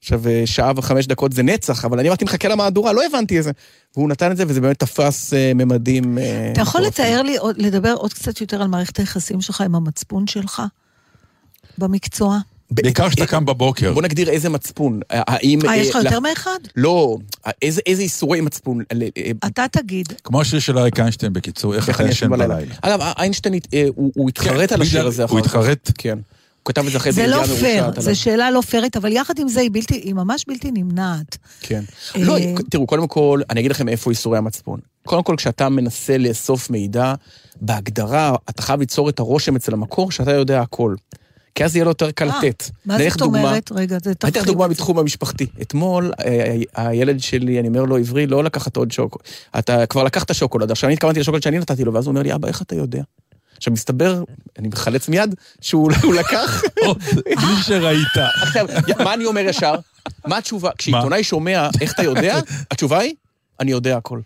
עכשיו, 0.00 0.28
אה, 0.28 0.42
שעה 0.44 0.72
וחמש 0.76 1.06
דקות 1.06 1.32
זה 1.32 1.42
נצח, 1.42 1.84
אבל 1.84 1.98
אני 1.98 2.08
אמרתי, 2.08 2.24
מחכה 2.24 2.48
למהדורה, 2.48 2.92
לא 2.92 3.02
הבנתי 3.06 3.38
איזה. 3.38 3.50
והוא 3.96 4.08
נתן 4.08 4.32
את 4.32 4.36
זה, 4.36 4.44
וזה 4.48 4.60
באמת 4.60 4.78
תפס 4.78 5.34
אה, 5.34 5.52
ממדים... 5.54 6.18
אה, 6.18 6.50
אתה 6.52 6.60
יכול. 6.60 6.80
לתאר 6.80 7.22
לי, 7.22 7.36
לדבר 7.56 7.92
עוד 7.92 8.12
קצת 8.12 8.40
יותר 8.40 8.62
על 8.62 8.68
מערכת 8.68 8.96
היחסים 8.96 9.40
שלך 9.40 9.60
עם 9.60 9.74
המצפון 9.74 10.26
שלך 10.26 10.62
במקצוע? 11.78 12.38
בעיקר 12.70 13.08
כשאתה 13.08 13.26
קם 13.26 13.44
בבוקר. 13.44 13.92
בוא 13.92 14.02
נגדיר 14.02 14.28
איזה 14.30 14.48
מצפון. 14.48 15.00
האם... 15.10 15.58
אה, 15.68 15.76
יש 15.76 15.90
לך 15.90 15.96
אה, 15.96 16.02
יותר 16.02 16.20
מאחד? 16.20 16.58
לא, 16.76 17.16
איזה, 17.62 17.80
איסורי 17.86 18.40
מצפון. 18.40 18.82
ל- 18.92 19.02
אה, 19.02 19.30
אתה 19.46 19.64
תגיד. 19.72 20.12
כמו 20.24 20.40
השיר 20.40 20.58
של 20.60 20.78
אריק 20.78 21.00
איינשטיין, 21.00 21.32
בקיצור, 21.32 21.74
איך 21.74 21.90
אתה 21.90 22.08
ישן 22.08 22.30
בלילה. 22.30 22.56
אגב, 22.82 23.00
איינשטיין, 23.18 23.54
אה, 23.74 23.86
הוא 23.94 24.12
הוא 24.14 24.28
התחרט 24.28 24.68
כן, 24.68 24.74
על 24.74 24.82
השיר 24.82 25.06
הזה. 25.06 25.22
הוא 25.22 25.40
אחר 25.40 25.48
כך. 25.48 25.54
התחרט? 25.54 25.90
כן. 25.98 26.18
הוא 26.18 26.64
כתב 26.64 26.86
את 26.86 26.92
זה 26.92 26.98
אחרי 26.98 27.12
זה 27.12 27.22
זה 27.22 27.26
לא 27.26 27.44
פייר, 27.60 28.00
זו. 28.00 28.14
שאלה 28.16 28.50
לא 28.50 28.60
פיירית, 28.60 28.96
אבל 28.96 29.12
יחד 29.12 29.38
עם 29.38 29.48
זה 29.48 29.60
היא 29.60 29.70
בלתי, 29.72 29.94
היא 29.94 30.14
ממש 30.14 30.44
בלתי 30.48 30.70
נמנעת. 30.70 31.36
כן. 31.60 31.82
אה, 32.16 32.20
לא, 32.24 32.36
תראו, 32.70 32.86
קודם 32.86 33.06
כל, 33.08 33.40
אני 33.50 33.60
אגיד 33.60 33.70
לכם 33.70 33.88
איפה 33.88 34.10
איסורי 34.10 34.38
המצפון. 34.38 34.80
קודם 35.06 35.22
כל, 35.22 35.34
כשאתה 35.36 35.68
מנסה 35.68 36.18
לאסוף 36.18 36.70
מידע, 36.70 37.14
בהגדרה, 37.60 38.36
אתה 38.50 38.62
חייב 38.62 38.80
ליצור 38.80 39.08
את 39.08 39.18
הרושם 39.18 39.56
אצל 39.56 39.72
המקור 39.72 40.10
שאתה 40.10 40.32
יודע 40.32 40.60
הכל. 40.60 40.94
כי 41.58 41.64
אז 41.64 41.76
יהיה 41.76 41.84
לו 41.84 41.90
יותר 41.90 42.10
קל 42.10 42.30
אה, 42.30 42.38
לתת. 42.38 42.70
מה 42.86 42.98
זאת 43.10 43.22
אומרת? 43.22 43.72
רגע, 43.74 43.98
זה 44.04 44.12
אני 44.24 44.30
אתן 44.30 44.44
דוגמה. 44.44 44.68
מתחום 44.68 44.98
המשפחתי. 44.98 45.46
אתמול, 45.62 46.12
אה, 46.24 46.56
הילד 46.74 47.20
שלי, 47.20 47.60
אני 47.60 47.68
אומר 47.68 47.82
לו, 47.82 47.96
עברי, 47.96 48.26
לא 48.26 48.44
לקחת 48.44 48.76
עוד 48.76 48.92
שוקולד. 48.92 49.24
אתה 49.58 49.86
כבר 49.86 50.04
לקחת 50.04 50.34
שוקולד. 50.34 50.70
עכשיו, 50.70 50.88
אני 50.88 50.94
התכוונתי 50.94 51.20
לשוקולד 51.20 51.42
שאני 51.42 51.58
נתתי 51.58 51.84
לו, 51.84 51.92
ואז 51.94 52.06
הוא 52.06 52.10
אומר 52.10 52.22
לי, 52.22 52.34
אבא, 52.34 52.48
איך 52.48 52.62
אתה 52.62 52.74
יודע? 52.74 53.02
עכשיו, 53.56 53.72
מסתבר, 53.72 54.22
אני 54.58 54.68
מחלץ 54.68 55.08
מיד, 55.08 55.34
שהוא 55.60 55.92
הוא 56.04 56.14
לקח. 56.14 56.62
בלי 57.40 57.62
שראית. 57.62 58.16
עכשיו, 58.42 58.66
מה 58.98 59.14
אני 59.14 59.24
אומר 59.24 59.40
ישר? 59.40 59.74
מה 60.26 60.38
התשובה? 60.38 60.70
כשעיתונאי 60.78 61.24
שומע 61.24 61.68
איך 61.80 61.92
אתה 61.92 62.02
יודע, 62.02 62.40
התשובה 62.70 62.98
היא, 62.98 63.14
אני 63.60 63.70
יודע 63.70 63.96
הכל. 63.96 64.20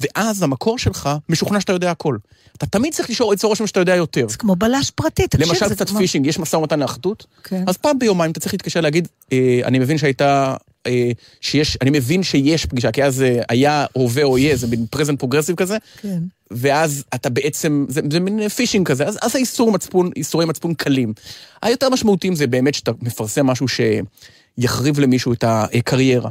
ואז 0.00 0.42
המקור 0.42 0.78
שלך 0.78 1.08
משוכנע 1.28 1.60
שאתה 1.60 1.72
יודע 1.72 1.90
הכל. 1.90 2.16
אתה 2.56 2.66
תמיד 2.66 2.94
צריך 2.94 3.10
לשאול 3.10 3.34
אצל 3.34 3.46
רושם 3.46 3.66
שאתה 3.66 3.80
יודע 3.80 3.94
יותר. 3.96 4.28
זה 4.28 4.36
כמו 4.36 4.56
בלש 4.56 4.90
פרטי, 4.90 5.28
תקשיב. 5.28 5.48
למשל 5.48 5.68
קצת 5.68 5.88
כמו- 5.88 5.98
פישינג, 5.98 6.26
יש 6.26 6.38
משא 6.38 6.56
ומתן 6.56 6.80
לאחדות, 6.80 7.26
כן. 7.44 7.64
אז 7.66 7.76
פעם 7.76 7.98
ביומיים 7.98 8.30
אתה 8.30 8.40
צריך 8.40 8.54
להתקשר 8.54 8.80
להגיד, 8.80 9.08
אה, 9.32 9.60
אני 9.64 9.78
מבין 9.78 9.98
שהייתה, 9.98 10.56
אה, 10.86 11.10
שיש, 11.40 11.78
אני 11.82 11.90
מבין 11.90 12.22
שיש 12.22 12.66
פגישה, 12.66 12.92
כי 12.92 13.04
אז 13.04 13.22
אה, 13.22 13.42
היה 13.48 13.86
הווה 13.92 14.22
או 14.22 14.38
יהיה, 14.38 14.56
זה 14.56 14.66
מין 14.66 14.86
present 14.90 15.18
progressive 15.18 15.56
כזה, 15.56 15.76
כן. 16.02 16.18
ואז 16.50 17.04
אתה 17.14 17.30
בעצם, 17.30 17.86
זה, 17.88 18.00
זה 18.12 18.20
מין 18.20 18.48
fishing 18.48 18.88
כזה, 18.88 19.06
אז, 19.06 19.18
אז 19.22 19.36
האיסור 19.36 19.72
מצפון, 19.72 20.10
איסורי 20.16 20.46
מצפון 20.46 20.74
קלים. 20.74 21.12
היותר 21.62 21.90
משמעותיים 21.90 22.34
זה 22.34 22.46
באמת 22.46 22.74
שאתה 22.74 22.90
מפרסם 23.02 23.46
משהו 23.46 23.66
שיחריב 24.58 25.00
למישהו 25.00 25.32
את 25.32 25.44
הקריירה. 25.46 26.30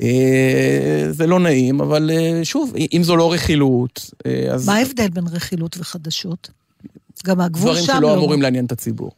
אה, 0.00 1.06
זה 1.10 1.26
לא 1.26 1.40
נעים, 1.40 1.80
אבל 1.80 2.10
אה, 2.10 2.40
שוב, 2.44 2.74
אם 2.92 3.02
זו 3.04 3.16
לא 3.16 3.32
רכילות, 3.32 4.10
אה, 4.26 4.54
אז 4.54 4.66
מה 4.66 4.74
ההבדל 4.74 5.08
בין 5.08 5.24
רכילות 5.26 5.76
וחדשות? 5.78 6.50
גם 7.26 7.40
הגבול 7.40 7.70
דברים 7.70 7.84
שם 7.86 7.92
שלא 7.92 8.00
לא... 8.00 8.14
אמורים 8.14 8.42
לעניין 8.42 8.64
את 8.64 8.72
הציבור. 8.72 9.10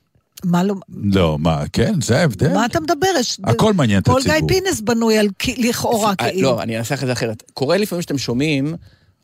מה 0.44 0.64
לא... 0.64 0.74
לא, 1.02 1.38
מה, 1.38 1.62
כן, 1.72 2.00
זה 2.00 2.18
ההבדל. 2.20 2.52
מה 2.54 2.66
אתה 2.66 2.80
מדבר? 2.80 3.08
יש... 3.20 3.40
הכל 3.44 3.72
מעניין 3.72 4.00
את 4.00 4.06
כל 4.06 4.20
הציבור. 4.20 4.38
גיא 4.38 4.46
פינס 4.48 4.80
בנוי 4.80 5.18
על 5.18 5.28
לכאורה 5.58 6.14
כאילו. 6.14 6.42
לא, 6.42 6.62
אני 6.62 6.78
אנסח 6.78 7.02
את 7.02 7.06
זה 7.06 7.12
אחרת. 7.12 7.42
קורה 7.54 7.76
לפעמים 7.76 8.02
שאתם 8.02 8.18
שומעים 8.18 8.74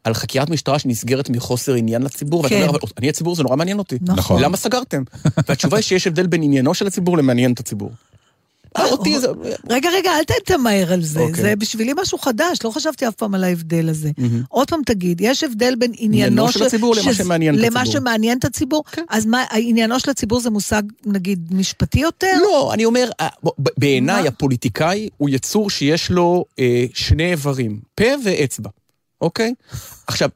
על 0.04 0.14
חקירת 0.14 0.50
משטרה 0.50 0.78
שנסגרת 0.78 1.30
מחוסר 1.30 1.74
עניין 1.74 2.02
לציבור, 2.02 2.40
ואתה 2.40 2.54
כן. 2.54 2.62
אומר, 2.62 2.70
אבל 2.70 2.78
אני 2.98 3.08
הציבור, 3.08 3.34
זה 3.34 3.42
נורא 3.42 3.56
מעניין 3.56 3.78
אותי. 3.78 3.98
נכון. 4.00 4.42
למה 4.42 4.56
סגרתם? 4.56 5.02
והתשובה 5.48 5.76
היא 5.76 5.82
שיש 5.82 6.06
הבדל 6.06 6.26
בין 6.26 6.42
עניינו 6.42 6.74
של 6.74 6.86
הציבור 6.86 7.18
למעניין 7.18 7.52
את 7.52 7.60
הציבור. 7.60 7.90
אותי 8.84 9.18
זה... 9.20 9.26
רגע, 9.70 9.90
רגע, 9.90 10.10
אל 10.10 10.22
תמהר 10.44 10.92
על 10.92 11.02
זה. 11.02 11.20
אוקיי. 11.20 11.42
זה 11.42 11.56
בשבילי 11.56 11.92
משהו 12.02 12.18
חדש, 12.18 12.58
לא 12.64 12.70
חשבתי 12.70 13.08
אף 13.08 13.14
פעם 13.14 13.34
על 13.34 13.44
ההבדל 13.44 13.88
הזה. 13.88 14.10
עוד 14.48 14.70
פעם 14.70 14.80
תגיד, 14.86 15.20
יש 15.20 15.44
הבדל 15.44 15.74
בין 15.78 15.92
עניינו 15.96 16.52
של 16.52 16.62
הציבור 16.62 16.94
למה 17.02 17.14
שמעניין 17.14 17.54
את 17.54 17.60
למה 17.60 17.80
הציבור. 17.80 18.00
שמעניין 18.00 18.38
את 18.38 18.44
הציבור? 18.44 18.84
אז 19.08 19.26
מה, 19.26 19.44
עניינו 19.52 20.00
של 20.00 20.10
הציבור 20.10 20.40
זה 20.40 20.50
מושג, 20.50 20.82
נגיד, 21.06 21.48
משפטי 21.50 22.00
יותר? 22.00 22.32
לא, 22.42 22.70
אני 22.74 22.84
אומר, 22.84 23.10
אה, 23.20 23.28
בעיניי? 23.78 24.28
הפוליטיקאי 24.28 25.08
הוא 25.16 25.28
יצור 25.28 25.70
שיש 25.70 26.10
לו 26.10 26.44
אה, 26.58 26.84
שני 26.94 27.30
איברים, 27.30 27.80
פה 27.94 28.04
ואצבע, 28.24 28.70
אוקיי? 29.20 29.54
עכשיו, 30.06 30.28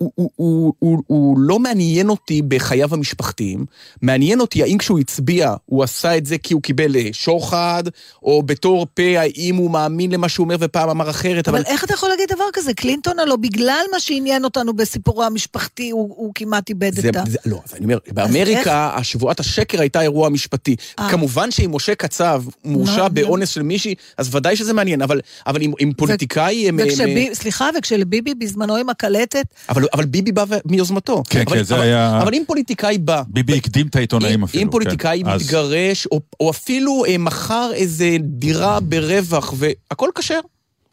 הוא, 0.00 0.12
הוא, 0.14 0.30
הוא, 0.36 0.72
הוא, 0.78 1.02
הוא 1.06 1.38
לא 1.38 1.58
מעניין 1.58 2.08
אותי 2.08 2.42
בחייו 2.42 2.94
המשפחתיים, 2.94 3.64
מעניין 4.02 4.40
אותי 4.40 4.62
האם 4.62 4.78
כשהוא 4.78 4.98
הצביע, 4.98 5.54
הוא 5.66 5.82
עשה 5.84 6.16
את 6.16 6.26
זה 6.26 6.38
כי 6.38 6.54
הוא 6.54 6.62
קיבל 6.62 6.96
אה, 6.96 7.08
שוחד, 7.12 7.82
או 8.22 8.42
בתור 8.42 8.86
פה, 8.94 9.02
האם 9.18 9.56
הוא 9.56 9.70
מאמין 9.70 10.10
למה 10.10 10.28
שהוא 10.28 10.44
אומר 10.44 10.56
ופעם 10.60 10.88
אמר 10.90 11.10
אחרת, 11.10 11.48
אבל 11.48 11.58
אבל... 11.58 11.66
איך 11.66 11.84
אתה 11.84 11.94
יכול 11.94 12.08
להגיד 12.08 12.28
דבר 12.34 12.44
כזה? 12.52 12.74
קלינטון 12.74 13.18
הלוא 13.18 13.36
בגלל 13.36 13.84
מה 13.92 14.00
שעניין 14.00 14.44
אותנו 14.44 14.72
בסיפורו 14.72 15.24
המשפחתי, 15.24 15.90
הוא 15.90 16.14
הוא 16.16 16.32
כמעט 16.34 16.68
איבד 16.68 16.94
זה, 16.94 17.08
את 17.08 17.16
ה... 17.16 17.22
לא, 17.46 17.60
אז 17.64 17.74
אני 17.74 17.84
אומר, 17.84 17.98
באמריקה 18.12 18.90
השבועת 18.94 19.40
השקר 19.40 19.80
הייתה 19.80 20.02
אירוע 20.02 20.28
משפטי. 20.28 20.76
אה. 20.98 21.10
כמובן 21.10 21.50
שאם 21.50 21.74
משה 21.74 21.94
קצב 21.94 22.42
מורשע 22.64 23.08
באונס 23.08 23.48
של 23.48 23.62
מישהי, 23.62 23.94
אז 24.16 24.34
ודאי 24.34 24.56
שזה 24.56 24.72
מעניין, 24.72 25.02
אבל, 25.02 25.20
אבל 25.46 25.62
אם, 25.62 25.72
אם 25.82 25.92
פוליטיקאי... 25.96 26.68
הם- 26.68 26.78
הם- 26.80 26.86
וכשבי- 26.88 27.34
סליחה, 27.34 27.68
וכשלביבי 27.78 28.34
בזמנו 28.34 28.76
עם 28.76 28.88
הקלטת, 28.88 29.46
אבל, 29.68 29.84
אבל 29.94 30.04
ביבי 30.04 30.32
בא 30.32 30.44
מיוזמתו. 30.64 31.22
כן, 31.30 31.42
אבל, 31.46 31.56
כן, 31.56 31.62
זה 31.62 31.74
אבל, 31.74 31.82
היה- 31.82 32.22
אבל 32.22 32.34
אם 32.34 32.42
פוליטיקאי 32.46 32.98
בא... 32.98 33.22
ביבי 33.28 33.56
הקדים 33.56 33.86
את 33.86 33.96
העיתונאים 33.96 34.42
אפילו. 34.42 34.62
אם 34.62 34.68
כן. 34.68 34.72
פוליטיקאי 34.72 35.22
אז- 35.26 35.42
מתגרש, 35.42 36.06
או, 36.06 36.20
או 36.40 36.50
אפילו 36.50 37.04
אה, 37.08 37.18
מכר 37.18 37.70
איזה 37.74 38.16
דירה 38.20 38.80
ברווח, 38.80 39.54
והכל 39.56 40.08
כשר. 40.14 40.40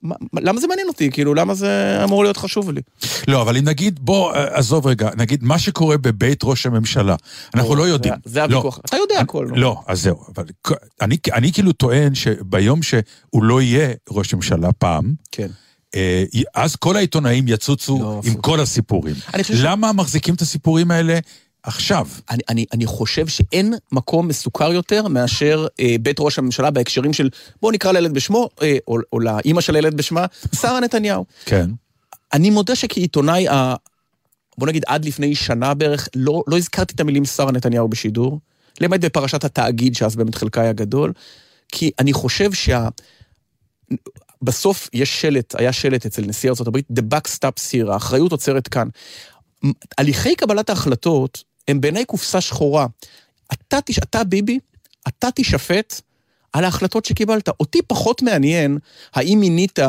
מה- 0.03 0.15
מה- 0.33 0.41
למה 0.41 0.59
זה 0.59 0.67
מעניין 0.67 0.87
אותי? 0.87 1.11
כאילו, 1.11 1.33
למה 1.33 1.53
זה 1.53 1.99
אמור 2.03 2.23
להיות 2.23 2.37
חשוב 2.37 2.71
לי? 2.71 2.81
לא, 3.27 3.41
אבל 3.41 3.57
אם 3.57 3.63
נגיד, 3.63 3.99
בוא, 4.01 4.33
אה, 4.33 4.57
עזוב 4.57 4.87
רגע, 4.87 5.09
נגיד 5.17 5.43
מה 5.43 5.59
שקורה 5.59 5.97
בבית 5.97 6.39
ראש 6.43 6.65
הממשלה, 6.65 7.15
אנחנו 7.55 7.75
לא 7.75 7.83
יודעים. 7.87 8.13
זה, 8.25 8.33
זה 8.33 8.39
לא. 8.39 8.43
הוויכוח. 8.45 8.79
אתה 8.85 8.97
יודע 8.97 9.19
הכל. 9.19 9.47
לא, 9.55 9.81
אז 9.87 10.01
זהו, 10.01 10.17
אבל 10.35 10.43
אני 11.33 11.51
כאילו 11.53 11.71
טוען 11.73 12.15
שביום 12.15 12.81
שהוא 12.83 13.03
לא 13.43 13.61
יהיה 13.61 13.89
ראש 14.09 14.33
ממשלה 14.33 14.71
פעם, 14.71 15.13
כן. 15.31 15.47
אה, 15.95 16.23
אז 16.55 16.75
כל 16.75 16.95
העיתונאים 16.97 17.45
יצוצו 17.47 17.99
לא, 17.99 18.21
עם. 18.25 18.33
כל 18.41 18.59
הסיפורים. 18.59 19.15
למה 19.63 19.93
מחזיקים 19.93 20.33
את 20.35 20.41
הסיפורים 20.41 20.91
האלה 20.91 21.19
עכשיו? 21.63 22.07
אני, 22.29 22.41
אני, 22.49 22.65
אני 22.73 22.85
חושב 22.85 23.27
שאין 23.27 23.73
מקום 23.91 24.27
מסוכר 24.27 24.71
יותר 24.71 25.07
מאשר 25.07 25.67
אה, 25.79 25.95
בית 26.01 26.15
ראש 26.19 26.39
הממשלה 26.39 26.71
בהקשרים 26.71 27.13
של, 27.13 27.29
בואו 27.61 27.71
נקרא 27.71 27.91
לילד 27.91 28.13
בשמו, 28.13 28.49
אה, 28.61 28.77
או, 28.87 28.97
או 29.13 29.19
לאימא 29.19 29.61
של 29.61 29.75
הילד 29.75 29.97
בשמה, 29.97 30.25
שרה 30.61 30.79
נתניהו. 30.79 31.25
כן. 31.45 31.69
אני 32.33 32.49
מודה 32.49 32.75
שכעיתונאי, 32.75 33.47
ה- 33.47 33.75
בוא 34.57 34.67
נגיד 34.67 34.83
עד 34.87 35.05
לפני 35.05 35.35
שנה 35.35 35.73
בערך, 35.73 36.07
לא, 36.15 36.43
לא 36.47 36.57
הזכרתי 36.57 36.93
את 36.95 36.99
המילים 36.99 37.25
שרה 37.25 37.51
נתניהו 37.51 37.87
בשידור, 37.87 38.39
למעט 38.81 38.99
בפרשת 38.99 39.43
התאגיד, 39.43 39.95
שאז 39.95 40.15
באמת 40.15 40.35
חלקה 40.35 40.61
היה 40.61 40.73
גדול, 40.73 41.13
כי 41.71 41.91
אני 41.99 42.13
חושב 42.13 42.53
שה... 42.53 42.87
בסוף 44.41 44.89
יש 44.93 45.21
שלט, 45.21 45.55
היה 45.59 45.73
שלט 45.73 46.05
אצל 46.05 46.21
נשיא 46.21 46.49
ארה"ב, 46.49 46.77
The 46.77 47.01
buck 47.13 47.27
stops 47.37 47.71
here, 47.71 47.91
האחריות 47.91 48.31
עוצרת 48.31 48.67
כאן. 48.67 48.87
הליכי 49.97 50.35
קבלת 50.35 50.69
ההחלטות 50.69 51.43
הם 51.67 51.81
בעיניי 51.81 52.05
קופסה 52.05 52.41
שחורה. 52.41 52.85
אתה, 53.53 53.79
תש... 53.85 53.99
אתה 53.99 54.23
ביבי, 54.23 54.59
אתה 55.07 55.31
תישפט 55.31 56.01
על 56.53 56.63
ההחלטות 56.63 57.05
שקיבלת. 57.05 57.49
אותי 57.49 57.81
פחות 57.87 58.21
מעניין 58.21 58.77
האם 59.13 59.37
מינית, 59.39 59.79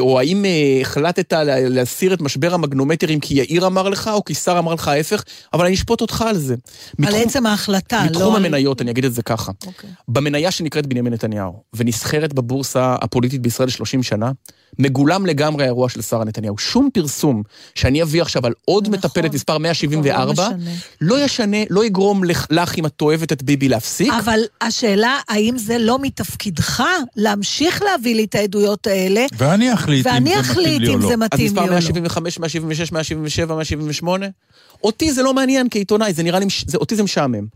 או 0.00 0.18
האם 0.20 0.44
אה, 0.44 0.50
החלטת 0.80 1.32
לה- 1.32 1.68
להסיר 1.68 2.14
את 2.14 2.20
משבר 2.20 2.54
המגנומטרים 2.54 3.20
כי 3.20 3.34
יאיר 3.34 3.66
אמר 3.66 3.88
לך, 3.88 4.10
או 4.12 4.24
כי 4.24 4.34
שר 4.34 4.58
אמר 4.58 4.74
לך 4.74 4.88
ההפך, 4.88 5.24
אבל 5.54 5.64
אני 5.66 5.74
אשפוט 5.74 6.00
אותך 6.00 6.22
על 6.28 6.36
זה. 6.38 6.54
על 6.54 6.60
מתחום- 6.98 7.20
עצם 7.22 7.46
ההחלטה, 7.46 8.02
לא 8.04 8.10
מתחום. 8.10 8.36
המניות, 8.36 8.82
אני 8.82 8.90
אגיד 8.90 9.04
את 9.04 9.14
זה 9.14 9.22
ככה. 9.22 9.52
אוקיי. 9.66 9.90
במניה 10.08 10.50
שנקראת 10.50 10.86
בנימין 10.86 11.12
נתניהו, 11.12 11.62
ונסחרת 11.74 12.32
בבורסה 12.34 12.96
הפוליטית 13.00 13.42
בישראל 13.42 13.68
30 13.68 14.02
שנה, 14.02 14.32
מגולם 14.78 15.26
לגמרי 15.26 15.64
האירוע 15.64 15.88
של 15.88 16.02
שרה 16.02 16.24
נתניהו. 16.24 16.58
שום 16.58 16.88
פרסום 16.92 17.42
שאני 17.74 18.02
אביא 18.02 18.22
עכשיו 18.22 18.46
על 18.46 18.52
עוד 18.64 18.88
נכון. 18.88 18.98
מטפלת 18.98 19.34
מספר 19.34 19.58
174, 19.58 20.48
לא. 20.48 20.56
לא 21.00 21.24
ישנה, 21.24 21.56
לא 21.70 21.84
יגרום 21.84 22.24
לך, 22.24 22.46
לך, 22.50 22.78
אם 22.78 22.86
את 22.86 23.02
אוהבת 23.02 23.32
את 23.32 23.42
ביבי, 23.42 23.68
להפסיק. 23.68 24.12
אבל 24.12 24.40
השאלה, 24.60 25.18
האם 25.28 25.58
זה 25.58 25.78
לא 25.78 25.98
מתפקידך 26.02 26.82
להמשיך 27.16 27.82
להביא 27.82 28.14
לי 28.14 28.24
את 28.24 28.34
העדויות 28.34 28.86
האלה, 28.86 29.26
ואני 29.36 29.74
אחליט 29.74 30.06
אם 30.06 30.12
ואני 30.12 30.34
זה 30.34 30.40
אחליט 30.40 30.66
מתאים 30.66 30.82
לי 30.82 30.88
או 30.88 30.94
אם 30.94 31.00
לא. 31.00 31.08
זה 31.08 31.14
אז 31.14 31.20
מתאים 31.20 31.40
לי 31.40 31.46
מספר 31.46 31.60
או 31.60 31.66
לא. 31.66 31.72
175, 31.72 32.38
176, 32.38 32.92
177, 32.92 33.54
178? 33.54 34.26
אותי 34.84 35.12
זה 35.12 35.22
לא 35.22 35.34
מעניין 35.34 35.66
כעיתונאי, 35.70 36.12
זה 36.12 36.22
נראה 36.22 36.38
לי, 36.38 36.46
זה, 36.66 36.78
אותי 36.78 36.96
זה 36.96 37.02
משעמם. 37.02 37.46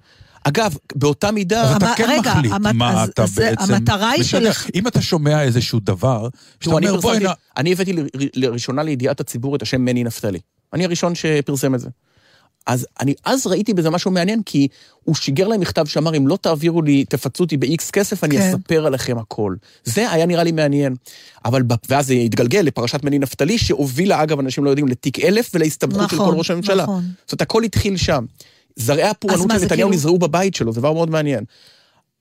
אגב, 0.45 0.77
באותה 0.95 1.31
מידה... 1.31 1.63
אז 1.63 1.77
אתה 1.77 1.87
המ- 1.89 1.95
כן 1.97 2.07
רגע, 2.09 2.31
מחליט 2.35 2.53
המת- 2.53 2.75
מה 2.75 3.03
אז- 3.03 3.09
אתה 3.09 3.23
אז 3.23 3.35
זה- 3.35 3.51
בעצם... 3.51 3.75
המטרה 3.75 4.11
היא 4.11 4.23
של- 4.23 4.49
אם 4.75 4.87
אתה 4.87 5.03
שומע 5.03 5.43
איזשהו 5.43 5.81
דבר, 5.83 6.29
שאתה 6.61 6.77
אני 6.79 6.89
אומר, 6.89 7.01
בואי 7.01 7.19
פרסמתי, 7.21 7.33
נ... 7.33 7.59
אני 7.61 7.73
הבאתי 7.73 7.93
לראשונה 8.35 8.83
לידיעת 8.83 9.21
הציבור 9.21 9.57
את 9.57 9.63
השם 9.63 9.81
מני 9.85 10.05
נפתלי. 10.05 10.39
אני 10.73 10.85
הראשון 10.85 11.15
שפרסם 11.15 11.75
את 11.75 11.81
זה. 11.81 11.89
אז 12.67 12.87
אני 13.01 13.15
אז 13.25 13.47
ראיתי 13.47 13.75
בזה 13.75 13.91
משהו 13.91 14.11
מעניין, 14.11 14.43
כי 14.47 14.69
הוא 15.05 15.15
שיגר 15.15 15.49
להם 15.49 15.61
מכתב 15.61 15.87
שאמר, 15.87 16.17
אם 16.17 16.29
לא 16.29 16.39
תעבירו 16.41 16.83
לי, 16.83 17.05
תפצו 17.05 17.45
אותי 17.45 17.57
ב-X 17.57 17.91
כסף, 17.93 18.25
אני 18.25 18.37
כן. 18.39 18.49
אספר 18.49 18.87
עליכם 18.87 19.19
הכל. 19.19 19.55
זה 19.85 20.11
היה 20.11 20.27
נראה 20.27 20.43
לי 20.45 20.53
מעניין. 20.53 20.95
אבל, 21.45 21.63
ב- 21.63 21.75
ואז 21.89 22.07
זה 22.07 22.15
התגלגל 22.15 22.59
לפרשת 22.61 23.05
מני 23.05 23.19
נפתלי, 23.19 23.59
שהובילה, 23.59 24.23
אגב, 24.23 24.39
אנשים 24.39 24.65
לא 24.65 24.71
יודעים, 24.71 24.89
לתיק 24.89 25.21
אלף 25.21 25.51
ולהסתבכות 25.55 26.11
של 26.11 26.17
נכון, 26.17 26.31
כל 26.33 26.39
ראש 26.39 26.51
הממשלה. 26.51 26.83
נכון. 26.83 27.03
זאת 27.27 27.33
אומרת, 27.33 27.43
הכל 27.43 27.63
התחיל 27.65 27.97
שם. 27.97 28.25
זרעי 28.81 29.03
הפורענות 29.03 29.47
של 29.51 29.55
נתניהו 29.57 29.69
כאילו- 29.69 29.91
נזרעו 29.91 30.19
בבית 30.19 30.55
שלו, 30.55 30.73
זה 30.73 30.81
דבר 30.81 30.93
מאוד 30.93 31.11
מעניין. 31.11 31.45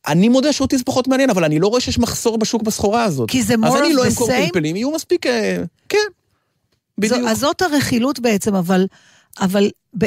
אני 0.07 0.29
מודה 0.29 0.53
שאותי 0.53 0.77
זה 0.77 0.83
פחות 0.83 1.07
מעניין, 1.07 1.29
אבל 1.29 1.43
אני 1.43 1.59
לא 1.59 1.67
רואה 1.67 1.81
שיש 1.81 1.99
מחסור 1.99 2.37
בשוק 2.37 2.61
בסחורה 2.63 3.03
הזאת. 3.03 3.29
כי 3.31 3.43
זה 3.43 3.53
אז 3.53 3.73
more 3.73 3.79
אני 3.79 3.93
of 3.93 3.95
לא 3.95 4.03
the 4.03 4.07
אמכור 4.07 4.29
same? 4.29 4.33
פלפלים, 4.45 4.75
יהיו 4.75 4.91
מספיק... 4.91 5.25
אה, 5.25 5.63
כן, 5.89 5.97
בדיוק. 6.97 7.21
זו, 7.21 7.27
אז 7.29 7.39
זאת 7.39 7.61
הרכילות 7.61 8.19
בעצם, 8.19 8.55
אבל, 8.55 8.87
אבל 9.39 9.69
ב, 9.97 10.05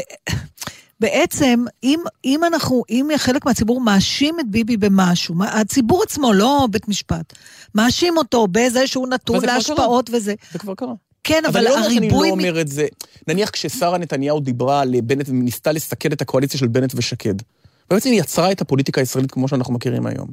בעצם, 1.01 1.65
אם, 1.85 2.01
אם 2.25 2.45
אנחנו, 2.45 2.83
אם 2.91 3.09
חלק 3.17 3.47
מהציבור 3.47 3.81
מאשים 3.81 4.41
את 4.41 4.51
ביבי 4.51 4.77
במשהו, 4.77 5.35
מה- 5.35 5.61
הציבור 5.61 6.03
עצמו, 6.03 6.33
לא 6.33 6.69
בית 6.71 6.89
משפט, 6.89 7.33
מאשים 7.75 8.17
אותו 8.17 8.47
בזה 8.51 8.87
שהוא 8.87 9.09
נתון 9.09 9.45
להשפעות 9.45 10.11
וזה. 10.13 10.35
זה 10.53 10.59
כבר 10.59 10.75
קרה. 10.75 10.93
כן, 11.25 11.43
אבל 11.49 11.66
אבל 11.66 11.77
אני 11.77 11.85
לא 11.85 11.85
הריבוי... 11.85 12.29
לא 12.31 12.37
מ- 12.37 12.39
אומר 12.39 12.61
את 12.61 12.68
זה. 12.68 12.87
נניח 13.29 13.51
כששרה 13.51 13.99
נתניהו 13.99 14.41
דיברה 14.41 14.81
על 14.81 14.95
בנט 15.01 15.29
וניסתה 15.29 15.73
לסכן 15.73 16.12
את 16.12 16.20
הקואליציה 16.23 16.61
של 16.61 16.66
בנט 16.66 16.93
ושקד. 16.97 17.35
בעצם 17.91 18.11
היא 18.11 18.20
יצרה 18.20 18.53
את 18.53 18.61
הפוליטיקה 18.61 19.01
הישראלית 19.01 19.31
כמו 19.31 19.49
שאנחנו 19.49 19.75
מכירים 19.75 20.07
היום. 20.07 20.29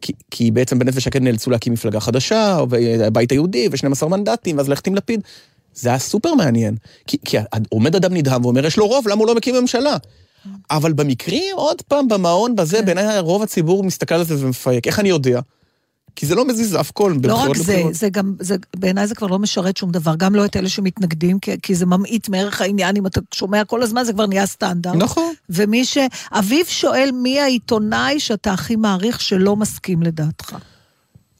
כי, 0.00 0.12
כי 0.30 0.50
בעצם 0.50 0.78
בנט 0.78 0.92
ושקד 0.96 1.22
נאלצו 1.22 1.50
להקים 1.50 1.72
מפלגה 1.72 2.00
חדשה, 2.00 2.58
והבית 2.68 3.32
היהודי, 3.32 3.68
ו-12 3.70 4.06
מנדטים, 4.06 4.56
ואז 4.58 4.68
ללכת 4.68 4.86
עם 4.86 4.94
לפיד. 4.94 5.20
זה 5.74 5.88
היה 5.88 5.98
סופר 5.98 6.34
מעניין. 6.34 6.76
כי, 7.06 7.16
כי 7.24 7.36
עומד 7.68 7.96
אדם 7.96 8.14
נדהם 8.14 8.44
ואומר, 8.44 8.66
יש 8.66 8.76
לו 8.76 8.86
רוב, 8.86 9.08
למה 9.08 9.20
הוא 9.20 9.26
לא 9.26 9.34
מקים 9.34 9.54
ממשלה? 9.54 9.96
אבל 10.70 10.92
במקרים, 10.92 11.56
עוד 11.56 11.82
פעם, 11.82 12.08
במעון, 12.08 12.56
בזה, 12.56 12.78
כן. 12.78 12.84
בעיניי 12.84 13.18
רוב 13.18 13.42
הציבור 13.42 13.84
מסתכל 13.84 14.14
על 14.14 14.24
זה 14.24 14.46
ומפהק. 14.46 14.86
איך 14.86 15.00
אני 15.00 15.08
יודע? 15.08 15.40
כי 16.16 16.26
זה 16.26 16.34
לא 16.34 16.48
מזיז 16.48 16.76
אף 16.80 16.90
קול. 16.90 17.16
לא 17.24 17.34
רק 17.34 17.56
זה, 17.56 17.72
לבחירות. 17.72 17.94
זה 17.94 18.08
גם, 18.08 18.34
זה, 18.40 18.56
בעיניי 18.76 19.06
זה 19.06 19.14
כבר 19.14 19.26
לא 19.26 19.38
משרת 19.38 19.76
שום 19.76 19.90
דבר, 19.90 20.14
גם 20.16 20.34
לא 20.34 20.44
את 20.44 20.56
אלה 20.56 20.68
שמתנגדים, 20.68 21.38
כי, 21.38 21.50
כי 21.62 21.74
זה 21.74 21.86
ממעיט 21.86 22.28
מערך 22.28 22.60
העניין, 22.60 22.96
אם 22.96 23.06
אתה 23.06 23.20
שומע 23.34 23.64
כל 23.64 23.82
הזמן 23.82 24.04
זה 24.04 24.12
כבר 24.12 24.26
נהיה 24.26 24.46
סטנדרט. 24.46 24.94
נכון. 24.96 25.34
ומי 25.50 25.84
ש... 25.84 25.98
אביב 26.32 26.66
שואל 26.66 27.10
מי 27.22 27.40
העיתונאי 27.40 28.20
שאתה 28.20 28.52
הכי 28.52 28.76
מעריך 28.76 29.20
שלא 29.20 29.56
מסכים 29.56 30.02
לדעתך. 30.02 30.56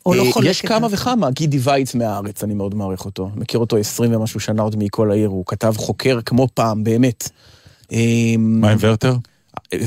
או 0.06 0.14
לא 0.14 0.26
אה, 0.26 0.32
חולק 0.32 0.46
יש 0.46 0.60
כמה. 0.60 0.88
וכמה, 0.90 1.30
גידי 1.30 1.58
וייץ 1.62 1.94
מהארץ, 1.94 2.44
אני 2.44 2.54
מאוד 2.54 2.74
מעריך 2.74 3.04
אותו. 3.04 3.30
מכיר 3.36 3.60
אותו 3.60 3.76
20 3.76 4.14
ומשהו 4.14 4.40
שנה 4.40 4.62
עוד 4.62 4.76
מכל 4.78 5.10
העיר, 5.10 5.28
הוא 5.28 5.44
כתב 5.46 5.74
חוקר 5.76 6.18
כמו 6.26 6.48
פעם, 6.54 6.84
באמת. 6.84 7.28
מה 8.38 8.70
עם 8.70 8.78
ורטר? 8.80 9.16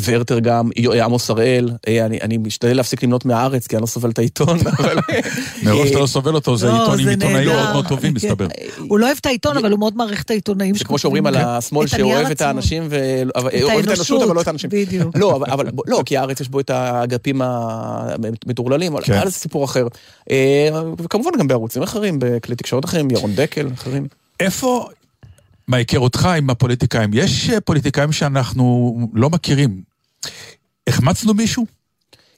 ורטר 0.03 0.39
גם, 0.39 0.69
עמוס 1.03 1.29
הראל, 1.29 1.71
אה, 1.87 2.05
אני, 2.05 2.19
אני 2.21 2.37
משתדל 2.37 2.77
להפסיק 2.77 3.03
למנות 3.03 3.25
מהארץ, 3.25 3.67
כי 3.67 3.75
אני 3.75 3.81
לא 3.81 3.87
סובל 3.87 4.09
את 4.09 4.19
העיתון, 4.19 4.59
אבל... 4.77 4.97
מראש 5.63 5.89
אתה 5.89 5.95
אה, 5.95 6.01
לא 6.01 6.07
סובל 6.07 6.35
אותו, 6.35 6.57
זה 6.57 6.67
לא, 6.67 6.81
עיתון 6.81 6.99
עם 6.99 7.05
זה 7.05 7.11
עיתונאים. 7.11 7.47
מאוד 7.47 7.71
מאוד 7.73 7.87
טובים, 7.87 8.11
כן. 8.11 8.15
מסתבר. 8.15 8.47
הוא 8.87 8.99
לא 8.99 9.05
אוהב 9.05 9.17
את 9.21 9.25
העיתון, 9.25 9.57
אבל 9.57 9.71
הוא 9.71 9.79
מאוד 9.79 9.97
מעריך 9.97 10.23
את 10.23 10.29
העיתונאים 10.29 10.75
זה 10.75 10.85
כמו 10.85 10.97
שאומרים 10.97 11.25
על 11.25 11.35
השמאל 11.35 11.87
שאוהב 11.87 12.31
את 12.31 12.41
האנשים, 12.41 12.83
אוהב 13.35 13.79
את 13.79 13.87
האנושות, 13.87 14.23
אבל 14.23 14.35
לא 14.35 14.41
את 14.41 14.47
האנשים. 14.47 14.69
בדיוק. 14.73 15.17
לא, 15.17 15.39
לא, 15.87 16.03
כי 16.05 16.17
הארץ 16.17 16.41
יש 16.41 16.49
בו 16.49 16.59
את 16.59 16.69
האגפים 16.69 17.41
המטורללים, 17.41 18.93
אבל 18.93 19.03
כן. 19.03 19.13
היה 19.13 19.25
לזה 19.25 19.31
סיפור 19.31 19.65
אחר. 19.65 19.87
אה, 20.31 20.69
וכמובן 20.97 21.31
גם 21.39 21.47
בערוצים 21.47 21.83
אחרים, 21.83 22.19
בכלי 22.19 22.55
תקשורת 22.55 22.85
אחרים, 22.85 23.11
ירון 23.11 23.31
דקל, 23.35 23.67
אחרים. 23.73 24.07
איפה, 24.39 24.87
מהיכרותך 25.67 26.25
עם 26.25 26.49
הפוליטיקאים, 26.49 27.09
יש 27.13 27.49
אה, 27.49 27.61
פוליטיקאים 27.61 28.11
שאנחנו 28.11 28.99
לא 29.13 29.29
מכירים. 29.29 29.81
החמצנו 30.89 31.33
מישהו? 31.33 31.65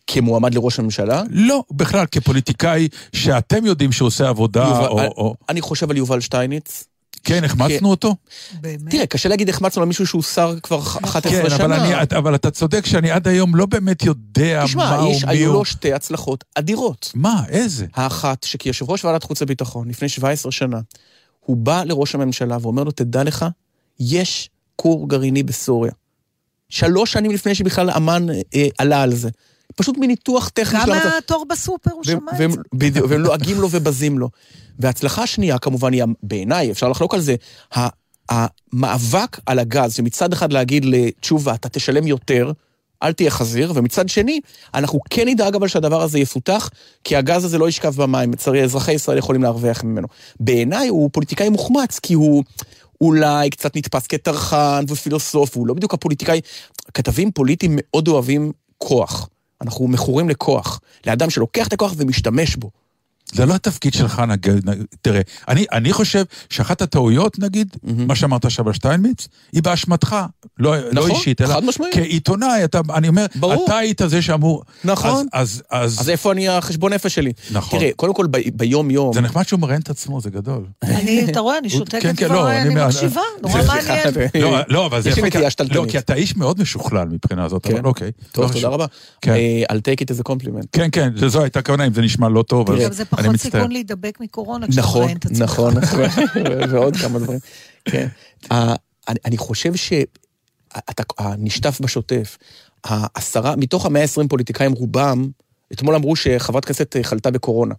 כמועמד 0.07 0.53
לראש 0.53 0.79
הממשלה. 0.79 1.23
לא, 1.29 1.63
בכלל, 1.71 2.05
כפוליטיקאי 2.11 2.87
שאתם 3.15 3.65
יודעים 3.65 3.91
שהוא 3.91 4.07
עושה 4.07 4.29
עבודה, 4.29 4.63
יובל- 4.63 4.87
או... 4.87 4.99
או... 5.17 5.35
אני 5.49 5.61
חושב 5.61 5.89
על 5.91 5.97
יובל 5.97 6.19
שטייניץ. 6.19 6.83
כן, 7.23 7.43
החמצנו 7.43 7.89
אותו? 7.89 8.15
באמת. 8.61 8.91
תראה, 8.91 9.05
קשה 9.05 9.29
להגיד 9.29 9.49
החמצנו 9.49 9.81
למישהו 9.81 10.07
שהוא 10.07 10.23
שר 10.23 10.55
כבר 10.63 10.79
11 10.79 11.21
כן, 11.21 11.49
שנה. 11.49 11.65
אבל, 11.65 11.73
אני, 11.73 11.93
אבל 12.17 12.35
אתה 12.35 12.51
צודק 12.51 12.85
שאני 12.85 13.11
עד 13.11 13.27
היום 13.27 13.55
לא 13.55 13.65
באמת 13.65 14.03
יודע 14.03 14.63
תשמע, 14.65 14.89
מה 14.89 14.95
הוא, 14.95 15.13
יש, 15.13 15.25
מי 15.25 15.31
היו 15.31 15.47
הוא. 15.49 15.53
לו 15.57 15.65
שתי 15.65 15.93
הצלחות 15.93 16.43
אדירות. 16.55 17.11
מה, 17.15 17.43
איזה? 17.49 17.85
האחת, 17.93 18.43
שכיושב 18.43 18.89
ראש 18.89 19.05
ועדת 19.05 19.23
חוץ 19.23 19.41
וביטחון, 19.41 19.89
לפני 19.89 20.09
17 20.09 20.51
שנה, 20.51 20.79
הוא 21.47 21.57
בא 21.57 21.83
לראש 21.83 22.15
הממשלה 22.15 22.57
ואומר 22.61 22.83
לו, 22.83 22.91
תדע 22.91 23.23
לך, 23.23 23.45
יש 23.99 24.49
כור 24.75 25.09
גרעיני 25.09 25.43
בסוריה. 25.43 25.91
שלוש 26.69 27.11
שנים 27.11 27.31
לפני 27.31 27.55
שבכלל 27.55 27.91
אמ"ן 27.91 28.29
אה, 28.29 28.67
עלה 28.77 29.01
על 29.01 29.15
זה. 29.15 29.29
פשוט 29.75 29.97
מניתוח 29.97 30.49
טכני 30.49 30.79
גם 30.79 30.85
של 30.85 30.91
המצב. 30.91 31.09
מהתור 31.09 31.45
בסופר 31.49 31.91
הוא 31.91 32.03
שמע 32.03 32.31
את 32.31 32.37
זה. 32.37 32.59
בדיוק, 32.73 33.05
והם 33.09 33.19
לועגים 33.21 33.61
לו 33.61 33.67
ובזים 33.71 34.19
לו. 34.19 34.29
וההצלחה 34.79 35.23
השנייה, 35.23 35.59
כמובן, 35.59 35.93
היא 35.93 36.03
בעיניי, 36.23 36.71
אפשר 36.71 36.89
לחלוק 36.89 37.13
על 37.13 37.19
זה, 37.21 37.35
המאבק 38.29 39.39
על 39.45 39.59
הגז, 39.59 39.93
שמצד 39.93 40.33
אחד 40.33 40.53
להגיד 40.53 40.85
לתשובה, 40.85 41.53
אתה 41.53 41.69
תשלם 41.69 42.07
יותר, 42.07 42.51
אל 43.03 43.13
תהיה 43.13 43.31
חזיר, 43.31 43.71
ומצד 43.75 44.09
שני, 44.09 44.39
אנחנו 44.73 44.99
כן 45.09 45.27
נדאג 45.27 45.55
אבל 45.55 45.67
שהדבר 45.67 46.01
הזה 46.01 46.19
יפותח, 46.19 46.69
כי 47.03 47.15
הגז 47.15 47.45
הזה 47.45 47.57
לא 47.57 47.69
ישכב 47.69 47.95
במים, 47.95 48.31
לצערי 48.31 48.63
אזרחי 48.63 48.93
ישראל 48.93 49.17
יכולים 49.17 49.43
להרוויח 49.43 49.83
ממנו. 49.83 50.07
בעיניי 50.39 50.87
הוא 50.87 51.09
פוליטיקאי 51.13 51.49
מוחמץ, 51.49 51.99
כי 51.99 52.13
הוא 52.13 52.43
אולי 53.01 53.49
קצת 53.49 53.77
נתפס 53.77 54.07
כטרחן 54.07 54.85
ופילוסוף, 54.87 55.57
הוא 55.57 55.67
לא 55.67 55.73
בדיוק 55.73 55.93
הפוליטיקאי. 55.93 56.41
כתבים 56.93 57.31
פוליטיים 57.31 57.71
מאוד 57.77 58.07
אוהבים 58.07 58.51
כוח. 58.77 59.29
אנחנו 59.61 59.87
מכורים 59.87 60.29
לכוח, 60.29 60.79
לאדם 61.07 61.29
שלוקח 61.29 61.67
את 61.67 61.73
הכוח 61.73 61.93
ומשתמש 61.97 62.55
בו. 62.55 62.71
זה 63.33 63.45
לא 63.45 63.55
התפקיד 63.55 63.93
שלך, 63.93 64.19
נגיד, 64.27 64.69
נג- 64.69 64.83
תראה, 65.01 65.21
אני, 65.47 65.65
אני 65.71 65.93
חושב 65.93 66.23
שאחת 66.49 66.81
הטעויות, 66.81 67.39
נגיד, 67.39 67.75
מה 67.83 68.15
שאמרת 68.15 68.45
עכשיו 68.45 68.67
על 68.67 68.73
שטיינמיץ, 68.73 69.27
היא 69.53 69.63
באשמתך, 69.63 70.15
לא, 70.59 70.75
לא 70.77 70.91
נכון, 70.93 71.11
אישית, 71.11 71.41
אלא. 71.41 71.59
כעיתונאי, 71.91 72.63
אתה, 72.63 72.81
אני 72.93 73.07
אומר, 73.07 73.25
ברור. 73.35 73.65
אתה 73.65 73.77
היית 73.77 74.01
זה 74.07 74.21
שאמור... 74.21 74.63
נכון. 74.83 75.25
אז, 75.33 75.49
אז, 75.71 75.83
אז, 75.93 75.99
אז 76.01 76.09
איפה 76.09 76.31
אני 76.31 76.49
החשבון 76.49 76.93
נפש 76.93 77.15
שלי? 77.15 77.31
נכון. 77.51 77.79
תראה, 77.79 77.91
קודם 77.95 78.13
כל 78.13 78.27
ב- 78.31 78.37
ביום-יום... 78.53 79.13
זה 79.13 79.21
נחמד 79.21 79.43
שהוא 79.47 79.59
מראיין 79.59 79.81
את 79.81 79.89
עצמו, 79.89 80.21
זה 80.21 80.29
גדול. 80.29 80.63
אני, 80.83 81.25
אתה 81.31 81.39
רואה, 81.39 81.57
אני 81.57 81.69
כן, 81.69 81.77
שותקת 81.77 82.01
כן, 82.01 82.15
כבר, 82.15 82.27
לא, 82.35 82.51
אני 82.51 82.69
אומר, 82.69 82.87
מקשיבה, 82.87 83.21
נורא 83.41 83.61
זה- 83.61 83.67
מעניין. 83.67 84.07
לא, 84.41 84.57
לא, 84.69 84.85
אבל 84.85 85.01
זה 85.01 85.09
יש 85.09 85.17
לי 85.17 85.27
יפה. 85.27 85.63
לא, 85.71 85.85
כי 85.89 85.97
אתה 85.97 86.13
איש 86.13 86.35
מאוד 86.35 86.61
משוכלל 86.61 87.07
מבחינה 87.07 87.45
הזאת, 87.45 87.63
כן. 87.63 87.77
אבל 87.77 87.85
אוקיי. 87.85 88.11
טוב, 88.31 88.45
לא 88.45 88.53
תודה. 88.53 88.67
רבה. 88.67 88.85
כן. 89.21 89.31
אה, 89.33 89.63
I'll 89.71 89.79
take 89.79 90.03
it 90.03 90.17
as 90.17 90.27
a 90.27 90.31
compliment. 90.31 90.65
כן, 90.71 90.89
כן, 90.91 91.09
זו 91.27 91.41
הייתה 91.41 91.59
הכוונה, 91.59 91.87
אם 91.87 91.93
זה 91.93 92.01
נשמע 92.01 92.29
לא 92.29 92.41
טוב, 92.43 92.71
אז 92.71 92.77
אני 93.16 93.16
פחות. 93.25 93.35
סיכון 93.39 93.71
להידבק 93.71 94.17
מקורונה 94.19 94.67
כשאתה 94.67 94.81
נכון, 94.81 95.01
מראיין 95.01 95.17
את 95.17 95.25
עצמך. 95.25 95.41
נכון, 95.51 95.73
ועוד 96.69 96.95
כמה 96.95 97.19
דברים. 97.19 97.39
כן. 97.85 98.07
אני- 98.51 98.75
אני 99.25 99.37
חושב 99.37 99.73
שהנשטף 99.75 101.79
בשוטף, 101.81 102.37
העשרה, 102.83 103.55
מתוך 103.55 103.85
המאה 103.85 104.01
ה-20 104.01 104.27
פוליטיקאים, 104.29 104.71
רובם, 104.71 105.27
אתמול 105.73 105.95
אמרו 105.95 106.15
שחברת 106.15 106.65
כנסת 106.65 106.95
חלתה 107.03 107.31
בקורונה. 107.31 107.75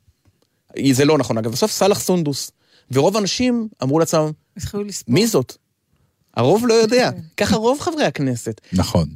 זה 0.93 1.05
לא 1.05 1.19
נכון, 1.19 1.39
אגב. 1.39 1.53
בסוף 1.53 1.71
סאלח 1.71 2.01
סונדוס. 2.01 2.51
ורוב 2.93 3.17
האנשים 3.17 3.69
אמרו 3.83 3.99
לעצמם. 3.99 4.31
מי 5.09 5.27
זאת? 5.27 5.57
הרוב 6.37 6.67
לא 6.67 6.75
יודע. 6.75 7.11
ככה 7.37 7.57
רוב 7.57 7.81
חברי 7.81 8.05
הכנסת. 8.05 8.61
נכון. 8.73 9.09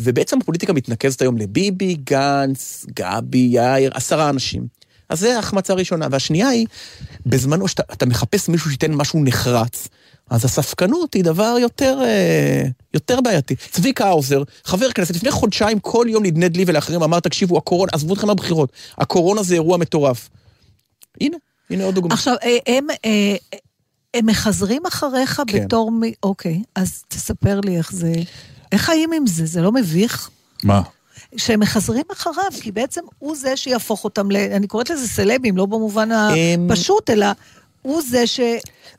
ובעצם 0.00 0.38
הפוליטיקה 0.42 0.72
מתנקזת 0.72 1.22
היום 1.22 1.36
לביבי, 1.38 1.94
גנץ, 2.04 2.86
גבי, 2.94 3.38
יאיר, 3.50 3.90
עשרה 3.94 4.30
אנשים. 4.30 4.66
אז 5.10 5.20
זה 5.20 5.36
ההחמצה 5.36 5.72
הראשונה. 5.72 6.06
והשנייה 6.10 6.48
היא, 6.48 6.66
בזמנו 7.26 7.68
שאתה 7.68 7.82
אתה 7.92 8.06
מחפש 8.06 8.48
מישהו 8.48 8.70
שייתן 8.70 8.92
משהו 8.92 9.24
נחרץ, 9.24 9.88
אז 10.30 10.44
הספקנות 10.44 11.14
היא 11.14 11.24
דבר 11.24 11.56
יותר, 11.60 11.98
אה, 12.02 12.64
יותר 12.94 13.20
בעייתי. 13.20 13.56
צביקה 13.70 14.06
האוזר, 14.06 14.42
חבר 14.64 14.90
כנסת, 14.92 15.14
לפני 15.14 15.30
חודשיים 15.30 15.78
כל 15.78 16.06
יום 16.08 16.24
נדנד 16.24 16.56
לי 16.56 16.64
ולאחרים, 16.66 17.02
אמר, 17.02 17.20
תקשיבו, 17.20 17.58
הקורונה, 17.58 17.90
עזבו 17.94 18.14
אתכם 18.14 18.26
מהבחירות, 18.26 18.72
הקורונה 18.98 19.42
זה 19.42 19.54
אירוע 19.54 19.76
מטורף. 19.78 20.28
הנה, 21.20 21.36
הנה 21.70 21.84
עוד 21.84 21.94
דוגמא. 21.94 22.14
עכשיו, 22.14 22.34
אה, 22.42 22.56
הם, 22.66 22.86
אה, 23.04 23.36
הם 24.14 24.26
מחזרים 24.26 24.82
אחריך 24.86 25.42
כן. 25.46 25.64
בתור 25.64 25.90
מי... 25.90 26.12
אוקיי, 26.22 26.62
אז 26.74 27.02
תספר 27.08 27.60
לי 27.60 27.78
איך 27.78 27.92
זה... 27.92 28.12
איך 28.72 28.82
חיים 28.82 29.12
עם 29.12 29.26
זה? 29.26 29.46
זה 29.46 29.62
לא 29.62 29.72
מביך? 29.72 30.30
מה? 30.64 30.82
שהם 31.36 31.60
מחזרים 31.60 32.04
אחריו, 32.12 32.50
כי 32.60 32.72
בעצם 32.72 33.00
הוא 33.18 33.36
זה 33.36 33.56
שיהפוך 33.56 34.04
אותם 34.04 34.30
ל... 34.30 34.36
אני 34.36 34.66
קוראת 34.66 34.90
לזה 34.90 35.08
סלבים, 35.08 35.56
לא 35.56 35.66
במובן 35.66 36.08
הפשוט, 36.12 37.10
אלא 37.10 37.26
הוא 37.82 38.02
זה 38.10 38.26
ש... 38.26 38.40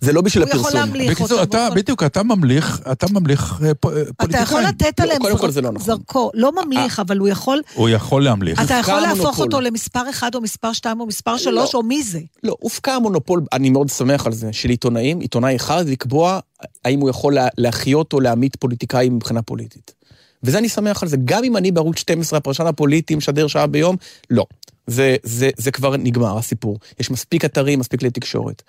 זה 0.01 0.13
לא 0.13 0.21
בשביל 0.21 0.43
הוא 0.43 0.49
יכול 0.49 0.61
הפרסום. 0.61 0.79
להמליך 0.79 1.11
בקיצור, 1.11 1.39
אותם. 1.39 1.49
אתה, 1.49 1.57
הוא 1.57 1.65
יכול- 1.67 1.77
בדיוק, 1.82 2.03
אתה 2.03 2.23
ממליך, 2.23 2.82
אתה 2.91 3.05
ממליך 3.11 3.59
אה, 3.63 3.73
פ- 3.73 3.86
אה, 3.86 4.01
אתה 4.01 4.13
פוליטיקאים. 4.13 4.43
יכול 4.43 4.61
לתת 4.61 4.99
לא, 4.99 5.03
עליהם 5.05 5.21
קודם 5.21 5.38
כל 5.38 5.51
זה 5.51 5.61
לא 5.61 5.71
נכון. 5.71 5.86
זרקור, 5.86 6.32
לא 6.34 6.51
ממליך, 6.65 6.99
אבל 6.99 7.17
הוא 7.17 7.27
יכול... 7.27 7.61
הוא 7.73 7.89
יכול 7.89 8.23
להמליך. 8.23 8.61
אתה 8.61 8.73
יכול 8.73 8.99
להפוך. 8.99 9.39
אותו 9.39 9.61
למספר 9.61 10.09
אחד 10.09 10.36
או 10.36 10.41
מספר 10.41 10.73
שתיים 10.73 10.99
או 10.99 11.05
מספר 11.05 11.38
שלוש, 11.38 11.75
או 11.75 11.84
מי 11.84 12.03
זה. 12.03 12.19
לא, 12.43 12.55
הופקע 12.59 12.93
המונופול, 12.93 13.41
אני 13.53 13.69
מאוד 13.69 13.89
שמח 13.89 14.25
על 14.27 14.34
זה, 14.34 14.49
של 14.53 14.69
עיתונאים, 14.69 15.19
עיתונאי 15.19 15.55
אחד, 15.55 15.86
לקבוע 15.89 16.39
האם 16.86 16.99
הוא 16.99 17.09
יכול 17.09 17.34
לה, 17.36 17.47
להחיות 17.57 18.13
או 18.13 18.19
להמית 18.19 18.55
פוליטיקאים 18.55 19.15
מבחינה 19.15 19.41
פוליטית. 19.41 19.93
וזה 20.43 20.57
אני 20.57 20.69
שמח 20.69 21.03
על 21.03 21.09
זה. 21.09 21.17
גם 21.25 21.43
אם 21.43 21.57
אני 21.57 21.71
בערוץ 21.71 21.97
12, 21.99 22.37
הפרשן 22.37 22.65
הפוליטי, 22.67 23.15
משדר 23.15 23.47
שעה 23.47 23.67
ביום, 23.67 23.95
לא. 24.29 24.45
זה, 24.87 25.15
זה, 25.23 25.49
זה 25.57 25.71
כבר 25.71 25.97
נגמר, 25.97 26.37
הסיפור. 26.37 26.79
יש 26.99 27.11
מספיק 27.11 27.45
אתרים, 27.45 27.79
מספיק 27.79 27.99
כלי 27.99 28.09
תקשורת. 28.11 28.61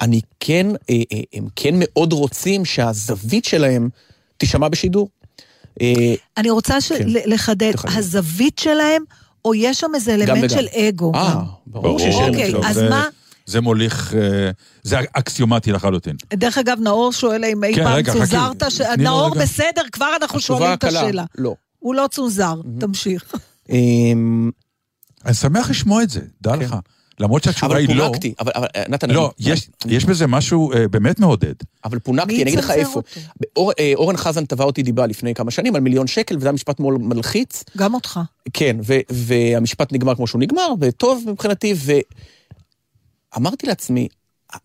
אני 0.00 0.20
כן, 0.40 0.66
אה, 0.90 0.96
אה, 1.12 1.20
הם 1.34 1.46
כן 1.56 1.74
מאוד 1.78 2.12
רוצים 2.12 2.64
שהזווית 2.64 3.44
שלהם 3.44 3.88
תישמע 4.36 4.68
בשידור. 4.68 5.08
אה, 5.80 6.14
אני 6.36 6.50
רוצה 6.50 6.80
ש- 6.80 6.92
כן. 6.92 7.04
לחדד, 7.08 7.72
תחדד. 7.72 7.92
הזווית 7.98 8.58
שלהם, 8.58 9.02
או 9.44 9.54
יש 9.54 9.80
שם 9.80 9.90
איזה 9.94 10.14
אלמנט. 10.14 10.50
של 10.50 10.66
אגו. 10.68 11.12
אה. 11.14 11.40
ברור 11.66 11.98
שיש 11.98 12.14
אוקיי, 12.14 12.44
אלמנט. 12.44 12.64
אז 12.64 12.74
זה- 12.74 12.88
מה- 12.90 13.08
זה 13.46 13.60
מוליך, 13.60 14.14
אה, 14.14 14.50
זה 14.82 14.98
אקסיומטי 15.12 15.72
לחלוטין. 15.72 16.16
דרך 16.34 16.58
אגב, 16.58 16.78
נאור 16.80 17.12
שואל 17.12 17.44
אם 17.44 17.64
אי 17.64 17.74
כן, 17.74 17.84
פעם 17.84 17.94
רגע. 17.96 18.12
צונזרת, 18.12 18.62
ש- 18.70 18.80
נאור 18.80 19.30
רגע. 19.34 19.42
בסדר, 19.42 19.82
כבר 19.92 20.10
אנחנו 20.22 20.40
שואלים 20.40 20.72
את 20.72 20.84
השאלה. 20.84 21.24
לא. 21.38 21.54
הוא 21.78 21.94
לא 21.94 22.06
צונזר, 22.10 22.54
תמשיך. 22.80 23.34
אמ, 23.70 24.50
אני 25.24 25.34
שמח 25.34 25.70
לשמוע 25.70 26.02
את 26.02 26.10
זה, 26.10 26.20
דע 26.42 26.56
לך. 26.56 26.76
למרות 27.20 27.42
שהתשובה 27.44 27.66
אבל 27.66 27.76
היא 27.88 27.96
לא. 27.96 28.04
פונקתי, 28.04 28.34
אבל, 28.40 28.52
אבל 28.54 28.66
אה, 28.76 28.82
נתן, 28.88 29.10
לא, 29.10 29.32
אני- 29.40 29.52
יש- 29.52 29.68
יש 29.86 30.04
בזה 30.04 30.26
משהו 30.26 30.72
אה, 30.72 30.88
באמת 30.88 31.20
מעודד. 31.20 31.54
אבל 31.84 31.98
פונקתי, 31.98 32.34
אני 32.42 32.50
אגיד 32.50 32.58
לך 32.58 32.70
איפה. 32.70 33.02
אה, 33.78 33.92
אורן 33.94 34.16
חזן 34.16 34.44
תבע 34.44 34.64
אותי 34.64 34.82
דיבה 34.82 35.06
לפני 35.06 35.34
כמה 35.34 35.50
שנים 35.50 35.74
על 35.74 35.80
מיליון 35.80 36.06
שקל, 36.06 36.36
וזה 36.36 36.46
היה 36.46 36.52
משפט 36.52 36.80
מאוד 36.80 36.94
מלחיץ. 37.00 37.64
גם 37.76 37.94
אותך. 37.94 38.20
כן, 38.52 38.76
ו, 38.86 38.94
והמשפט 39.10 39.92
נגמר 39.92 40.14
כמו 40.14 40.26
שהוא 40.26 40.40
נגמר, 40.40 40.68
וטוב 40.80 41.24
מבחינתי, 41.26 41.74
ואמרתי 43.34 43.66
לעצמי, 43.66 44.08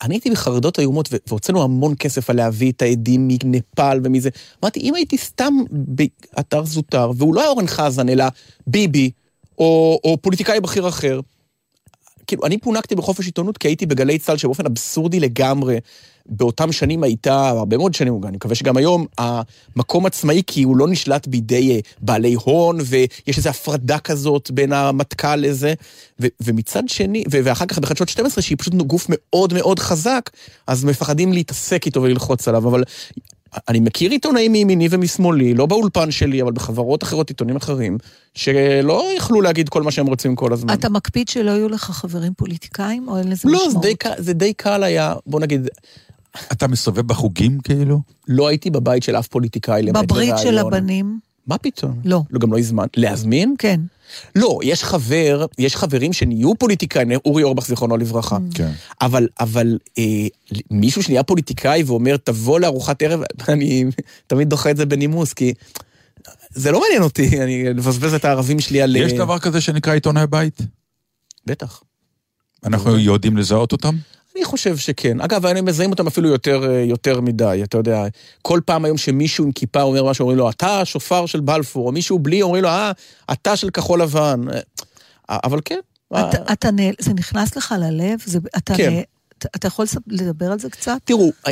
אני 0.01 0.15
הייתי 0.15 0.30
בחרדות 0.32 0.80
איומות, 0.80 1.09
והוצאנו 1.28 1.63
המון 1.63 1.95
כסף 1.99 2.30
על 2.30 2.36
להביא 2.36 2.72
את 2.72 2.82
העדים 2.82 3.28
מנפאל 3.28 3.99
ומזה. 4.03 4.30
אמרתי, 4.63 4.80
אם 4.80 4.95
הייתי 4.95 5.18
סתם 5.18 5.53
באתר 5.72 6.65
זוטר, 6.65 7.11
והוא 7.18 7.36
לא 7.36 7.41
היה 7.41 7.49
אורן 7.49 7.68
חזן, 7.68 8.09
אלא 8.09 8.26
ביבי, 8.68 9.11
או, 9.57 9.99
או 10.03 10.18
פוליטיקאי 10.22 10.59
בכיר 10.59 10.88
אחר, 10.88 11.20
כאילו, 12.28 12.45
אני 12.45 12.57
פונקתי 12.57 12.95
בחופש 12.95 13.26
עיתונות 13.26 13.57
כי 13.57 13.68
הייתי 13.68 13.86
בגלי 13.86 14.20
צה"ל 14.20 14.38
שבאופן 14.38 14.65
אבסורדי 14.65 15.20
לגמרי, 15.20 15.78
באותם 16.30 16.71
שנים 16.71 17.03
הייתה, 17.03 17.49
הרבה 17.49 17.78
מאוד 17.78 17.93
שנים, 17.93 18.21
אני 18.23 18.38
מקווה 18.38 18.55
שגם 18.55 18.78
היום, 18.78 19.05
המקום 19.17 20.05
עצמאי 20.05 20.41
כי 20.47 20.63
הוא 20.63 20.78
לא 20.78 20.88
נשלט 20.88 21.28
בידי 21.28 21.71
אה, 21.75 21.80
בעלי 22.01 22.34
הון, 22.34 22.78
ויש 22.86 23.38
איזו 23.38 23.49
הפרדה 23.49 23.99
כזאת 23.99 24.51
בין 24.51 24.73
המטכ"ל 24.73 25.36
לזה, 25.36 25.73
ו- 26.21 26.28
ומצד 26.43 26.84
שני, 26.88 27.23
ו- 27.32 27.39
ואחר 27.43 27.65
כך 27.65 27.80
בחדשות 27.80 28.09
12, 28.09 28.41
שהיא 28.41 28.57
פשוט 28.57 28.73
גוף 28.73 29.05
מאוד 29.09 29.53
מאוד 29.53 29.80
חזק, 29.80 30.30
אז 30.67 30.84
מפחדים 30.86 31.34
להתעסק 31.34 31.86
איתו 31.86 32.01
וללחוץ 32.01 32.47
עליו, 32.47 32.67
אבל 32.69 32.84
אני 33.67 33.80
מכיר 33.80 34.11
עיתונאים 34.11 34.51
מימיני 34.51 34.88
ומשמאלי, 34.91 35.53
לא 35.53 35.65
באולפן 35.65 36.11
שלי, 36.11 36.41
אבל 36.41 36.51
בחברות 36.51 37.03
אחרות, 37.03 37.30
עיתונים 37.30 37.55
אחרים, 37.55 37.97
שלא 38.34 39.03
יכלו 39.17 39.41
להגיד 39.41 39.69
כל 39.69 39.84
מה 39.84 39.91
שהם 39.91 40.07
רוצים 40.07 40.36
כל 40.36 40.53
הזמן. 40.53 40.73
אתה 40.73 40.89
מקפיד 40.89 41.28
שלא 41.28 41.51
יהיו 41.51 41.69
לך 41.69 41.84
חברים 41.84 42.34
פוליטיקאים, 42.34 43.07
או 43.07 43.17
אין 43.17 43.30
לזה 43.30 43.49
לא, 43.49 43.67
משמעות? 43.67 43.71
זה 43.71 43.89
די, 43.89 43.95
קל- 43.95 44.13
זה 44.17 44.34
די 44.34 44.53
קל 44.53 44.84
היה, 44.84 45.13
בוא 45.25 45.39
נגיד, 45.39 45.67
אתה 46.51 46.67
מסתובב 46.67 47.07
בחוגים 47.07 47.59
כאילו? 47.59 48.01
לא 48.27 48.47
הייתי 48.47 48.69
בבית 48.69 49.03
של 49.03 49.15
אף 49.15 49.27
פוליטיקאי 49.27 49.81
למעט 49.81 50.03
בברית 50.03 50.38
של. 50.38 50.57
הבנים? 50.57 51.19
מה 51.47 51.57
פתאום? 51.57 52.01
לא. 52.05 52.21
לא, 52.29 52.39
גם 52.39 52.51
לא 52.51 52.59
הזמן. 52.59 52.85
להזמין? 52.95 53.55
כן. 53.57 53.81
לא, 54.35 54.59
יש 54.63 54.83
חבר, 54.83 55.45
יש 55.57 55.75
חברים 55.75 56.13
שנהיו 56.13 56.55
פוליטיקאים, 56.55 57.11
אורי 57.25 57.43
אורבך 57.43 57.67
זיכרונו 57.67 57.97
לברכה. 57.97 58.38
כן. 58.53 58.71
אבל, 59.01 59.27
אבל 59.39 59.77
אה, 59.97 60.27
מישהו 60.71 61.03
שנהיה 61.03 61.23
פוליטיקאי 61.23 61.83
ואומר, 61.83 62.17
תבוא 62.17 62.59
לארוחת 62.59 63.01
ערב, 63.01 63.21
אני 63.49 63.85
תמיד 64.27 64.49
דוחה 64.49 64.71
את 64.71 64.77
זה 64.77 64.85
בנימוס, 64.85 65.33
כי 65.33 65.53
זה 66.49 66.71
לא 66.71 66.81
מעניין 66.81 67.01
אותי, 67.01 67.43
אני 67.43 67.63
מבזבז 67.75 68.13
את 68.13 68.25
הערבים 68.25 68.59
שלי 68.59 68.81
על... 68.81 68.95
יש 68.95 69.11
אה, 69.11 69.17
דבר 69.17 69.39
כזה 69.39 69.61
שנקרא 69.61 69.93
עיתונאי 69.93 70.27
בית? 70.27 70.61
בטח. 71.45 71.83
אנחנו 72.63 72.99
יודעים 72.99 73.38
לזהות 73.38 73.71
אותם? 73.71 73.95
אני 74.38 74.45
חושב 74.45 74.77
שכן. 74.77 75.21
אגב, 75.21 75.45
אני 75.45 75.61
מזהים 75.61 75.91
אותם 75.91 76.07
אפילו 76.07 76.29
יותר, 76.29 76.69
אה, 76.69 76.79
יותר 76.83 77.21
מדי, 77.21 77.59
אתה 77.63 77.77
יודע. 77.77 78.03
כל 78.41 78.59
פעם 78.65 78.85
היום 78.85 78.97
שמישהו 78.97 79.45
עם 79.45 79.51
כיפה 79.51 79.81
אומר 79.81 80.03
משהו, 80.09 80.23
אומרים 80.23 80.38
לו, 80.38 80.49
אתה 80.49 80.81
השופר 80.81 81.25
של 81.25 81.39
בלפור, 81.39 81.88
או 81.88 81.91
מישהו 81.91 82.19
בלי, 82.19 82.41
אומרים 82.41 82.63
לו, 82.63 82.69
אה, 82.69 82.91
אתה 83.31 83.55
של 83.55 83.69
כחול 83.69 84.01
לבן. 84.01 84.41
אה, 85.29 85.38
אבל 85.43 85.59
כן. 85.65 85.79
אה, 86.15 86.29
אתה- 86.29 86.53
אתה 86.53 86.71
נ... 86.71 86.77
זה 86.99 87.13
נכנס 87.13 87.55
לך 87.57 87.75
ללב? 87.79 88.19
זה... 88.25 88.39
אתה, 88.57 88.73
כן. 88.75 89.01
אתה- 89.38 89.49
אתה 89.55 89.67
יכול 89.67 89.85
לדבר 90.07 90.51
על 90.51 90.59
זה 90.59 90.69
קצת? 90.69 90.97
תראו, 91.05 91.31
אה, 91.47 91.51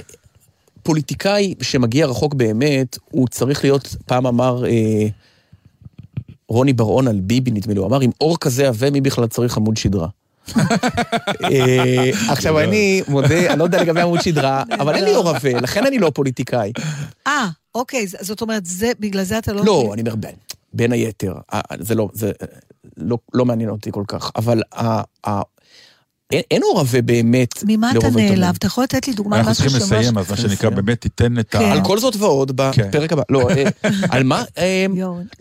פוליטיקאי 0.83 1.53
שמגיע 1.61 2.05
רחוק 2.05 2.33
באמת, 2.33 2.97
הוא 3.11 3.27
צריך 3.27 3.63
להיות, 3.63 3.95
פעם 4.05 4.27
אמר 4.27 4.65
אה, 4.65 5.07
רוני 6.49 6.73
בר-און 6.73 7.07
על 7.07 7.19
ביבי, 7.21 7.51
נדמה 7.51 7.73
לי, 7.73 7.79
הוא 7.79 7.87
אמר, 7.87 7.99
עם 8.01 8.11
אור 8.21 8.37
כזה 8.39 8.67
עבה, 8.67 8.89
מי 8.91 9.01
בכלל 9.01 9.27
צריך 9.27 9.57
עמוד 9.57 9.77
שדרה? 9.77 10.07
אה, 11.43 12.09
עכשיו, 12.29 12.59
אני 12.59 13.01
מודה, 13.07 13.51
אני 13.51 13.59
לא 13.59 13.63
יודע 13.63 13.81
לגבי 13.83 14.01
עמוד 14.01 14.21
שדרה, 14.21 14.63
אבל 14.79 14.95
אין 14.95 15.03
לי 15.03 15.15
אור 15.15 15.29
עבה, 15.29 15.59
לכן 15.61 15.85
אני 15.85 15.99
לא 15.99 16.11
פוליטיקאי. 16.15 16.71
אה, 17.27 17.47
אוקיי, 17.75 18.07
זאת 18.07 18.41
אומרת, 18.41 18.65
זה, 18.65 18.91
בגלל 18.99 19.23
זה 19.23 19.37
אתה 19.37 19.53
לא... 19.53 19.65
לא, 19.65 19.89
אני 19.93 20.01
אומר, 20.01 20.15
בין- 20.73 20.91
היתר, 20.91 21.33
זה 21.79 21.95
לא, 21.95 22.09
לא- 22.97 23.17
לא 23.33 23.45
מעניין 23.45 23.69
אותי 23.69 23.89
כל 23.91 24.03
כך, 24.07 24.31
אבל 24.35 24.61
אין- 26.31 26.41
אין 26.51 26.63
אור 26.63 26.79
עבה 26.79 27.01
באמת 27.01 27.63
ממה 27.67 27.91
אתה. 27.91 28.09
נעלב? 28.09 28.55
אתה 28.57 28.67
יכול 28.67 28.83
לתת 28.83 29.07
לי 29.07 29.13
דוגמה 29.13 29.37
אנחנו 29.39 29.53
צריכים. 29.55 29.75
לסיים, 29.77 30.17
אז 30.17 30.29
מה 30.31 30.37
שנקרא, 30.37 30.53
לסיים. 30.55 30.75
באמת 30.75 31.01
תיתן 31.01 31.39
את 31.39 31.49
כן. 31.49 31.57
ה... 31.59 31.71
על 31.71 31.79
כל 31.83 31.99
זאת 31.99 32.15
ועוד, 32.15 32.61
כן. 32.73 32.87
בפרק 32.89 33.13
הבא. 33.13 33.23
לא, 33.29 33.49
אה, 33.49 33.63
על 34.15 34.23
מה? 34.23 34.43
אה. 34.57 34.85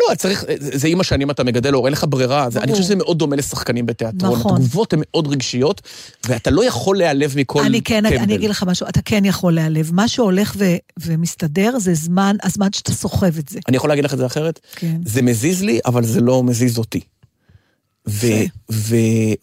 לא, 0.01 0.15
צריך, 0.15 0.45
זה 0.61 0.79
זה 0.79 0.89
עם 0.89 1.01
השנים 1.01 1.31
אתה 1.31 1.45
מגדל 1.45 1.75
אור, 1.75 1.87
אין 1.87 1.93
לך 1.93 2.05
ברירה. 2.09 2.51
זה- 2.51 2.61
אני. 2.61 2.73
חושב 2.73 2.85
שזה 2.85 2.97
מאוד 2.97 3.19
דומה 3.19 3.37
לשחקנים 3.37 3.87
בתיאטרון. 3.87 4.39
נכון. 4.39 4.53
התגובות 4.53 4.93
הן 4.93 4.99
מאוד 5.03 5.27
רגשיות, 5.29 5.81
ואתה 6.29 6.51
לא 6.51 6.65
יכול 6.65 6.97
להיעלב 6.99 7.35
מכל 7.37 7.65
אני 7.65 7.83
כן, 7.83 8.03
טמבל. 8.09 8.19
אני 8.19 8.35
אגיד 8.35 8.51
לך 8.51 8.63
משהו, 8.63 8.87
אתה 8.89 9.01
כן 9.05 9.25
יכול 9.25 9.55
להיעלב. 9.55 9.91
מה 9.95 10.09
שהולך 10.09 10.55
ו- 10.59 10.65
ומסתדר 11.01 11.79
זה 11.79 11.95
זמן, 11.95 12.37
הזמן 12.43 12.69
שאתה 12.73 12.93
סוחב 12.93 13.39
את 13.39 13.49
זה. 13.49 13.59
אני 13.69 13.77
יכול 13.77 13.91
להגיד 13.91 14.05
לך 14.05 14.13
את 14.15 14.19
זה 14.19 14.27
אחרת? 14.27 14.61
כן. 14.77 14.97
זה 15.05 15.23
מזיז 15.23 15.63
לי, 15.63 15.81
אבל 15.87 16.05
זה 16.05 16.21
לא 16.21 16.43
מזיז 16.43 16.79
אותי. 16.79 17.01
ו- 18.09 18.27
ו- 18.73 18.95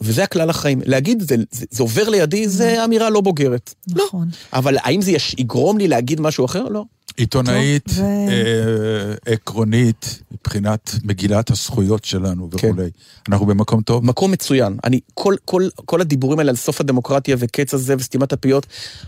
וזה 0.02 0.24
הכלל 0.24 0.50
החיים. 0.50 0.82
להגיד, 0.86 1.22
זה, 1.22 1.36
זה, 1.52 1.66
זה 1.72 1.84
עובר 1.84 2.10
לידי, 2.10 2.48
זה 2.48 2.86
אמירה 2.86 3.10
לא 3.10 3.22
בוגרת. 3.22 3.74
לא. 3.96 4.06
נכון. 4.08 4.28
אבל 4.54 4.78
האם 4.82 5.02
זה 5.02 5.12
יש- 5.12 5.36
יגרום 5.38 5.78
לי 5.78 5.88
להגיד 5.88 6.22
משהו 6.22 6.46
אחר? 6.46 6.64
לא. 6.70 6.84
עיתונאית, 7.18 7.84
טוב, 7.86 7.98
ו- 8.00 8.02
אה, 8.30 9.34
עקרונית, 9.34 10.20
מבחינת 10.32 10.92
מגילת 11.04 11.52
הזכויות 11.52 12.06
שלנו 12.06 12.50
כן. 12.58 12.68
וכולי. 12.70 12.90
אנחנו 13.30 13.46
במקום 13.46 13.82
טוב? 13.82 14.06
מקום 14.06 14.32
מצוין. 14.32 14.78
אני, 14.84 15.00
כל, 15.14 15.36
כל, 15.46 15.68
כל 15.86 16.02
הדיבורים 16.02 16.40
האלה 16.40 16.50
על 16.52 16.56
סוף 16.56 16.82
הדמוקרטיה 16.82 17.36
וקץ 17.40 17.74
הזה 17.74 17.96
וסתימת 18.00 18.34
הפיות, 18.34 18.66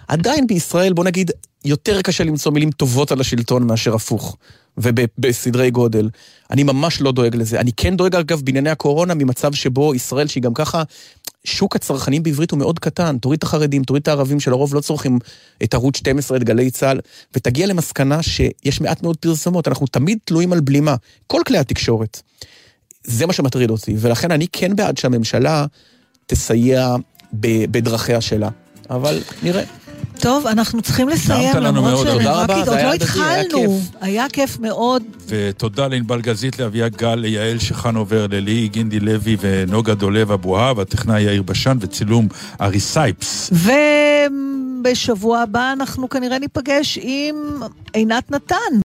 עדיין 0.07 0.47
בישראל, 0.47 0.93
בוא 0.93 1.03
נגיד, 1.03 1.31
יותר 1.65 2.01
קשה 2.01 2.23
למצוא 2.23 2.51
מילים 2.51 2.71
טובות 2.71 3.11
על 3.11 3.21
השלטון 3.21 3.67
מאשר 3.67 3.95
הפוך, 3.95 4.37
ובסדרי 4.77 5.71
גודל. 5.71 6.09
אני 6.51 6.63
ממש 6.63 7.01
לא 7.01 7.11
דואג 7.11 7.35
לזה. 7.35 7.59
אני 7.59 7.71
כן 7.77 7.97
דואג, 7.97 8.15
אגב, 8.15 8.41
בענייני 8.43 8.69
הקורונה, 8.69 9.13
ממצב 9.13 9.53
שבו 9.53 9.95
ישראל, 9.95 10.27
שהיא 10.27 10.43
גם 10.43 10.53
ככה, 10.53 10.83
שוק 11.43 11.75
הצרכנים 11.75 12.23
בעברית 12.23 12.51
הוא 12.51 12.59
מאוד 12.59 12.79
קטן. 12.79 13.17
תוריד 13.17 13.37
את 13.37 13.43
החרדים, 13.43 13.83
תוריד 13.83 14.01
את 14.01 14.07
הערבים, 14.07 14.39
שלרוב 14.39 14.75
לא 14.75 14.81
צורכים 14.81 15.19
את 15.63 15.73
ערוץ 15.73 15.97
12, 15.97 16.37
את 16.37 16.43
גלי 16.43 16.71
צה"ל, 16.71 16.99
ותגיע 17.35 17.67
למסקנה 17.67 18.23
שיש 18.23 18.81
מעט 18.81 19.03
מאוד 19.03 19.17
פרסומות. 19.17 19.67
אנחנו 19.67 19.87
תמיד 19.87 20.17
תלויים 20.25 20.53
על 20.53 20.59
בלימה. 20.59 20.95
כל 21.27 21.41
כלי 21.47 21.57
התקשורת. 21.57 22.21
זה 23.03 23.25
מה 23.25 23.33
שמטריד 23.33 23.69
אותי, 23.69 23.95
ולכן 23.97 24.31
אני 24.31 24.47
כן 24.51 24.75
בעד 24.75 24.97
שהממשלה 24.97 25.65
תסייע 26.25 26.95
בדרכיה 27.33 28.21
שלה. 28.21 28.49
אבל 28.89 29.21
נראה. 29.43 29.63
טוב, 30.23 30.47
אנחנו 30.47 30.81
צריכים 30.81 31.09
לסיים, 31.09 31.55
למרות 31.57 31.91
מאוד, 31.91 32.07
ש- 32.07 32.11
תודה 32.11 32.33
רק 32.43 32.49
רבה, 32.49 32.55
עוד 32.59 32.67
לא 32.83 32.93
התחלנו. 32.93 33.79
היה 34.01 34.25
כיף 34.33 34.59
מאוד. 34.59 35.03
ותודה 35.27 35.87
לענבל 35.87 36.21
גזית, 36.21 36.59
לאביה 36.59 36.89
גל, 36.89 37.15
ליעל 37.15 37.59
שחנובר, 37.59 38.27
ללי 38.29 38.67
גינדי 38.67 38.99
לוי 38.99 39.37
ונוגה 39.41 39.93
דולב 39.93 40.31
אבוהב, 40.31 40.79
הטכנאי 40.79 41.21
יאיר 41.21 41.41
בשן 41.41 41.77
וצילום 41.81 42.27
ארי 42.61 42.79
סייפס. 42.79 43.51
ובשבוע 44.81 45.39
הבא 45.39 45.73
אנחנו 45.73 46.09
כנראה 46.09 46.39
ניפגש 46.39 46.99
עם 47.01 47.35
עינת 47.93 48.31
נתן. 48.31 48.55